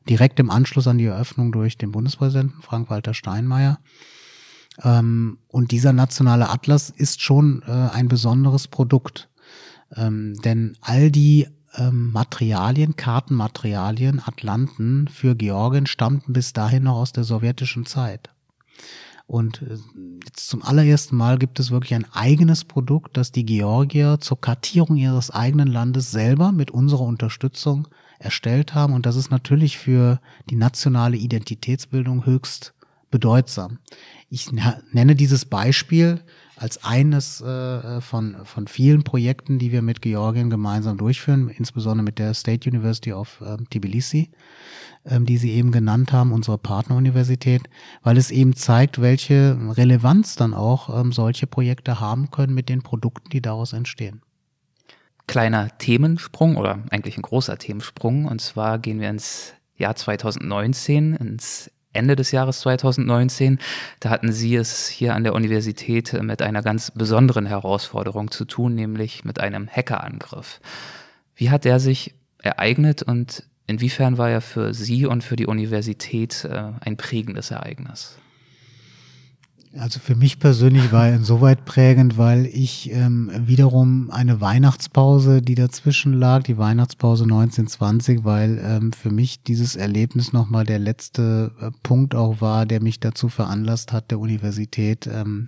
direkt 0.09 0.41
im 0.41 0.51
Anschluss 0.51 0.87
an 0.87 0.97
die 0.97 1.05
Eröffnung 1.05 1.53
durch 1.53 1.77
den 1.77 1.93
Bundespräsidenten 1.93 2.63
Frank-Walter 2.63 3.13
Steinmeier. 3.13 3.79
Ähm, 4.83 5.39
und 5.49 5.71
dieser 5.71 5.93
nationale 5.93 6.49
Atlas 6.49 6.89
ist 6.89 7.21
schon 7.21 7.63
äh, 7.67 7.71
ein 7.71 8.09
besonderes 8.09 8.69
Produkt. 8.69 9.29
Ähm, 9.95 10.35
denn 10.45 10.79
all 10.81 11.11
die 11.11 11.47
ähm, 11.77 12.13
Materialien, 12.13 12.97
Kartenmaterialien, 12.97 14.21
Atlanten 14.25 15.09
für 15.09 15.35
Georgien 15.35 15.87
stammten 15.87 16.33
bis 16.33 16.53
dahin 16.53 16.85
noch 16.85 16.97
aus 16.97 17.13
der 17.13 17.25
sowjetischen 17.25 17.87
Zeit. 17.87 18.31
Und 19.27 19.63
äh, 19.63 19.79
jetzt 20.25 20.49
zum 20.49 20.63
allerersten 20.63 21.17
Mal 21.17 21.39
gibt 21.39 21.59
es 21.59 21.71
wirklich 21.71 21.95
ein 21.95 22.07
eigenes 22.13 22.65
Produkt, 22.65 23.17
das 23.17 23.33
die 23.33 23.45
Georgier 23.45 24.19
zur 24.21 24.41
Kartierung 24.41 24.97
ihres 24.97 25.31
eigenen 25.31 25.69
Landes 25.69 26.11
selber 26.11 26.53
mit 26.53 26.71
unserer 26.71 27.03
Unterstützung 27.03 27.89
erstellt 28.19 28.75
haben. 28.75 28.93
Und 28.93 29.05
das 29.05 29.17
ist 29.17 29.31
natürlich 29.31 29.79
für 29.79 30.21
die 30.49 30.57
nationale 30.57 31.17
Identitätsbildung 31.17 32.25
höchst 32.25 32.75
bedeutsam. 33.11 33.79
Ich 34.31 34.51
nenne 34.93 35.15
dieses 35.15 35.45
Beispiel, 35.45 36.23
als 36.57 36.83
eines 36.83 37.41
äh, 37.43 38.01
von, 38.01 38.37
von 38.45 38.67
vielen 38.67 39.05
Projekten, 39.05 39.59
die 39.59 39.73
wir 39.73 39.83
mit 39.83 40.01
Georgien 40.01 40.49
gemeinsam 40.49 40.97
durchführen, 40.97 41.49
insbesondere 41.49 42.05
mit 42.05 42.19
der 42.19 42.33
State 42.33 42.69
University 42.69 43.13
of 43.13 43.43
ähm, 43.45 43.69
Tbilisi, 43.69 44.31
ähm, 45.05 45.27
die 45.27 45.37
Sie 45.37 45.53
eben 45.53 45.71
genannt 45.71 46.13
haben, 46.13 46.33
unsere 46.33 46.57
Partneruniversität, 46.57 47.63
weil 48.03 48.17
es 48.17 48.31
eben 48.31 48.57
zeigt, 48.57 49.01
welche 49.01 49.59
Relevanz 49.77 50.35
dann 50.37 50.55
auch 50.55 50.99
ähm, 50.99 51.13
solche 51.13 51.47
Projekte 51.47 52.01
haben 52.01 52.31
können 52.31 52.55
mit 52.55 52.71
den 52.71 52.83
Produkten, 52.83 53.29
die 53.29 53.43
daraus 53.43 53.75
entstehen. 53.75 54.23
Kleiner 55.27 55.77
Themensprung 55.77 56.57
oder 56.57 56.79
eigentlich 56.91 57.19
ein 57.19 57.23
großer 57.23 57.59
Themensprung 57.59 58.25
und 58.25 58.41
zwar 58.41 58.79
gehen 58.79 59.01
wir 59.01 59.11
ins 59.11 59.53
Jahr 59.77 59.95
2019, 59.95 61.15
ins 61.15 61.71
Ende 61.97 62.17
des 62.17 62.31
Jahres 62.31 62.61
2019. 62.61 63.59
Da 64.01 64.11
hatten 64.11 64.33
Sie 64.33 64.55
es 64.55 64.89
hier 64.89 65.15
an 65.15 65.25
der 65.25 65.35
Universität 65.35 66.13
mit 66.23 66.43
einer 66.43 66.63
ganz 66.63 66.91
besonderen 66.91 67.47
Herausforderung 67.47 68.31
zu 68.31 68.45
tun, 68.45 68.75
nämlich 68.75 69.25
mit 69.25 69.41
einem 69.41 69.69
Hackerangriff. 69.69 70.61
Wie 71.35 71.51
hat 71.51 71.65
der 71.65 71.81
sich 71.81 72.15
ereignet 72.39 73.03
und 73.03 73.43
inwiefern 73.67 74.19
war 74.19 74.31
er 74.31 74.41
für 74.41 74.73
Sie 74.73 75.07
und 75.07 75.25
für 75.25 75.37
die 75.37 75.47
Universität 75.47 76.45
äh, 76.45 76.73
ein 76.81 76.97
prägendes 76.97 77.51
Ereignis? 77.51 78.17
Also 79.79 80.01
für 80.01 80.15
mich 80.15 80.39
persönlich 80.39 80.93
war 80.93 81.09
er 81.09 81.17
insoweit 81.17 81.65
prägend, 81.65 82.17
weil 82.17 82.47
ich 82.47 82.91
ähm, 82.93 83.31
wiederum 83.35 84.11
eine 84.11 84.41
Weihnachtspause, 84.41 85.43
die 85.43 85.55
dazwischen 85.55 86.13
lag, 86.13 86.45
die 86.45 86.57
Weihnachtspause 86.57 87.25
1920, 87.25 88.25
weil 88.25 88.59
ähm, 88.63 88.93
für 88.93 89.11
mich 89.11 89.43
dieses 89.43 89.77
Erlebnis 89.77 90.33
nochmal 90.33 90.65
der 90.65 90.79
letzte 90.79 91.53
äh, 91.61 91.71
Punkt 91.83 92.15
auch 92.15 92.41
war, 92.41 92.65
der 92.65 92.83
mich 92.83 93.01
dazu 93.01 93.29
veranlasst 93.29 93.93
hat, 93.93 94.11
der 94.11 94.19
Universität 94.19 95.07
ähm, 95.07 95.47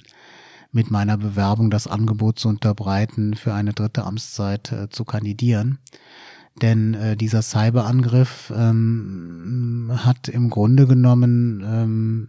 mit 0.73 0.91
meiner 0.91 1.17
Bewerbung 1.17 1.71
das 1.71 1.87
Angebot 1.87 2.39
zu 2.39 2.49
unterbreiten, 2.49 3.35
für 3.35 3.55
eine 3.55 3.73
dritte 3.73 4.05
Amtszeit 4.05 4.73
äh, 4.73 4.89
zu 4.91 5.05
kandidieren. 5.05 5.79
Denn 6.61 6.95
äh, 6.95 7.17
dieser 7.17 7.43
Cyberangriff 7.43 8.53
ähm, 8.55 9.91
hat 9.95 10.29
im 10.29 10.51
Grunde 10.51 10.87
genommen 10.87 11.63
ähm, 11.65 12.29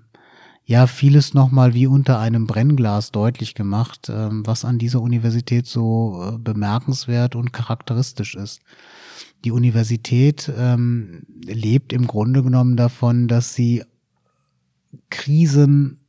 ja 0.69 0.85
vieles 0.85 1.33
nochmal 1.33 1.73
wie 1.73 1.87
unter 1.87 2.19
einem 2.19 2.45
Brennglas 2.45 3.11
deutlich 3.11 3.55
gemacht, 3.55 4.07
ähm, 4.07 4.45
was 4.45 4.65
an 4.65 4.77
dieser 4.77 5.01
Universität 5.01 5.65
so 5.65 6.23
äh, 6.23 6.37
bemerkenswert 6.37 7.35
und 7.35 7.51
charakteristisch 7.51 8.35
ist. 8.35 8.61
Die 9.43 9.49
Universität 9.49 10.51
ähm, 10.55 11.23
lebt 11.43 11.91
im 11.91 12.05
Grunde 12.05 12.43
genommen 12.43 12.77
davon, 12.77 13.27
dass 13.27 13.55
sie 13.55 13.83
Krisen 15.09 16.01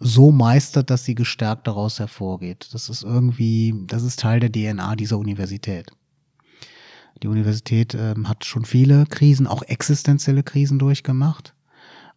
so 0.00 0.32
meistert, 0.32 0.90
dass 0.90 1.04
sie 1.04 1.14
gestärkt 1.14 1.68
daraus 1.68 2.00
hervorgeht. 2.00 2.70
Das 2.72 2.88
ist 2.88 3.04
irgendwie, 3.04 3.84
das 3.86 4.02
ist 4.02 4.18
Teil 4.18 4.40
der 4.40 4.50
DNA 4.50 4.96
dieser 4.96 5.18
Universität. 5.18 5.88
Die 7.22 7.28
Universität 7.28 7.94
ähm, 7.94 8.28
hat 8.28 8.44
schon 8.44 8.64
viele 8.64 9.06
Krisen, 9.06 9.46
auch 9.46 9.62
existenzielle 9.62 10.42
Krisen 10.42 10.80
durchgemacht. 10.80 11.54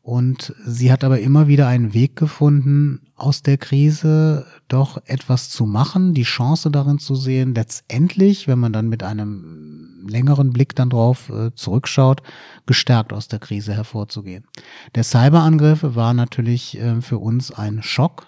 Und 0.04 0.54
sie 0.66 0.92
hat 0.92 1.06
aber 1.06 1.22
immer 1.22 1.48
wieder 1.48 1.70
einen 1.70 1.94
Weg 1.94 2.18
gefunden, 2.18 3.08
aus 3.16 3.42
der 3.42 3.58
Krise 3.58 4.46
doch 4.68 5.02
etwas 5.06 5.50
zu 5.50 5.66
machen, 5.66 6.14
die 6.14 6.24
Chance 6.24 6.70
darin 6.72 7.00
zu 7.00 7.16
sehen, 7.16 7.56
letztendlich, 7.56 8.50
wenn 8.50 8.60
man 8.60 8.74
dann 8.74 8.90
mit 8.90 9.02
einem 9.02 10.06
längeren 10.06 10.52
Blick 10.52 10.76
dann 10.76 10.90
drauf 10.90 11.30
äh, 11.30 11.56
zurückschaut, 11.56 12.22
gestärkt 12.66 13.14
aus 13.14 13.30
der 13.30 13.40
Krise 13.40 13.74
hervorzugehen. 13.74 14.44
Der 14.94 15.06
Cyberangriff 15.06 15.80
war 15.84 16.14
natürlich 16.14 16.78
äh, 16.78 17.02
für 17.02 17.20
uns 17.20 17.52
ein 17.52 17.82
Schock. 17.82 18.28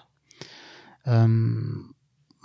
Ähm, 1.04 1.94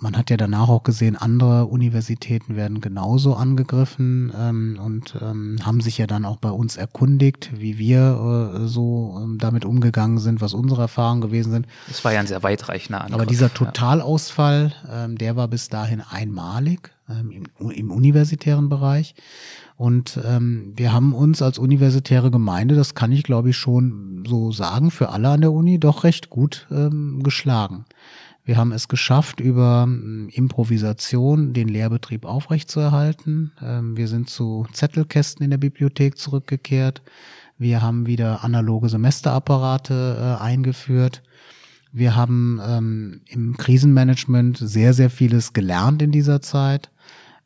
man 0.02 0.18
hat 0.18 0.32
ja 0.32 0.38
danach 0.38 0.68
auch 0.68 0.84
gesehen, 0.84 1.16
andere 1.16 1.66
Universitäten 1.68 2.56
werden 2.56 2.82
genauso 2.82 3.36
angegriffen 3.36 4.34
ähm, 4.38 4.80
und 4.84 5.16
ähm, 5.22 5.60
haben 5.64 5.80
sich 5.80 6.00
ja 6.00 6.08
dann 6.08 6.26
auch 6.26 6.38
bei 6.38 6.50
uns 6.50 6.76
erkundigt, 6.76 7.52
wie 7.56 7.78
wir 7.78 8.56
äh, 8.56 8.68
so 8.68 9.20
ähm, 9.22 9.38
damit 9.38 9.64
umgegangen 9.64 10.18
sind, 10.18 10.42
was 10.42 10.54
unsere 10.54 10.82
Erfahrungen 10.82 11.22
gewesen 11.22 11.52
sind. 11.52 11.68
Das 11.88 12.04
war 12.04 12.14
ja 12.14 12.20
ein 12.20 12.28
sehr 12.28 12.42
weitreichender 12.42 13.02
Angriff. 13.02 13.14
Aber 13.14 13.26
dieser 13.28 13.54
Totalausfall, 13.54 14.74
ähm, 14.92 15.18
der 15.18 15.36
war 15.36 15.48
bis 15.48 15.70
dahin 15.70 16.02
einmalig 16.02 16.92
ähm, 17.08 17.32
im, 17.60 17.70
im 17.70 17.92
universitären 17.92 18.70
Bereich. 18.70 19.14
Und 19.78 20.20
ähm, 20.26 20.74
wir 20.76 20.94
haben 20.94 21.14
uns 21.14 21.42
als 21.42 21.58
universitäre 21.58 22.32
Gemeinde, 22.32 22.76
das 22.76 22.96
kann 22.96 23.12
ich 23.12 23.24
glaube 23.24 23.52
ich 23.52 23.58
schon 23.58 24.24
so 24.28 24.52
sagen, 24.52 24.92
für 24.92 25.10
alle 25.10 25.30
an 25.30 25.42
der 25.42 25.52
Uni 25.52 25.80
doch 25.80 26.04
recht 26.04 26.30
gut 26.30 26.68
ähm, 26.72 27.22
geschlagen. 27.24 27.86
Wir 28.44 28.58
haben 28.58 28.72
es 28.72 28.88
geschafft, 28.88 29.40
über 29.40 29.84
ähm, 29.88 30.30
Improvisation 30.32 31.54
den 31.54 31.68
Lehrbetrieb 31.68 32.26
aufrechtzuerhalten. 32.26 33.52
Ähm, 33.62 33.96
wir 33.96 34.08
sind 34.08 34.30
zu 34.30 34.66
Zettelkästen 34.72 35.44
in 35.44 35.52
der 35.52 35.58
Bibliothek 35.58 36.18
zurückgekehrt. 36.18 37.02
Wir 37.58 37.82
haben 37.82 38.08
wieder 38.08 38.44
analoge 38.44 38.90
Semesterapparate 38.90 40.38
äh, 40.40 40.44
eingeführt. 40.44 41.22
Wir 41.92 42.16
haben 42.16 42.60
ähm, 42.66 43.22
im 43.28 43.58
Krisenmanagement 43.58 44.58
sehr, 44.58 44.94
sehr 44.94 45.10
vieles 45.10 45.54
gelernt 45.54 46.02
in 46.02 46.12
dieser 46.12 46.42
Zeit. 46.42 46.90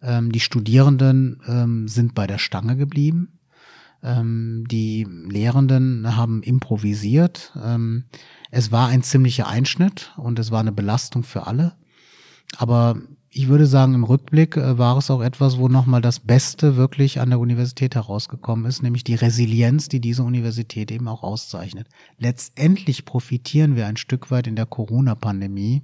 Ähm, 0.01 0.31
die 0.31 0.39
Studierenden 0.39 1.87
sind 1.87 2.15
bei 2.15 2.27
der 2.27 2.37
Stange 2.37 2.77
geblieben. 2.77 3.34
Ähm, 4.05 4.65
die 4.69 5.05
Lehrenden 5.27 6.15
haben 6.15 6.43
improvisiert. 6.43 7.51
Ähm, 7.61 8.05
es 8.51 8.71
war 8.71 8.87
ein 8.87 9.01
ziemlicher 9.01 9.47
Einschnitt 9.47 10.13
und 10.17 10.37
es 10.37 10.51
war 10.51 10.59
eine 10.59 10.71
Belastung 10.71 11.23
für 11.23 11.47
alle. 11.47 11.73
Aber 12.57 12.97
ich 13.37 13.49
würde 13.49 13.65
sagen, 13.65 13.95
im 13.95 14.05
Rückblick 14.05 14.55
äh, 14.55 14.77
war 14.77 14.97
es 14.97 15.11
auch 15.11 15.21
etwas, 15.21 15.57
wo 15.57 15.67
nochmal 15.67 16.01
das 16.01 16.21
Beste 16.21 16.77
wirklich 16.77 17.19
an 17.19 17.31
der 17.31 17.39
Universität 17.39 17.95
herausgekommen 17.95 18.65
ist, 18.65 18.81
nämlich 18.81 19.03
die 19.03 19.15
Resilienz, 19.15 19.89
die 19.89 19.99
diese 19.99 20.23
Universität 20.23 20.91
eben 20.91 21.07
auch 21.07 21.23
auszeichnet. 21.23 21.89
Letztendlich 22.17 23.03
profitieren 23.03 23.75
wir 23.75 23.87
ein 23.87 23.97
Stück 23.97 24.31
weit 24.31 24.47
in 24.47 24.55
der 24.55 24.67
Corona-Pandemie 24.67 25.81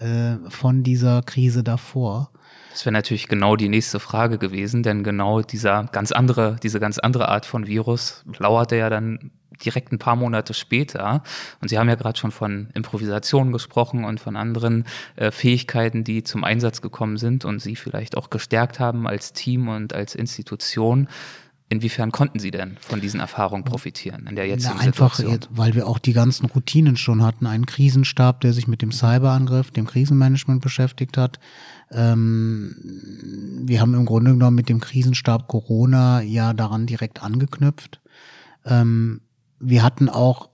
äh, 0.00 0.36
von 0.48 0.82
dieser 0.82 1.22
Krise 1.22 1.62
davor. 1.62 2.32
Das 2.70 2.84
wäre 2.84 2.92
natürlich 2.92 3.28
genau 3.28 3.54
die 3.54 3.68
nächste 3.68 4.00
Frage 4.00 4.36
gewesen, 4.36 4.82
denn 4.82 5.04
genau 5.04 5.42
dieser 5.42 5.84
ganz 5.92 6.10
andere, 6.10 6.56
diese 6.62 6.80
ganz 6.80 6.98
andere 6.98 7.28
Art 7.28 7.46
von 7.46 7.68
Virus 7.68 8.24
lauerte 8.38 8.76
ja 8.76 8.90
dann 8.90 9.30
direkt 9.64 9.92
ein 9.92 9.98
paar 9.98 10.16
Monate 10.16 10.54
später. 10.54 11.22
Und 11.60 11.68
Sie 11.68 11.78
haben 11.78 11.88
ja 11.88 11.94
gerade 11.94 12.18
schon 12.18 12.32
von 12.32 12.70
Improvisation 12.74 13.52
gesprochen 13.52 14.04
und 14.04 14.20
von 14.20 14.36
anderen 14.36 14.84
äh, 15.16 15.30
Fähigkeiten, 15.30 16.04
die 16.04 16.24
zum 16.24 16.44
Einsatz 16.44 16.82
gekommen 16.82 17.16
sind 17.16 17.44
und 17.44 17.60
Sie 17.60 17.76
vielleicht 17.76 18.16
auch 18.16 18.30
gestärkt 18.30 18.80
haben 18.80 19.06
als 19.06 19.32
Team 19.32 19.68
und 19.68 19.92
als 19.92 20.14
Institution. 20.14 21.08
Inwiefern 21.70 22.12
konnten 22.12 22.38
Sie 22.38 22.50
denn 22.50 22.76
von 22.78 23.00
diesen 23.00 23.20
Erfahrungen 23.20 23.64
profitieren 23.64 24.26
in 24.28 24.36
der 24.36 24.46
jetzigen 24.46 24.74
Na, 24.76 24.82
einfach, 24.82 25.14
Situation? 25.14 25.56
weil 25.56 25.74
wir 25.74 25.86
auch 25.86 25.98
die 25.98 26.12
ganzen 26.12 26.46
Routinen 26.46 26.96
schon 26.96 27.22
hatten. 27.22 27.46
Einen 27.46 27.66
Krisenstab, 27.66 28.42
der 28.42 28.52
sich 28.52 28.68
mit 28.68 28.82
dem 28.82 28.92
Cyberangriff, 28.92 29.70
dem 29.70 29.86
Krisenmanagement 29.86 30.62
beschäftigt 30.62 31.16
hat. 31.16 31.40
Ähm, 31.90 32.76
wir 33.64 33.80
haben 33.80 33.94
im 33.94 34.04
Grunde 34.04 34.32
genommen 34.32 34.56
mit 34.56 34.68
dem 34.68 34.78
Krisenstab 34.78 35.48
Corona 35.48 36.20
ja 36.20 36.52
daran 36.52 36.86
direkt 36.86 37.22
angeknüpft. 37.22 38.00
Ähm, 38.66 39.22
wir 39.58 39.82
hatten 39.82 40.10
auch 40.10 40.50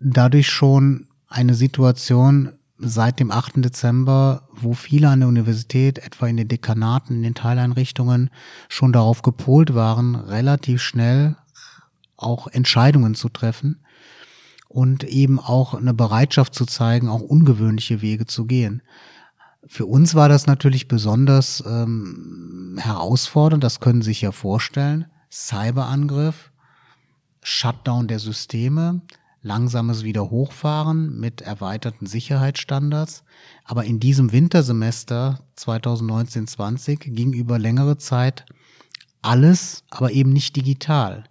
dadurch 0.00 0.48
schon 0.48 1.06
eine 1.28 1.54
Situation 1.54 2.52
seit 2.82 3.20
dem 3.20 3.30
8. 3.30 3.64
Dezember, 3.64 4.48
wo 4.52 4.74
viele 4.74 5.08
an 5.08 5.20
der 5.20 5.28
Universität, 5.28 5.98
etwa 5.98 6.26
in 6.26 6.36
den 6.36 6.48
Dekanaten, 6.48 7.16
in 7.16 7.22
den 7.22 7.34
Teileinrichtungen, 7.34 8.30
schon 8.68 8.92
darauf 8.92 9.22
gepolt 9.22 9.74
waren, 9.74 10.16
relativ 10.16 10.82
schnell 10.82 11.36
auch 12.16 12.48
Entscheidungen 12.48 13.14
zu 13.14 13.28
treffen 13.28 13.84
und 14.68 15.04
eben 15.04 15.38
auch 15.38 15.74
eine 15.74 15.94
Bereitschaft 15.94 16.54
zu 16.54 16.66
zeigen, 16.66 17.08
auch 17.08 17.20
ungewöhnliche 17.20 18.02
Wege 18.02 18.26
zu 18.26 18.46
gehen. 18.46 18.82
Für 19.66 19.86
uns 19.86 20.14
war 20.14 20.28
das 20.28 20.46
natürlich 20.46 20.88
besonders 20.88 21.62
ähm, 21.66 22.78
herausfordernd, 22.80 23.62
das 23.62 23.80
können 23.80 24.02
Sie 24.02 24.10
sich 24.10 24.22
ja 24.22 24.32
vorstellen. 24.32 25.06
Cyberangriff, 25.30 26.50
Shutdown 27.42 28.08
der 28.08 28.18
Systeme, 28.18 29.02
langsames 29.42 30.04
Wiederhochfahren 30.04 31.18
mit 31.18 31.40
erweiterten 31.40 32.06
Sicherheitsstandards. 32.06 33.24
Aber 33.64 33.84
in 33.84 34.00
diesem 34.00 34.32
Wintersemester 34.32 35.40
2019-20 35.58 37.10
ging 37.10 37.32
über 37.32 37.58
längere 37.58 37.98
Zeit 37.98 38.46
alles, 39.20 39.84
aber 39.90 40.12
eben 40.12 40.32
nicht 40.32 40.56
digital. 40.56 41.24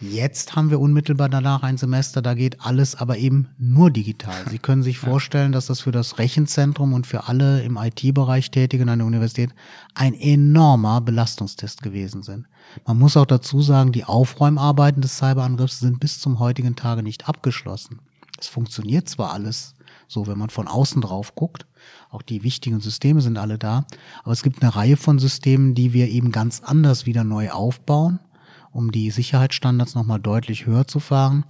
Jetzt 0.00 0.54
haben 0.54 0.70
wir 0.70 0.78
unmittelbar 0.78 1.28
danach 1.28 1.64
ein 1.64 1.76
Semester, 1.76 2.22
da 2.22 2.34
geht 2.34 2.60
alles 2.60 2.94
aber 2.94 3.18
eben 3.18 3.48
nur 3.58 3.90
digital. 3.90 4.48
Sie 4.48 4.60
können 4.60 4.84
sich 4.84 4.98
vorstellen, 5.00 5.50
dass 5.50 5.66
das 5.66 5.80
für 5.80 5.90
das 5.90 6.18
Rechenzentrum 6.18 6.92
und 6.92 7.04
für 7.04 7.26
alle 7.26 7.62
im 7.62 7.76
IT-Bereich 7.76 8.52
Tätigen 8.52 8.88
an 8.88 9.00
der 9.00 9.06
Universität 9.08 9.50
ein 9.94 10.14
enormer 10.14 11.00
Belastungstest 11.00 11.82
gewesen 11.82 12.22
sind. 12.22 12.46
Man 12.86 12.96
muss 12.96 13.16
auch 13.16 13.26
dazu 13.26 13.60
sagen, 13.60 13.90
die 13.90 14.04
Aufräumarbeiten 14.04 15.02
des 15.02 15.16
Cyberangriffs 15.16 15.80
sind 15.80 15.98
bis 15.98 16.20
zum 16.20 16.38
heutigen 16.38 16.76
Tage 16.76 17.02
nicht 17.02 17.28
abgeschlossen. 17.28 17.98
Es 18.38 18.46
funktioniert 18.46 19.08
zwar 19.08 19.32
alles 19.32 19.74
so, 20.06 20.28
wenn 20.28 20.38
man 20.38 20.50
von 20.50 20.68
außen 20.68 21.02
drauf 21.02 21.34
guckt, 21.34 21.66
auch 22.10 22.22
die 22.22 22.44
wichtigen 22.44 22.80
Systeme 22.80 23.20
sind 23.20 23.36
alle 23.36 23.58
da, 23.58 23.84
aber 24.22 24.32
es 24.32 24.42
gibt 24.42 24.62
eine 24.62 24.74
Reihe 24.74 24.96
von 24.96 25.18
Systemen, 25.18 25.74
die 25.74 25.92
wir 25.92 26.08
eben 26.08 26.30
ganz 26.30 26.62
anders 26.64 27.04
wieder 27.04 27.24
neu 27.24 27.50
aufbauen 27.50 28.20
um 28.78 28.92
die 28.92 29.10
Sicherheitsstandards 29.10 29.96
nochmal 29.96 30.20
deutlich 30.20 30.64
höher 30.64 30.86
zu 30.86 31.00
fahren. 31.00 31.44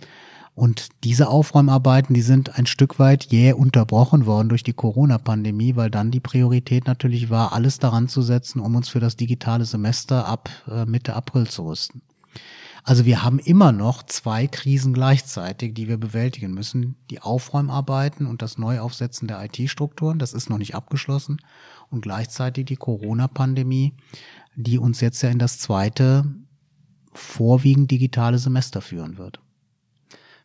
Und 0.55 0.89
diese 1.05 1.29
Aufräumarbeiten, 1.29 2.15
die 2.15 2.23
sind 2.23 2.59
ein 2.59 2.67
Stück 2.67 2.99
weit 2.99 3.27
jäh 3.27 3.53
unterbrochen 3.53 4.25
worden 4.27 4.49
durch 4.49 4.65
die 4.65 4.73
Corona-Pandemie, 4.73 5.77
weil 5.77 5.91
dann 5.91 6.11
die 6.11 6.21
Priorität 6.21 6.87
natürlich 6.87 7.29
war, 7.29 7.53
alles 7.53 7.79
daran 7.79 8.09
zu 8.09 8.23
setzen, 8.23 8.61
um 8.61 8.75
uns 8.75 8.89
für 8.89 8.99
das 8.99 9.17
digitale 9.17 9.67
Semester 9.67 10.27
ab 10.27 10.49
äh, 10.69 10.87
Mitte 10.87 11.15
April 11.15 11.47
zu 11.47 11.67
rüsten. 11.67 12.01
Also 12.83 13.05
wir 13.05 13.23
haben 13.23 13.39
immer 13.39 13.71
noch 13.71 14.03
zwei 14.03 14.47
Krisen 14.47 14.95
gleichzeitig, 14.95 15.75
die 15.75 15.87
wir 15.87 15.99
bewältigen 15.99 16.55
müssen. 16.55 16.97
Die 17.11 17.21
Aufräumarbeiten 17.21 18.27
und 18.27 18.41
das 18.41 18.57
Neuaufsetzen 18.57 19.29
der 19.29 19.45
IT-Strukturen, 19.45 20.19
das 20.19 20.33
ist 20.33 20.49
noch 20.49 20.59
nicht 20.59 20.75
abgeschlossen. 20.75 21.37
Und 21.91 22.01
gleichzeitig 22.01 22.65
die 22.65 22.77
Corona-Pandemie, 22.77 23.93
die 24.57 24.79
uns 24.79 25.03
jetzt 25.03 25.21
ja 25.23 25.29
in 25.29 25.39
das 25.39 25.59
zweite, 25.59 26.25
vorwiegend 27.13 27.91
digitale 27.91 28.39
Semester 28.39 28.81
führen 28.81 29.19
wird. 29.19 29.41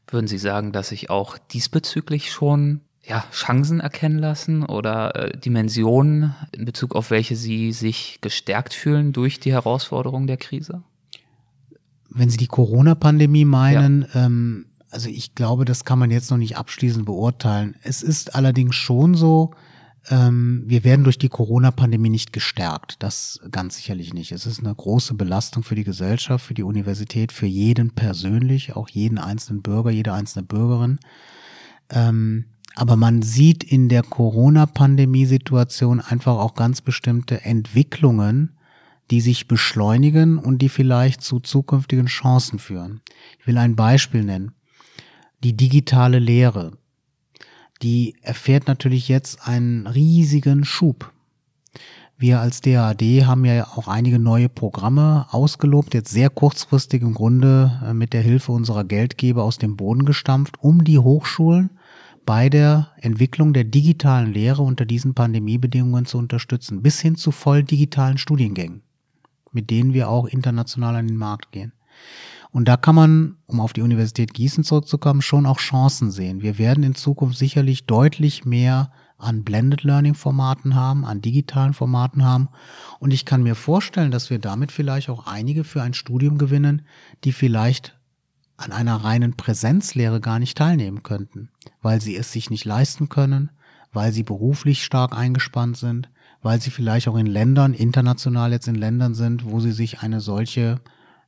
Würden 0.07 0.27
Sie 0.27 0.37
sagen, 0.37 0.71
dass 0.71 0.89
sich 0.89 1.09
auch 1.09 1.37
diesbezüglich 1.37 2.31
schon 2.31 2.81
ja, 3.05 3.25
Chancen 3.31 3.79
erkennen 3.79 4.19
lassen 4.19 4.63
oder 4.63 5.15
äh, 5.15 5.37
Dimensionen, 5.37 6.35
in 6.51 6.65
Bezug 6.65 6.95
auf 6.95 7.09
welche 7.11 7.35
Sie 7.35 7.71
sich 7.71 8.19
gestärkt 8.21 8.73
fühlen 8.73 9.11
durch 9.11 9.39
die 9.39 9.51
Herausforderung 9.51 10.27
der 10.27 10.37
Krise? 10.37 10.83
Wenn 12.09 12.29
Sie 12.29 12.37
die 12.37 12.47
Corona-Pandemie 12.47 13.45
meinen, 13.45 14.07
ja. 14.13 14.25
ähm, 14.25 14.65
also 14.89 15.09
ich 15.09 15.35
glaube, 15.35 15.65
das 15.65 15.83
kann 15.83 15.99
man 15.99 16.11
jetzt 16.11 16.31
noch 16.31 16.37
nicht 16.37 16.57
abschließend 16.57 17.05
beurteilen. 17.05 17.75
Es 17.81 18.03
ist 18.03 18.35
allerdings 18.35 18.75
schon 18.75 19.15
so, 19.15 19.51
ähm, 20.09 20.63
wir 20.65 20.83
werden 20.83 21.03
durch 21.03 21.17
die 21.17 21.29
Corona-Pandemie 21.29 22.09
nicht 22.09 22.33
gestärkt. 22.33 22.97
Das 22.99 23.39
ganz 23.51 23.77
sicherlich 23.77 24.13
nicht. 24.13 24.31
Es 24.31 24.45
ist 24.45 24.59
eine 24.59 24.75
große 24.75 25.13
Belastung 25.13 25.63
für 25.63 25.75
die 25.75 25.85
Gesellschaft, 25.85 26.45
für 26.45 26.53
die 26.53 26.63
Universität, 26.63 27.31
für 27.31 27.45
jeden 27.45 27.91
persönlich, 27.91 28.75
auch 28.75 28.89
jeden 28.89 29.17
einzelnen 29.17 29.61
Bürger, 29.61 29.91
jede 29.91 30.13
einzelne 30.13 30.43
Bürgerin. 30.43 30.99
Ähm, 31.89 32.45
aber 32.75 32.95
man 32.95 33.21
sieht 33.21 33.63
in 33.63 33.87
der 33.87 34.03
Corona-Pandemie-Situation 34.03 36.01
einfach 36.01 36.37
auch 36.37 36.55
ganz 36.55 36.81
bestimmte 36.81 37.45
Entwicklungen, 37.45 38.57
die 39.11 39.21
sich 39.21 39.47
beschleunigen 39.47 40.37
und 40.37 40.59
die 40.59 40.69
vielleicht 40.69 41.21
zu 41.21 41.39
zukünftigen 41.39 42.07
Chancen 42.07 42.57
führen. 42.57 43.01
Ich 43.39 43.47
will 43.47 43.57
ein 43.57 43.75
Beispiel 43.75 44.23
nennen. 44.23 44.53
Die 45.43 45.55
digitale 45.55 46.19
Lehre, 46.19 46.77
die 47.83 48.15
erfährt 48.21 48.67
natürlich 48.67 49.07
jetzt 49.07 49.47
einen 49.47 49.87
riesigen 49.87 50.65
Schub. 50.65 51.11
Wir 52.17 52.39
als 52.39 52.61
DAD 52.61 53.01
haben 53.25 53.43
ja 53.43 53.67
auch 53.75 53.87
einige 53.87 54.17
neue 54.17 54.47
Programme 54.47 55.27
ausgelobt, 55.31 55.93
jetzt 55.93 56.11
sehr 56.11 56.29
kurzfristig 56.29 57.01
im 57.01 57.13
Grunde 57.13 57.81
äh, 57.85 57.93
mit 57.93 58.13
der 58.13 58.21
Hilfe 58.21 58.51
unserer 58.53 58.85
Geldgeber 58.85 59.43
aus 59.43 59.57
dem 59.57 59.75
Boden 59.75 60.05
gestampft, 60.05 60.55
um 60.59 60.83
die 60.83 60.99
Hochschulen 60.99 61.71
bei 62.25 62.49
der 62.49 62.89
Entwicklung 63.01 63.51
der 63.51 63.65
digitalen 63.65 64.31
Lehre 64.31 64.61
unter 64.61 64.85
diesen 64.85 65.13
Pandemiebedingungen 65.13 66.05
zu 66.05 66.17
unterstützen, 66.17 66.81
bis 66.81 67.01
hin 67.01 67.17
zu 67.17 67.31
voll 67.31 67.63
digitalen 67.63 68.17
Studiengängen 68.17 68.83
mit 69.53 69.69
denen 69.69 69.93
wir 69.93 70.09
auch 70.09 70.25
international 70.25 70.95
an 70.95 71.07
den 71.07 71.17
Markt 71.17 71.51
gehen. 71.51 71.71
Und 72.53 72.67
da 72.67 72.77
kann 72.77 72.93
man, 72.93 73.37
um 73.47 73.59
auf 73.59 73.73
die 73.73 73.81
Universität 73.81 74.33
Gießen 74.35 74.63
zurückzukommen, 74.63 75.23
schon 75.23 75.47
auch 75.47 75.57
Chancen 75.57 76.11
sehen. 76.11 76.43
Wir 76.43 76.59
werden 76.59 76.83
in 76.83 76.93
Zukunft 76.93 77.35
sicherlich 77.35 77.87
deutlich 77.87 78.45
mehr 78.45 78.91
an 79.17 79.43
Blended 79.43 79.81
Learning 79.81 80.13
Formaten 80.13 80.75
haben, 80.75 81.03
an 81.03 81.19
digitalen 81.19 81.73
Formaten 81.73 82.23
haben. 82.23 82.49
Und 82.99 83.11
ich 83.11 83.25
kann 83.25 83.41
mir 83.41 83.55
vorstellen, 83.55 84.11
dass 84.11 84.29
wir 84.29 84.37
damit 84.37 84.71
vielleicht 84.71 85.09
auch 85.09 85.25
einige 85.25 85.63
für 85.63 85.81
ein 85.81 85.95
Studium 85.95 86.37
gewinnen, 86.37 86.83
die 87.23 87.31
vielleicht 87.31 87.97
an 88.55 88.71
einer 88.71 88.97
reinen 88.97 89.35
Präsenzlehre 89.35 90.21
gar 90.21 90.37
nicht 90.37 90.55
teilnehmen 90.55 91.01
könnten, 91.01 91.49
weil 91.81 92.01
sie 92.01 92.15
es 92.15 92.31
sich 92.31 92.51
nicht 92.51 92.65
leisten 92.65 93.09
können, 93.09 93.49
weil 93.93 94.11
sie 94.11 94.23
beruflich 94.23 94.83
stark 94.83 95.17
eingespannt 95.17 95.77
sind, 95.77 96.07
weil 96.43 96.61
sie 96.61 96.69
vielleicht 96.69 97.07
auch 97.07 97.17
in 97.17 97.25
Ländern, 97.25 97.73
international 97.73 98.51
jetzt 98.51 98.67
in 98.67 98.75
Ländern 98.75 99.15
sind, 99.15 99.43
wo 99.43 99.59
sie 99.59 99.71
sich 99.71 100.01
eine 100.01 100.21
solche, 100.21 100.81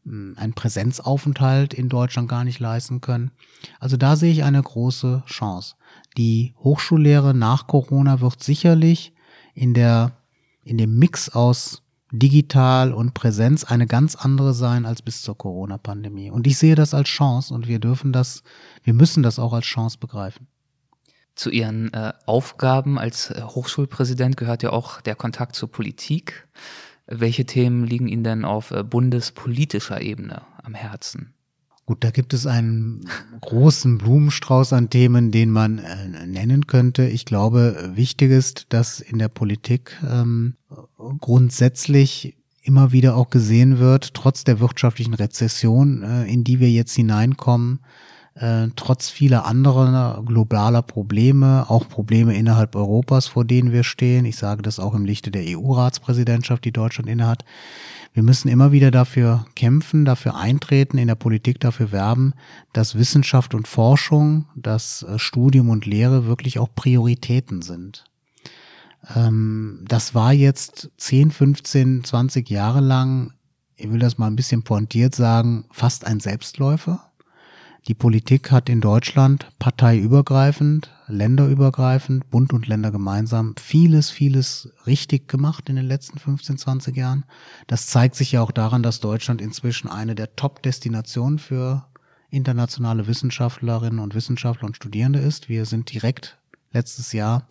hm, 0.06 0.36
ein 0.38 0.54
Präsenzaufenthalt 0.54 1.74
in 1.74 1.90
Deutschland 1.90 2.30
gar 2.30 2.44
nicht 2.44 2.60
leisten 2.60 3.02
können. 3.02 3.32
Also 3.80 3.98
da 3.98 4.16
sehe 4.16 4.32
ich 4.32 4.44
eine 4.44 4.62
große 4.62 5.24
Chance. 5.26 5.76
Die 6.18 6.54
Hochschullehre 6.60 7.34
nach 7.34 7.68
Corona 7.68 8.22
wird 8.22 8.44
sicherlich 8.44 9.14
in 9.54 9.74
der, 9.74 10.18
in 10.64 10.78
dem 10.78 10.98
Mix 10.98 11.30
aus 11.30 11.82
digital 12.12 12.94
und 12.94 13.14
Präsenz 13.14 13.64
eine 13.64 13.88
ganz 13.88 14.16
andere 14.16 14.54
sein 14.54 14.86
als 14.86 15.02
bis 15.02 15.22
zur 15.22 15.38
Corona-Pandemie. 15.38 16.30
Und 16.30 16.48
ich 16.48 16.58
sehe 16.58 16.76
das 16.76 16.94
als 16.94 17.10
Chance 17.10 17.54
und 17.54 17.68
wir 17.68 17.80
dürfen 17.80 18.14
das, 18.14 18.44
wir 18.84 18.94
müssen 18.94 19.24
das 19.24 19.40
auch 19.40 19.54
als 19.54 19.66
Chance 19.66 19.98
begreifen. 20.00 20.48
Zu 21.36 21.50
Ihren 21.50 21.92
äh, 21.94 22.14
Aufgaben 22.26 22.98
als 22.98 23.32
äh, 23.32 23.42
Hochschulpräsident 23.42 24.38
gehört 24.38 24.64
ja 24.64 24.70
auch 24.70 25.02
der 25.02 25.16
Kontakt 25.16 25.56
zur 25.56 25.70
Politik. 25.70 26.48
Welche 27.08 27.46
Themen 27.46 27.86
liegen 27.86 28.08
Ihnen 28.08 28.24
denn 28.24 28.46
auf 28.46 28.72
äh, 28.72 28.84
bundespolitischer 28.84 30.02
Ebene 30.02 30.42
am 30.64 30.74
Herzen? 30.74 31.34
Gut, 31.86 32.04
da 32.04 32.10
gibt 32.10 32.34
es 32.34 32.48
einen 32.48 33.08
großen 33.42 34.00
Blumenstrauß 34.00 34.74
an 34.74 34.90
Themen, 34.90 35.32
den 35.32 35.52
man 35.52 35.78
äh, 35.78 36.26
nennen 36.26 36.66
könnte. 36.66 37.06
Ich 37.08 37.26
glaube, 37.26 37.92
wichtig 37.94 38.32
ist, 38.32 38.74
dass 38.74 39.00
in 39.00 39.20
der 39.20 39.28
Politik 39.28 39.96
ähm, 40.10 40.56
grundsätzlich 41.20 42.38
immer 42.64 42.92
wieder 42.92 43.16
auch 43.16 43.30
gesehen 43.30 43.78
wird, 43.78 44.16
trotz 44.16 44.44
der 44.44 44.60
wirtschaftlichen 44.60 45.14
Rezession, 45.14 46.02
äh, 46.02 46.26
in 46.26 46.44
die 46.44 46.60
wir 46.60 46.72
jetzt 46.72 46.96
hineinkommen, 46.96 47.82
äh, 48.36 48.68
trotz 48.76 49.10
vieler 49.10 49.46
anderer 49.46 50.22
globaler 50.26 50.82
Probleme, 50.82 51.66
auch 51.70 51.88
Probleme 51.88 52.36
innerhalb 52.36 52.76
Europas, 52.76 53.28
vor 53.28 53.46
denen 53.46 53.72
wir 53.72 53.84
stehen. 53.84 54.26
Ich 54.26 54.36
sage 54.36 54.62
das 54.62 54.80
auch 54.80 54.94
im 54.94 55.06
Lichte 55.06 55.32
der 55.32 55.58
EU-Ratspräsidentschaft, 55.58 56.66
die 56.66 56.74
Deutschland 56.74 57.10
innehat. 57.10 57.46
Wir 58.14 58.24
müssen 58.24 58.48
immer 58.48 58.72
wieder 58.72 58.92
dafür 58.92 59.46
kämpfen, 59.56 60.06
dafür 60.06 60.36
eintreten, 60.36 60.98
in 60.98 61.08
der 61.08 61.16
Politik 61.16 61.60
dafür 61.60 61.92
werben, 61.92 62.34
dass 62.74 62.96
Wissenschaft 62.96 63.54
und 63.54 63.68
Forschung, 63.68 64.46
dass 64.56 65.04
äh, 65.04 65.18
Studium 65.18 65.70
und 65.70 65.86
Lehre 65.86 66.26
wirklich 66.26 66.60
auch 66.60 66.70
Prioritäten 66.76 67.62
sind. 67.62 68.04
Ähm, 69.16 69.86
das 69.88 70.14
war 70.14 70.34
jetzt 70.34 70.92
10, 70.98 71.32
15, 71.32 72.04
20 72.04 72.50
Jahre 72.50 72.82
lang, 72.82 73.32
ich 73.78 73.90
will 73.92 74.00
das 74.00 74.18
mal 74.18 74.28
ein 74.28 74.36
bisschen 74.36 74.64
pointiert 74.64 75.16
sagen, 75.16 75.66
fast 75.72 76.06
ein 76.06 76.20
Selbstläufer. 76.20 77.12
Die 77.88 77.94
Politik 77.94 78.52
hat 78.52 78.68
in 78.68 78.82
Deutschland 78.82 79.48
parteiübergreifend, 79.60 80.90
länderübergreifend, 81.08 82.32
Bund 82.32 82.52
und 82.52 82.68
Länder 82.68 82.90
gemeinsam 82.90 83.54
vieles, 83.62 84.10
vieles 84.10 84.72
richtig 84.88 85.28
gemacht 85.28 85.70
in 85.70 85.76
den 85.76 85.86
letzten 85.86 86.18
15, 86.18 86.58
20 86.58 86.98
Jahren. 86.98 87.26
Das 87.68 87.86
zeigt 87.86 88.16
sich 88.16 88.32
ja 88.32 88.42
auch 88.42 88.52
daran, 88.52 88.82
dass 88.82 89.02
Deutschland 89.02 89.40
inzwischen 89.40 89.88
eine 89.88 90.16
der 90.16 90.36
Top-Destinationen 90.36 91.38
für 91.38 91.86
internationale 92.32 93.06
Wissenschaftlerinnen 93.06 94.00
und 94.00 94.16
Wissenschaftler 94.16 94.66
und 94.66 94.76
Studierende 94.76 95.20
ist. 95.20 95.48
Wir 95.48 95.66
sind 95.66 95.94
direkt 95.94 96.40
letztes 96.72 97.14
Jahr 97.14 97.48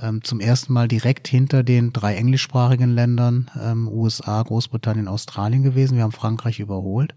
ähm, 0.00 0.22
zum 0.22 0.38
ersten 0.38 0.72
Mal 0.72 0.86
direkt 0.86 1.26
hinter 1.26 1.64
den 1.64 1.92
drei 1.92 2.14
englischsprachigen 2.14 2.90
Ländern 2.90 3.50
ähm, 3.60 3.88
USA, 3.88 4.40
Großbritannien, 4.40 5.08
Australien 5.08 5.64
gewesen. 5.64 5.96
Wir 5.96 6.04
haben 6.04 6.12
Frankreich 6.12 6.60
überholt. 6.60 7.16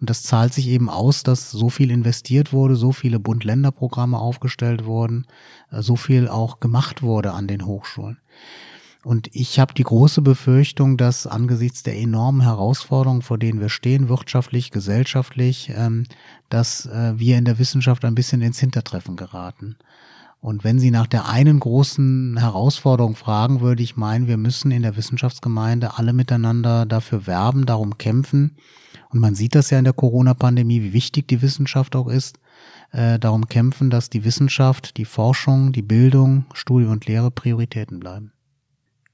Und 0.00 0.08
das 0.08 0.22
zahlt 0.22 0.54
sich 0.54 0.68
eben 0.68 0.88
aus, 0.88 1.22
dass 1.22 1.50
so 1.50 1.68
viel 1.68 1.90
investiert 1.90 2.52
wurde, 2.52 2.74
so 2.74 2.90
viele 2.92 3.20
Bund-Länder-Programme 3.20 4.18
aufgestellt 4.18 4.86
wurden, 4.86 5.26
äh, 5.70 5.82
so 5.82 5.96
viel 5.96 6.28
auch 6.28 6.60
gemacht 6.60 7.02
wurde 7.02 7.32
an 7.32 7.46
den 7.46 7.66
Hochschulen. 7.66 8.18
Und 9.02 9.28
ich 9.32 9.58
habe 9.58 9.72
die 9.72 9.82
große 9.82 10.20
Befürchtung, 10.20 10.98
dass 10.98 11.26
angesichts 11.26 11.82
der 11.82 11.98
enormen 11.98 12.42
Herausforderungen, 12.42 13.22
vor 13.22 13.38
denen 13.38 13.60
wir 13.60 13.70
stehen, 13.70 14.08
wirtschaftlich, 14.10 14.70
gesellschaftlich, 14.70 15.72
ähm, 15.74 16.04
dass 16.50 16.86
äh, 16.86 17.18
wir 17.18 17.38
in 17.38 17.46
der 17.46 17.58
Wissenschaft 17.58 18.04
ein 18.04 18.14
bisschen 18.14 18.42
ins 18.42 18.58
Hintertreffen 18.58 19.16
geraten. 19.16 19.76
Und 20.42 20.64
wenn 20.64 20.78
Sie 20.78 20.90
nach 20.90 21.06
der 21.06 21.28
einen 21.28 21.60
großen 21.60 22.38
Herausforderung 22.38 23.14
fragen, 23.14 23.60
würde 23.60 23.82
ich 23.82 23.96
meinen, 23.96 24.26
wir 24.26 24.38
müssen 24.38 24.70
in 24.70 24.82
der 24.82 24.96
Wissenschaftsgemeinde 24.96 25.98
alle 25.98 26.14
miteinander 26.14 26.86
dafür 26.86 27.26
werben, 27.26 27.66
darum 27.66 27.98
kämpfen, 27.98 28.56
und 29.10 29.20
man 29.20 29.34
sieht 29.34 29.54
das 29.54 29.70
ja 29.70 29.78
in 29.78 29.84
der 29.84 29.92
Corona-Pandemie, 29.92 30.82
wie 30.82 30.92
wichtig 30.92 31.28
die 31.28 31.42
Wissenschaft 31.42 31.96
auch 31.96 32.08
ist, 32.08 32.38
äh, 32.92 33.18
darum 33.18 33.48
kämpfen, 33.48 33.90
dass 33.90 34.10
die 34.10 34.24
Wissenschaft, 34.24 34.96
die 34.96 35.04
Forschung, 35.04 35.72
die 35.72 35.82
Bildung, 35.82 36.46
Studium 36.54 36.92
und 36.92 37.06
Lehre 37.06 37.30
Prioritäten 37.30 38.00
bleiben. 38.00 38.32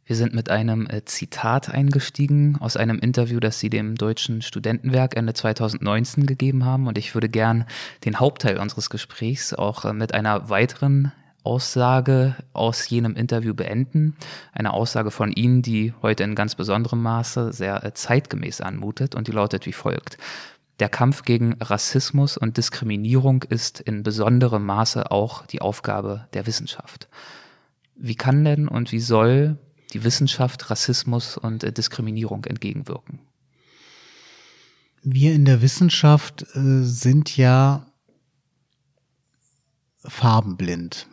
Wir 0.04 0.14
sind 0.14 0.34
mit 0.34 0.50
einem 0.50 0.86
äh, 0.86 1.04
Zitat 1.04 1.68
eingestiegen 1.68 2.56
aus 2.60 2.76
einem 2.76 2.98
Interview, 2.98 3.40
das 3.40 3.58
Sie 3.58 3.70
dem 3.70 3.96
Deutschen 3.96 4.40
Studentenwerk 4.40 5.16
Ende 5.16 5.34
2019 5.34 6.26
gegeben 6.26 6.64
haben. 6.64 6.86
Und 6.86 6.96
ich 6.96 7.14
würde 7.14 7.28
gern 7.28 7.64
den 8.04 8.20
Hauptteil 8.20 8.58
unseres 8.58 8.88
Gesprächs 8.88 9.52
auch 9.52 9.84
äh, 9.84 9.92
mit 9.92 10.14
einer 10.14 10.48
weiteren 10.48 11.10
Aussage 11.46 12.34
aus 12.52 12.88
jenem 12.88 13.14
Interview 13.14 13.54
beenden. 13.54 14.16
Eine 14.52 14.74
Aussage 14.74 15.12
von 15.12 15.30
Ihnen, 15.30 15.62
die 15.62 15.94
heute 16.02 16.24
in 16.24 16.34
ganz 16.34 16.56
besonderem 16.56 17.02
Maße 17.02 17.52
sehr 17.52 17.84
äh, 17.84 17.94
zeitgemäß 17.94 18.60
anmutet 18.60 19.14
und 19.14 19.28
die 19.28 19.32
lautet 19.32 19.64
wie 19.64 19.72
folgt. 19.72 20.18
Der 20.80 20.88
Kampf 20.88 21.22
gegen 21.22 21.54
Rassismus 21.60 22.36
und 22.36 22.56
Diskriminierung 22.56 23.44
ist 23.44 23.80
in 23.80 24.02
besonderem 24.02 24.66
Maße 24.66 25.10
auch 25.10 25.46
die 25.46 25.62
Aufgabe 25.62 26.26
der 26.34 26.46
Wissenschaft. 26.46 27.08
Wie 27.94 28.16
kann 28.16 28.44
denn 28.44 28.66
und 28.66 28.90
wie 28.90 29.00
soll 29.00 29.56
die 29.94 30.02
Wissenschaft 30.02 30.68
Rassismus 30.68 31.38
und 31.38 31.62
äh, 31.62 31.72
Diskriminierung 31.72 32.44
entgegenwirken? 32.44 33.20
Wir 35.02 35.32
in 35.32 35.44
der 35.44 35.62
Wissenschaft 35.62 36.42
äh, 36.56 36.82
sind 36.82 37.36
ja 37.36 37.86
farbenblind. 40.04 41.06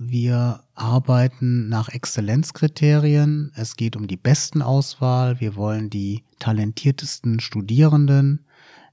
Wir 0.00 0.62
arbeiten 0.74 1.68
nach 1.68 1.88
Exzellenzkriterien. 1.88 3.50
Es 3.56 3.76
geht 3.76 3.96
um 3.96 4.06
die 4.06 4.16
besten 4.16 4.62
Auswahl. 4.62 5.40
Wir 5.40 5.56
wollen 5.56 5.90
die 5.90 6.22
talentiertesten 6.38 7.40
Studierenden, 7.40 8.46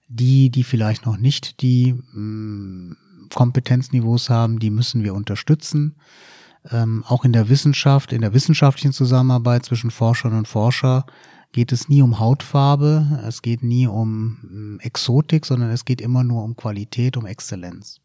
die, 0.07 0.49
die 0.49 0.63
vielleicht 0.63 1.05
noch 1.05 1.17
nicht 1.17 1.61
die 1.61 1.93
mh, 1.93 2.19
mm, 2.19 2.97
Kompetenzniveaus 3.33 4.29
haben, 4.29 4.59
die 4.59 4.71
müssen 4.71 5.03
wir 5.03 5.13
unterstützen. 5.13 5.95
Ähm, 6.71 7.03
auch 7.07 7.23
in 7.23 7.33
der 7.33 7.49
Wissenschaft, 7.49 8.11
in 8.11 8.21
der 8.21 8.33
wissenschaftlichen 8.33 8.93
Zusammenarbeit 8.93 9.65
zwischen 9.65 9.91
Forschern 9.91 10.33
und 10.33 10.47
Forscher 10.47 11.05
geht 11.51 11.71
es 11.71 11.87
nie 11.87 12.01
um 12.01 12.19
Hautfarbe, 12.19 13.21
es 13.27 13.41
geht 13.41 13.61
nie 13.61 13.87
um 13.87 14.37
mm, 14.41 14.79
Exotik, 14.79 15.45
sondern 15.45 15.69
es 15.69 15.85
geht 15.85 16.01
immer 16.01 16.23
nur 16.23 16.43
um 16.43 16.55
Qualität, 16.55 17.15
um 17.15 17.25
Exzellenz. 17.27 18.01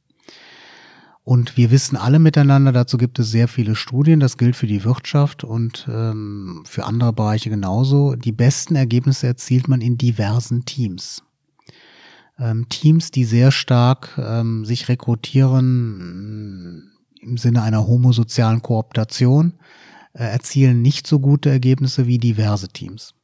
Und 1.23 1.57
wir 1.57 1.71
wissen 1.71 1.97
alle 1.97 2.19
miteinander, 2.19 2.73
dazu 2.73 2.97
gibt 2.97 3.19
es 3.19 3.31
sehr 3.31 3.47
viele 3.47 3.77
Studien, 3.77 4.21
das 4.21 4.39
gilt 4.39 4.57
für 4.57 4.67
die 4.67 4.85
Wirtschaft 4.85 5.45
und 5.45 5.87
ähm, 5.91 6.63
für 6.65 6.85
andere 6.85 7.13
Bereiche 7.13 7.51
genauso. 7.51 8.17
Die 8.17 8.33
besten 8.33 8.75
Ergebnisse 8.75 9.27
erzielt 9.27 9.69
man 9.69 9.81
in 9.83 9.99
diversen 9.99 10.65
Teams. 10.65 11.23
Ähm, 12.39 12.69
Teams, 12.71 13.11
die 13.11 13.25
sehr 13.25 13.53
stark 13.53 14.19
ähm, 14.19 14.65
sich 14.65 14.89
rekrutieren 14.89 16.79
mm, 16.79 16.91
im 17.21 17.37
Sinne 17.37 17.63
einer 17.63 17.87
homosozialen 17.87 18.63
Kooptation, 18.63 19.53
äh, 20.15 20.25
erzielen 20.25 20.81
nicht 20.81 21.07
so 21.07 21.21
gute 21.21 21.51
Ergebnisse 21.51 22.07
wie 22.07 22.19
diverse 22.19 22.69
Teams. 22.69 23.15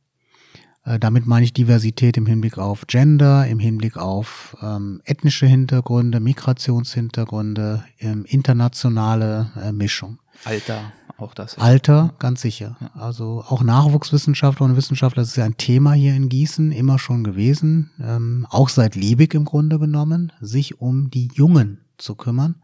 Äh, 0.86 0.98
damit 0.98 1.26
meine 1.26 1.44
ich 1.44 1.52
Diversität 1.52 2.16
im 2.16 2.26
Hinblick 2.26 2.58
auf 2.58 2.86
Gender, 2.86 3.46
im 3.46 3.58
Hinblick 3.58 3.96
auf 3.96 4.56
ähm, 4.62 5.02
ethnische 5.04 5.46
Hintergründe, 5.46 6.20
Migrationshintergründe, 6.20 7.84
ähm, 7.98 8.24
internationale 8.26 9.50
äh, 9.60 9.72
Mischung. 9.72 10.18
Alter, 10.44 10.92
auch 11.18 11.34
das. 11.34 11.58
Alter, 11.58 12.14
ganz 12.18 12.42
sicher. 12.42 12.76
Also 12.94 13.44
auch 13.48 13.62
Nachwuchswissenschaftler 13.62 14.66
und 14.66 14.76
Wissenschaftler, 14.76 15.22
das 15.22 15.30
ist 15.30 15.36
ja 15.36 15.44
ein 15.44 15.56
Thema 15.56 15.92
hier 15.92 16.14
in 16.14 16.28
Gießen, 16.28 16.72
immer 16.72 16.98
schon 16.98 17.24
gewesen, 17.24 17.90
ähm, 18.00 18.46
auch 18.50 18.68
seit 18.68 18.94
Liebig 18.94 19.34
im 19.34 19.44
Grunde 19.44 19.78
genommen, 19.78 20.32
sich 20.40 20.80
um 20.80 21.10
die 21.10 21.30
Jungen 21.34 21.80
zu 21.98 22.14
kümmern 22.14 22.56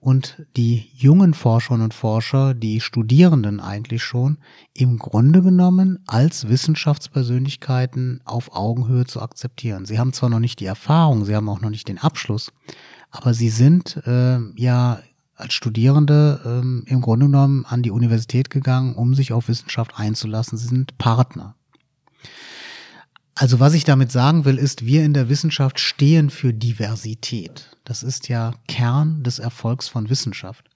und 0.00 0.46
die 0.56 0.90
jungen 0.94 1.34
Forscherinnen 1.34 1.84
und 1.84 1.94
Forscher, 1.94 2.54
die 2.54 2.80
Studierenden 2.80 3.60
eigentlich 3.60 4.02
schon, 4.02 4.38
im 4.74 4.98
Grunde 4.98 5.42
genommen 5.42 5.98
als 6.06 6.48
Wissenschaftspersönlichkeiten 6.48 8.20
auf 8.24 8.54
Augenhöhe 8.54 9.06
zu 9.06 9.20
akzeptieren. 9.20 9.86
Sie 9.86 9.98
haben 9.98 10.12
zwar 10.12 10.28
noch 10.28 10.40
nicht 10.40 10.60
die 10.60 10.66
Erfahrung, 10.66 11.24
sie 11.24 11.34
haben 11.34 11.48
auch 11.48 11.60
noch 11.60 11.70
nicht 11.70 11.88
den 11.88 11.98
Abschluss, 11.98 12.52
aber 13.10 13.34
sie 13.34 13.50
sind 13.50 13.96
äh, 14.06 14.38
ja 14.56 15.00
als 15.34 15.54
Studierende 15.54 16.40
ähm, 16.44 16.84
im 16.86 17.00
Grunde 17.00 17.26
genommen 17.26 17.64
an 17.64 17.82
die 17.82 17.92
Universität 17.92 18.50
gegangen, 18.50 18.94
um 18.96 19.14
sich 19.14 19.32
auf 19.32 19.48
Wissenschaft 19.48 19.92
einzulassen. 19.96 20.58
Sie 20.58 20.66
sind 20.66 20.98
Partner. 20.98 21.54
Also 23.40 23.60
was 23.60 23.74
ich 23.74 23.84
damit 23.84 24.10
sagen 24.10 24.44
will, 24.44 24.58
ist, 24.58 24.84
wir 24.84 25.04
in 25.04 25.14
der 25.14 25.28
Wissenschaft 25.28 25.78
stehen 25.78 26.28
für 26.28 26.52
Diversität. 26.52 27.70
Das 27.84 28.02
ist 28.02 28.26
ja 28.26 28.52
Kern 28.66 29.22
des 29.22 29.38
Erfolgs 29.38 29.86
von 29.86 30.10
Wissenschaft. 30.10 30.68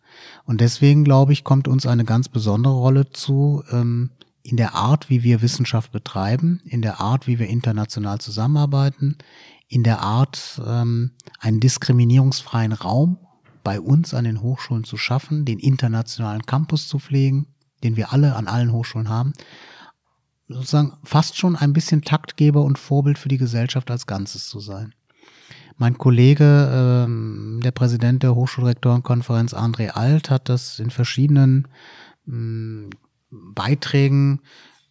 Und 0.45 0.61
deswegen, 0.61 1.03
glaube 1.03 1.33
ich, 1.33 1.43
kommt 1.43 1.67
uns 1.67 1.87
eine 1.87 2.05
ganz 2.05 2.29
besondere 2.29 2.75
Rolle 2.75 3.11
zu 3.11 3.65
ähm, 3.73 4.11
in 4.45 4.57
der 4.57 4.77
Art, 4.77 5.11
wie 5.11 5.25
wir 5.25 5.43
Wissenschaft 5.43 5.91
betreiben, 5.91 6.61
in 6.65 6.83
der 6.83 7.01
Art, 7.01 7.27
wie 7.27 7.41
wir 7.41 7.49
international 7.49 8.21
zusammenarbeiten, 8.21 9.19
in 9.67 9.83
der 9.83 10.01
Art, 10.01 10.63
ähm, 10.65 11.11
einen 11.41 11.59
diskriminierungsfreien 11.59 12.75
Raum 12.75 13.19
bei 13.65 13.81
uns 13.81 14.15
an 14.15 14.23
den 14.23 14.41
Hochschulen 14.41 14.85
zu 14.85 14.97
schaffen, 14.97 15.45
den 15.45 15.59
internationalen 15.59 16.47
Campus 16.47 16.87
zu 16.87 17.01
pflegen, 17.01 17.49
den 17.83 17.97
wir 17.97 18.13
alle 18.13 18.37
an 18.37 18.47
allen 18.47 18.71
Hochschulen 18.71 19.09
haben 19.09 19.33
sozusagen 20.53 20.93
fast 21.05 21.37
schon 21.37 21.57
ein 21.57 21.73
bisschen 21.73 22.03
Taktgeber 22.03 22.63
und 22.63 22.79
Vorbild 22.79 23.19
für 23.19 23.29
die 23.29 23.39
Gesellschaft 23.39 23.91
als 23.91 24.07
Ganzes 24.07 24.49
zu 24.49 24.61
sein. 24.61 24.95
Mein 25.77 25.99
Kollege, 25.99 26.71
ähm, 26.73 27.61
der 27.63 27.71
Präsident 27.71 28.23
der 28.23 28.35
Hochschulrektorenkonferenz 28.35 29.55
André 29.55 29.91
Alt, 29.91 30.31
hat 30.31 30.49
das 30.49 30.79
in 30.79 30.91
verschiedenen 30.91 31.69
ähm, 32.29 32.91
Beiträgen 33.31 34.41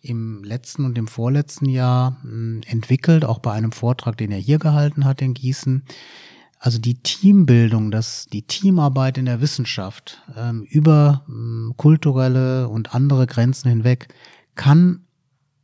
im 0.01 0.43
letzten 0.43 0.85
und 0.85 0.97
im 0.97 1.07
vorletzten 1.07 1.69
Jahr 1.69 2.17
ähm, 2.23 2.61
entwickelt, 2.65 3.23
auch 3.23 3.39
bei 3.39 3.51
einem 3.51 3.71
Vortrag, 3.71 4.17
den 4.17 4.31
er 4.31 4.39
hier 4.39 4.59
gehalten 4.59 5.05
hat 5.05 5.21
in 5.21 5.33
Gießen. 5.33 5.83
Also 6.57 6.79
die 6.79 7.01
Teambildung, 7.01 7.91
das, 7.91 8.27
die 8.27 8.43
Teamarbeit 8.43 9.17
in 9.17 9.25
der 9.25 9.41
Wissenschaft 9.41 10.21
ähm, 10.35 10.63
über 10.63 11.25
ähm, 11.27 11.73
kulturelle 11.77 12.67
und 12.67 12.93
andere 12.93 13.27
Grenzen 13.27 13.69
hinweg 13.69 14.09
kann 14.55 15.05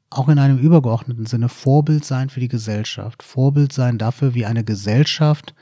auch 0.10 0.30
in 0.30 0.40
einem 0.40 0.58
übergeordneten 0.58 1.26
Sinne 1.26 1.50
Vorbild 1.50 2.06
sein 2.06 2.30
für 2.30 2.40
die 2.40 2.48
Gesellschaft. 2.48 3.24
Vorbild 3.24 3.74
sein 3.74 3.98
dafür, 3.98 4.34
wie 4.34 4.46
eine 4.46 4.64
Gesellschaft 4.64 5.54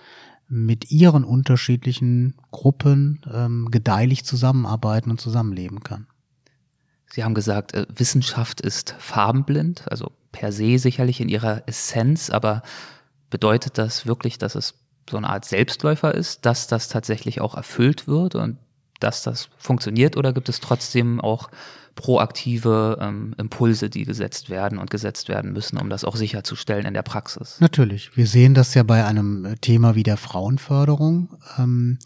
mit 0.47 0.91
ihren 0.91 1.23
unterschiedlichen 1.23 2.35
Gruppen 2.51 3.21
ähm, 3.31 3.69
gedeihlich 3.71 4.25
zusammenarbeiten 4.25 5.09
und 5.09 5.19
zusammenleben 5.19 5.81
kann. 5.83 6.07
Sie 7.11 7.23
haben 7.23 7.33
gesagt, 7.33 7.73
äh, 7.73 7.87
Wissenschaft 7.89 8.61
ist 8.61 8.95
farbenblind, 8.99 9.89
also 9.89 10.11
per 10.31 10.51
se 10.51 10.77
sicherlich 10.77 11.21
in 11.21 11.29
ihrer 11.29 11.67
Essenz, 11.67 12.29
aber 12.29 12.61
bedeutet 13.29 13.77
das 13.77 14.05
wirklich, 14.05 14.37
dass 14.37 14.53
es 14.53 14.75
so 15.09 15.17
eine 15.17 15.29
Art 15.29 15.45
Selbstläufer 15.45 16.13
ist, 16.13 16.45
dass 16.45 16.67
das 16.67 16.89
tatsächlich 16.89 17.41
auch 17.41 17.55
erfüllt 17.55 18.07
wird 18.07 18.35
und 18.35 18.57
dass 18.99 19.23
das 19.23 19.49
funktioniert 19.57 20.17
oder 20.17 20.33
gibt 20.33 20.49
es 20.49 20.59
trotzdem 20.59 21.19
auch 21.21 21.49
proaktive 21.95 22.97
ähm, 23.01 23.33
Impulse, 23.37 23.89
die 23.89 24.03
gesetzt 24.03 24.49
werden 24.49 24.77
und 24.77 24.91
gesetzt 24.91 25.29
werden 25.29 25.53
müssen, 25.53 25.77
um 25.77 25.89
das 25.89 26.03
auch 26.03 26.15
sicherzustellen 26.15 26.85
in 26.85 26.93
der 26.93 27.03
Praxis. 27.03 27.59
Natürlich. 27.59 28.15
Wir 28.15 28.27
sehen 28.27 28.53
das 28.53 28.73
ja 28.73 28.83
bei 28.83 29.05
einem 29.05 29.45
äh, 29.45 29.55
Thema 29.55 29.95
wie 29.95 30.03
der 30.03 30.17
Frauenförderung. 30.17 31.37
Ähm, 31.57 31.97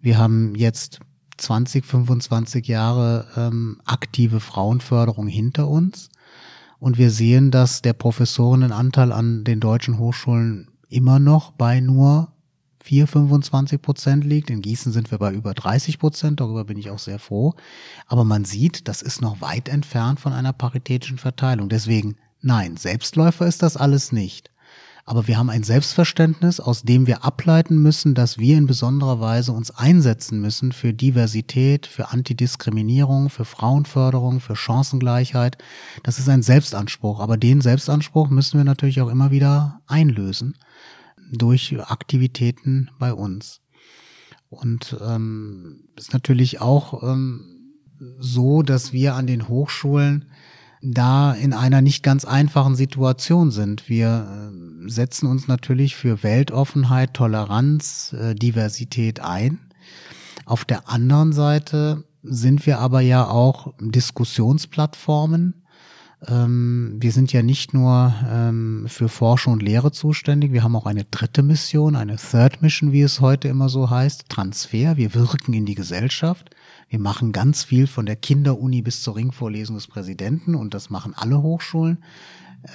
wir 0.00 0.18
haben 0.18 0.54
jetzt 0.54 1.00
20, 1.38 1.86
25 1.86 2.66
Jahre 2.66 3.26
ähm, 3.36 3.80
aktive 3.84 4.40
Frauenförderung 4.40 5.26
hinter 5.26 5.68
uns. 5.68 6.10
Und 6.78 6.98
wir 6.98 7.10
sehen, 7.10 7.50
dass 7.50 7.82
der 7.82 7.94
Professorinnenanteil 7.94 9.12
an 9.12 9.44
den 9.44 9.60
deutschen 9.60 9.98
Hochschulen 9.98 10.68
immer 10.88 11.18
noch 11.18 11.52
bei 11.52 11.80
nur 11.80 12.32
4, 12.88 13.06
25 13.06 13.82
Prozent 13.82 14.24
liegt. 14.24 14.48
In 14.48 14.62
Gießen 14.62 14.92
sind 14.92 15.10
wir 15.10 15.18
bei 15.18 15.30
über 15.30 15.52
30 15.52 15.98
Prozent, 15.98 16.40
darüber 16.40 16.64
bin 16.64 16.78
ich 16.78 16.88
auch 16.88 16.98
sehr 16.98 17.18
froh. 17.18 17.52
Aber 18.06 18.24
man 18.24 18.46
sieht, 18.46 18.88
das 18.88 19.02
ist 19.02 19.20
noch 19.20 19.42
weit 19.42 19.68
entfernt 19.68 20.20
von 20.20 20.32
einer 20.32 20.54
paritätischen 20.54 21.18
Verteilung. 21.18 21.68
Deswegen, 21.68 22.16
nein, 22.40 22.78
Selbstläufer 22.78 23.46
ist 23.46 23.62
das 23.62 23.76
alles 23.76 24.10
nicht. 24.10 24.50
Aber 25.04 25.28
wir 25.28 25.36
haben 25.36 25.50
ein 25.50 25.64
Selbstverständnis, 25.64 26.60
aus 26.60 26.82
dem 26.82 27.06
wir 27.06 27.24
ableiten 27.24 27.76
müssen, 27.76 28.14
dass 28.14 28.38
wir 28.38 28.56
in 28.56 28.66
besonderer 28.66 29.20
Weise 29.20 29.52
uns 29.52 29.70
einsetzen 29.70 30.40
müssen 30.40 30.72
für 30.72 30.94
Diversität, 30.94 31.86
für 31.86 32.08
Antidiskriminierung, 32.08 33.28
für 33.28 33.44
Frauenförderung, 33.44 34.40
für 34.40 34.56
Chancengleichheit. 34.56 35.58
Das 36.04 36.18
ist 36.18 36.30
ein 36.30 36.42
Selbstanspruch. 36.42 37.20
Aber 37.20 37.36
den 37.36 37.60
Selbstanspruch 37.60 38.30
müssen 38.30 38.56
wir 38.56 38.64
natürlich 38.64 39.02
auch 39.02 39.08
immer 39.08 39.30
wieder 39.30 39.82
einlösen 39.86 40.54
durch 41.32 41.76
Aktivitäten 41.80 42.90
bei 42.98 43.12
uns. 43.12 43.60
Und 44.50 44.96
ähm, 45.04 45.80
ist 45.96 46.12
natürlich 46.12 46.60
auch 46.60 47.02
ähm, 47.02 47.74
so, 48.18 48.62
dass 48.62 48.92
wir 48.92 49.14
an 49.14 49.26
den 49.26 49.48
Hochschulen 49.48 50.30
da 50.80 51.32
in 51.32 51.52
einer 51.52 51.82
nicht 51.82 52.02
ganz 52.02 52.24
einfachen 52.24 52.76
Situation 52.76 53.50
sind. 53.50 53.88
Wir 53.88 54.52
äh, 54.52 54.88
setzen 54.88 55.26
uns 55.26 55.48
natürlich 55.48 55.96
für 55.96 56.22
Weltoffenheit, 56.22 57.14
Toleranz, 57.14 58.12
äh, 58.12 58.34
Diversität 58.34 59.20
ein. 59.20 59.58
Auf 60.46 60.64
der 60.64 60.88
anderen 60.88 61.32
Seite 61.32 62.04
sind 62.22 62.64
wir 62.66 62.78
aber 62.78 63.00
ja 63.00 63.28
auch 63.28 63.74
Diskussionsplattformen 63.80 65.57
wir 66.20 67.12
sind 67.12 67.32
ja 67.32 67.42
nicht 67.42 67.74
nur 67.74 68.12
ähm, 68.28 68.86
für 68.88 69.08
Forschung 69.08 69.52
und 69.52 69.62
Lehre 69.62 69.92
zuständig, 69.92 70.52
wir 70.52 70.64
haben 70.64 70.74
auch 70.74 70.86
eine 70.86 71.04
dritte 71.04 71.44
Mission, 71.44 71.94
eine 71.94 72.16
Third 72.16 72.60
Mission, 72.60 72.90
wie 72.90 73.02
es 73.02 73.20
heute 73.20 73.46
immer 73.46 73.68
so 73.68 73.88
heißt, 73.88 74.28
Transfer. 74.28 74.96
Wir 74.96 75.14
wirken 75.14 75.52
in 75.52 75.64
die 75.64 75.76
Gesellschaft. 75.76 76.50
Wir 76.88 76.98
machen 76.98 77.30
ganz 77.30 77.62
viel 77.62 77.86
von 77.86 78.04
der 78.04 78.16
Kinderuni 78.16 78.82
bis 78.82 79.02
zur 79.02 79.14
Ringvorlesung 79.14 79.76
des 79.76 79.86
Präsidenten 79.86 80.56
und 80.56 80.74
das 80.74 80.90
machen 80.90 81.14
alle 81.14 81.40
Hochschulen. 81.40 82.02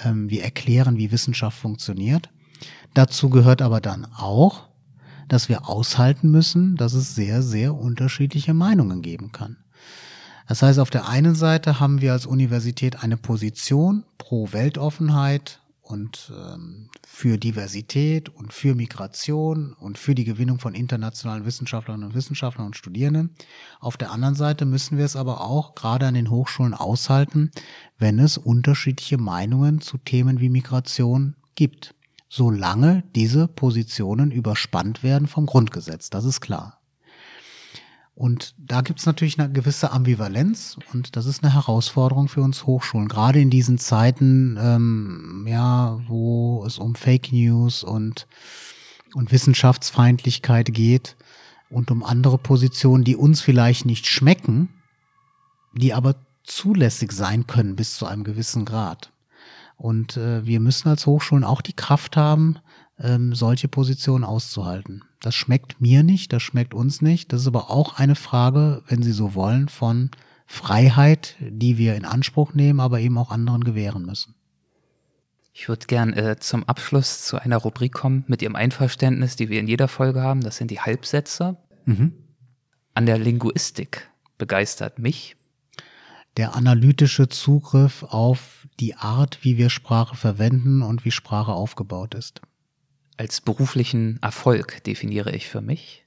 Ähm, 0.04 0.30
wir 0.30 0.42
erklären, 0.42 0.96
wie 0.96 1.12
Wissenschaft 1.12 1.58
funktioniert. 1.58 2.30
Dazu 2.94 3.28
gehört 3.28 3.60
aber 3.60 3.82
dann 3.82 4.06
auch, 4.06 4.68
dass 5.28 5.50
wir 5.50 5.68
aushalten 5.68 6.30
müssen, 6.30 6.76
dass 6.76 6.94
es 6.94 7.14
sehr, 7.14 7.42
sehr 7.42 7.74
unterschiedliche 7.74 8.54
Meinungen 8.54 9.02
geben 9.02 9.32
kann. 9.32 9.58
Das 10.46 10.62
heißt, 10.62 10.78
auf 10.78 10.90
der 10.90 11.08
einen 11.08 11.34
Seite 11.34 11.80
haben 11.80 12.00
wir 12.00 12.12
als 12.12 12.26
Universität 12.26 13.02
eine 13.02 13.16
Position 13.16 14.04
pro 14.18 14.52
Weltoffenheit 14.52 15.60
und 15.80 16.32
ähm, 16.34 16.88
für 17.06 17.36
Diversität 17.38 18.30
und 18.30 18.52
für 18.52 18.74
Migration 18.74 19.74
und 19.74 19.98
für 19.98 20.14
die 20.14 20.24
Gewinnung 20.24 20.58
von 20.58 20.74
internationalen 20.74 21.44
Wissenschaftlerinnen 21.44 22.08
und 22.08 22.14
Wissenschaftlern 22.14 22.66
und 22.66 22.76
Studierenden. 22.76 23.34
Auf 23.80 23.96
der 23.96 24.10
anderen 24.10 24.34
Seite 24.34 24.64
müssen 24.64 24.96
wir 24.96 25.04
es 25.04 25.14
aber 25.14 25.42
auch 25.42 25.74
gerade 25.74 26.06
an 26.06 26.14
den 26.14 26.30
Hochschulen 26.30 26.74
aushalten, 26.74 27.50
wenn 27.98 28.18
es 28.18 28.38
unterschiedliche 28.38 29.18
Meinungen 29.18 29.80
zu 29.80 29.98
Themen 29.98 30.40
wie 30.40 30.48
Migration 30.48 31.36
gibt, 31.54 31.94
solange 32.30 33.04
diese 33.14 33.46
Positionen 33.46 34.30
überspannt 34.30 35.02
werden 35.02 35.28
vom 35.28 35.44
Grundgesetz, 35.46 36.08
das 36.08 36.24
ist 36.24 36.40
klar. 36.40 36.83
Und 38.14 38.54
da 38.58 38.80
gibt 38.80 39.00
es 39.00 39.06
natürlich 39.06 39.40
eine 39.40 39.52
gewisse 39.52 39.90
Ambivalenz 39.90 40.76
und 40.92 41.16
das 41.16 41.26
ist 41.26 41.42
eine 41.42 41.52
Herausforderung 41.52 42.28
für 42.28 42.42
uns 42.42 42.64
Hochschulen, 42.64 43.08
gerade 43.08 43.40
in 43.40 43.50
diesen 43.50 43.76
Zeiten, 43.78 44.56
ähm, 44.60 45.46
ja, 45.48 45.98
wo 46.06 46.64
es 46.64 46.78
um 46.78 46.94
Fake 46.94 47.32
News 47.32 47.82
und, 47.82 48.28
und 49.14 49.32
Wissenschaftsfeindlichkeit 49.32 50.72
geht 50.72 51.16
und 51.70 51.90
um 51.90 52.04
andere 52.04 52.38
Positionen, 52.38 53.02
die 53.02 53.16
uns 53.16 53.40
vielleicht 53.40 53.84
nicht 53.84 54.06
schmecken, 54.06 54.68
die 55.72 55.92
aber 55.92 56.14
zulässig 56.44 57.10
sein 57.10 57.48
können 57.48 57.74
bis 57.74 57.96
zu 57.96 58.06
einem 58.06 58.22
gewissen 58.22 58.64
Grad. 58.64 59.10
Und 59.76 60.16
äh, 60.16 60.46
wir 60.46 60.60
müssen 60.60 60.88
als 60.88 61.06
Hochschulen 61.06 61.42
auch 61.42 61.62
die 61.62 61.72
Kraft 61.72 62.16
haben, 62.16 62.58
ähm, 62.98 63.34
solche 63.34 63.68
Positionen 63.68 64.24
auszuhalten. 64.24 65.02
Das 65.20 65.34
schmeckt 65.34 65.80
mir 65.80 66.02
nicht, 66.02 66.32
das 66.32 66.42
schmeckt 66.42 66.74
uns 66.74 67.02
nicht. 67.02 67.32
Das 67.32 67.42
ist 67.42 67.46
aber 67.46 67.70
auch 67.70 67.98
eine 67.98 68.14
Frage, 68.14 68.82
wenn 68.86 69.02
Sie 69.02 69.12
so 69.12 69.34
wollen, 69.34 69.68
von 69.68 70.10
Freiheit, 70.46 71.36
die 71.40 71.78
wir 71.78 71.96
in 71.96 72.04
Anspruch 72.04 72.54
nehmen, 72.54 72.80
aber 72.80 73.00
eben 73.00 73.18
auch 73.18 73.30
anderen 73.30 73.64
gewähren 73.64 74.04
müssen. 74.04 74.34
Ich 75.52 75.68
würde 75.68 75.86
gern 75.86 76.12
äh, 76.12 76.36
zum 76.38 76.64
Abschluss 76.64 77.24
zu 77.24 77.40
einer 77.40 77.56
Rubrik 77.56 77.92
kommen 77.92 78.24
mit 78.26 78.42
Ihrem 78.42 78.56
Einverständnis, 78.56 79.36
die 79.36 79.48
wir 79.48 79.60
in 79.60 79.68
jeder 79.68 79.88
Folge 79.88 80.20
haben. 80.20 80.40
Das 80.40 80.56
sind 80.56 80.70
die 80.70 80.80
Halbsätze. 80.80 81.56
Mhm. 81.86 82.12
An 82.92 83.06
der 83.06 83.18
Linguistik 83.18 84.10
begeistert 84.36 84.98
mich. 84.98 85.36
Der 86.36 86.56
analytische 86.56 87.28
Zugriff 87.28 88.02
auf 88.02 88.66
die 88.80 88.96
Art, 88.96 89.38
wie 89.42 89.56
wir 89.56 89.70
Sprache 89.70 90.16
verwenden 90.16 90.82
und 90.82 91.04
wie 91.04 91.12
Sprache 91.12 91.52
aufgebaut 91.52 92.14
ist 92.14 92.40
als 93.16 93.40
beruflichen 93.40 94.18
Erfolg 94.22 94.82
definiere 94.84 95.34
ich 95.34 95.48
für 95.48 95.60
mich? 95.60 96.04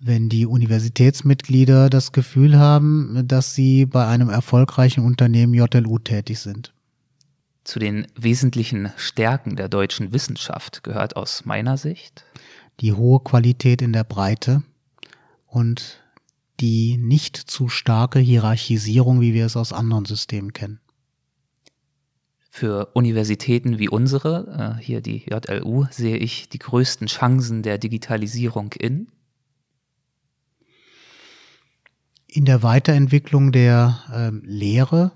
Wenn 0.00 0.28
die 0.28 0.46
Universitätsmitglieder 0.46 1.88
das 1.88 2.12
Gefühl 2.12 2.58
haben, 2.58 3.26
dass 3.26 3.54
sie 3.54 3.86
bei 3.86 4.06
einem 4.06 4.30
erfolgreichen 4.30 5.04
Unternehmen 5.04 5.54
JLU 5.54 5.98
tätig 5.98 6.40
sind. 6.40 6.74
Zu 7.62 7.78
den 7.78 8.08
wesentlichen 8.16 8.92
Stärken 8.96 9.54
der 9.54 9.68
deutschen 9.68 10.12
Wissenschaft 10.12 10.82
gehört 10.82 11.14
aus 11.16 11.44
meiner 11.44 11.76
Sicht 11.76 12.24
die 12.80 12.92
hohe 12.92 13.20
Qualität 13.20 13.82
in 13.82 13.92
der 13.92 14.02
Breite 14.02 14.64
und 15.46 16.00
die 16.58 16.96
nicht 16.96 17.36
zu 17.36 17.68
starke 17.68 18.18
Hierarchisierung, 18.18 19.20
wie 19.20 19.34
wir 19.34 19.46
es 19.46 19.56
aus 19.56 19.72
anderen 19.72 20.04
Systemen 20.04 20.52
kennen 20.52 20.80
für 22.54 22.90
Universitäten 22.92 23.78
wie 23.78 23.88
unsere, 23.88 24.76
äh, 24.78 24.82
hier 24.82 25.00
die 25.00 25.24
JLU, 25.24 25.86
sehe 25.90 26.18
ich 26.18 26.50
die 26.50 26.58
größten 26.58 27.06
Chancen 27.06 27.62
der 27.62 27.78
Digitalisierung 27.78 28.74
in? 28.74 29.06
In 32.26 32.44
der 32.44 32.62
Weiterentwicklung 32.62 33.52
der 33.52 34.02
äh, 34.12 34.46
Lehre, 34.46 35.12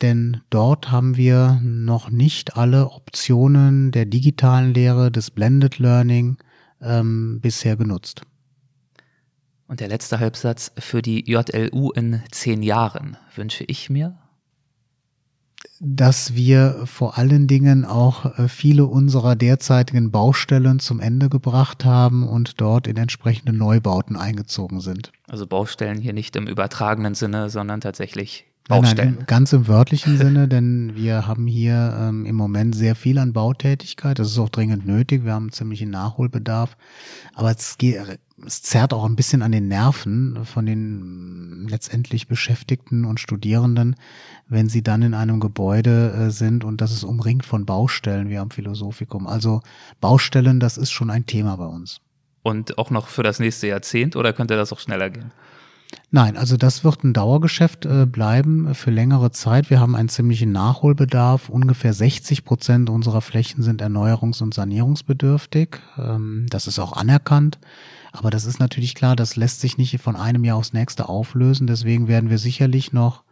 denn 0.00 0.40
dort 0.48 0.90
haben 0.90 1.18
wir 1.18 1.60
noch 1.62 2.08
nicht 2.08 2.56
alle 2.56 2.90
Optionen 2.90 3.90
der 3.90 4.06
digitalen 4.06 4.72
Lehre, 4.72 5.10
des 5.10 5.30
Blended 5.30 5.78
Learning 5.78 6.38
ähm, 6.80 7.38
bisher 7.42 7.76
genutzt. 7.76 8.22
Und 9.66 9.80
der 9.80 9.88
letzte 9.88 10.20
Halbsatz, 10.20 10.72
für 10.78 11.02
die 11.02 11.30
JLU 11.30 11.90
in 11.90 12.22
zehn 12.30 12.62
Jahren 12.62 13.18
wünsche 13.34 13.64
ich 13.64 13.90
mir 13.90 14.16
dass 15.80 16.34
wir 16.34 16.82
vor 16.84 17.18
allen 17.18 17.46
Dingen 17.46 17.84
auch 17.84 18.38
äh, 18.38 18.48
viele 18.48 18.86
unserer 18.86 19.36
derzeitigen 19.36 20.10
Baustellen 20.10 20.80
zum 20.80 21.00
Ende 21.00 21.28
gebracht 21.28 21.84
haben 21.84 22.26
und 22.26 22.60
dort 22.60 22.86
in 22.86 22.96
entsprechende 22.96 23.52
Neubauten 23.52 24.16
eingezogen 24.16 24.80
sind. 24.80 25.12
Also 25.28 25.46
Baustellen 25.46 26.00
hier 26.00 26.12
nicht 26.12 26.34
im 26.36 26.46
übertragenen 26.46 27.14
Sinne, 27.14 27.50
sondern 27.50 27.80
tatsächlich 27.80 28.46
Baustellen. 28.68 29.08
Nein, 29.08 29.14
nein, 29.16 29.26
ganz 29.26 29.52
im 29.52 29.66
wörtlichen 29.66 30.16
Sinne, 30.18 30.46
denn 30.46 30.92
wir 30.94 31.26
haben 31.26 31.46
hier 31.46 31.96
ähm, 31.98 32.26
im 32.26 32.36
Moment 32.36 32.74
sehr 32.74 32.94
viel 32.94 33.18
an 33.18 33.32
Bautätigkeit. 33.32 34.18
Das 34.18 34.28
ist 34.28 34.38
auch 34.38 34.50
dringend 34.50 34.86
nötig. 34.86 35.24
Wir 35.24 35.32
haben 35.32 35.50
ziemlichen 35.52 35.90
Nachholbedarf. 35.90 36.76
Aber 37.34 37.50
es, 37.50 37.78
geht, 37.78 37.98
es 38.46 38.62
zerrt 38.62 38.92
auch 38.92 39.04
ein 39.04 39.16
bisschen 39.16 39.42
an 39.42 39.52
den 39.52 39.68
Nerven 39.68 40.44
von 40.44 40.66
den 40.66 41.66
letztendlich 41.68 42.28
Beschäftigten 42.28 43.04
und 43.04 43.20
Studierenden, 43.20 43.96
wenn 44.48 44.68
sie 44.68 44.82
dann 44.82 45.02
in 45.02 45.14
einem 45.14 45.40
Gebäude 45.40 46.12
äh, 46.12 46.30
sind 46.30 46.64
und 46.64 46.80
das 46.80 46.92
ist 46.92 47.04
umringt 47.04 47.44
von 47.44 47.66
Baustellen 47.66 48.28
wie 48.28 48.38
am 48.38 48.50
Philosophikum. 48.50 49.26
Also 49.26 49.62
Baustellen, 50.00 50.60
das 50.60 50.78
ist 50.78 50.90
schon 50.90 51.10
ein 51.10 51.26
Thema 51.26 51.56
bei 51.56 51.66
uns. 51.66 52.00
Und 52.42 52.78
auch 52.78 52.90
noch 52.90 53.08
für 53.08 53.22
das 53.22 53.40
nächste 53.40 53.66
Jahrzehnt 53.66 54.16
oder 54.16 54.32
könnte 54.32 54.56
das 54.56 54.72
auch 54.72 54.80
schneller 54.80 55.10
gehen? 55.10 55.32
Nein, 56.10 56.36
also 56.36 56.56
das 56.56 56.84
wird 56.84 57.04
ein 57.04 57.12
Dauergeschäft 57.12 57.86
äh, 57.86 58.06
bleiben 58.06 58.74
für 58.74 58.90
längere 58.90 59.30
Zeit. 59.30 59.70
Wir 59.70 59.80
haben 59.80 59.94
einen 59.94 60.08
ziemlichen 60.08 60.52
Nachholbedarf. 60.52 61.48
Ungefähr 61.48 61.92
60 61.92 62.44
Prozent 62.44 62.90
unserer 62.90 63.20
Flächen 63.20 63.62
sind 63.62 63.82
erneuerungs- 63.82 64.42
und 64.42 64.54
sanierungsbedürftig. 64.54 65.80
Ähm, 65.98 66.46
das 66.50 66.66
ist 66.66 66.78
auch 66.78 66.92
anerkannt. 66.94 67.58
Aber 68.12 68.30
das 68.30 68.44
ist 68.44 68.58
natürlich 68.58 68.94
klar, 68.94 69.16
das 69.16 69.36
lässt 69.36 69.60
sich 69.60 69.78
nicht 69.78 70.00
von 70.00 70.16
einem 70.16 70.44
Jahr 70.44 70.56
aufs 70.56 70.72
nächste 70.72 71.08
auflösen. 71.08 71.66
Deswegen 71.66 72.08
werden 72.08 72.30
wir 72.30 72.38
sicherlich 72.38 72.92
noch, 72.92 73.22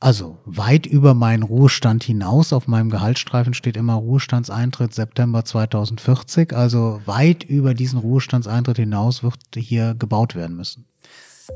also 0.00 0.38
weit 0.44 0.86
über 0.86 1.14
meinen 1.14 1.42
Ruhestand 1.42 2.04
hinaus, 2.04 2.52
auf 2.52 2.68
meinem 2.68 2.90
Gehaltsstreifen 2.90 3.54
steht 3.54 3.76
immer 3.76 3.94
Ruhestandseintritt 3.94 4.94
September 4.94 5.44
2040. 5.44 6.54
Also 6.54 7.00
weit 7.06 7.44
über 7.44 7.74
diesen 7.74 7.98
Ruhestandseintritt 7.98 8.76
hinaus 8.76 9.22
wird 9.22 9.38
hier 9.56 9.94
gebaut 9.94 10.34
werden 10.34 10.56
müssen 10.56 10.86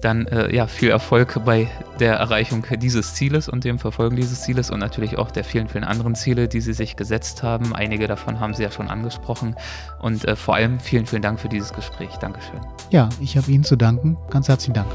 dann 0.01 0.27
äh, 0.27 0.55
ja 0.55 0.67
viel 0.67 0.91
Erfolg 0.91 1.45
bei 1.45 1.69
der 2.01 2.15
Erreichung 2.15 2.65
dieses 2.79 3.15
Zieles 3.15 3.49
und 3.49 3.65
dem 3.65 3.79
Verfolgen 3.79 4.17
dieses 4.17 4.43
Zieles 4.43 4.71
und 4.71 4.81
natürlich 4.81 5.19
auch 5.19 5.31
der 5.31 5.45
vielen, 5.45 5.69
vielen 5.69 5.85
anderen 5.85 6.15
Ziele, 6.15 6.49
die 6.49 6.61
Sie 6.61 6.73
sich 6.73 6.97
gesetzt 6.97 7.43
haben. 7.43 7.75
Einige 7.75 8.07
davon 8.07 8.41
haben 8.41 8.55
Sie 8.55 8.63
ja 8.63 8.71
schon 8.71 8.89
angesprochen 8.89 9.57
und 10.01 10.27
äh, 10.27 10.37
vor 10.37 10.55
allem 10.55 10.81
vielen, 10.81 11.07
vielen 11.07 11.23
Dank 11.23 11.41
für 11.41 11.49
dieses 11.49 11.73
Gespräch. 11.73 12.11
Dankeschön. 12.17 12.61
Ja, 12.91 13.09
ich 13.21 13.37
habe 13.37 13.51
Ihnen 13.51 13.65
zu 13.65 13.77
danken. 13.77 14.17
Ganz 14.31 14.49
herzlichen 14.49 14.75
Dank. 14.75 14.89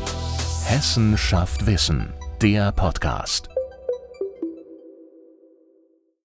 Hessen 0.65 1.17
schafft 1.17 1.65
Wissen, 1.65 2.13
der 2.41 2.71
Podcast. 2.71 3.56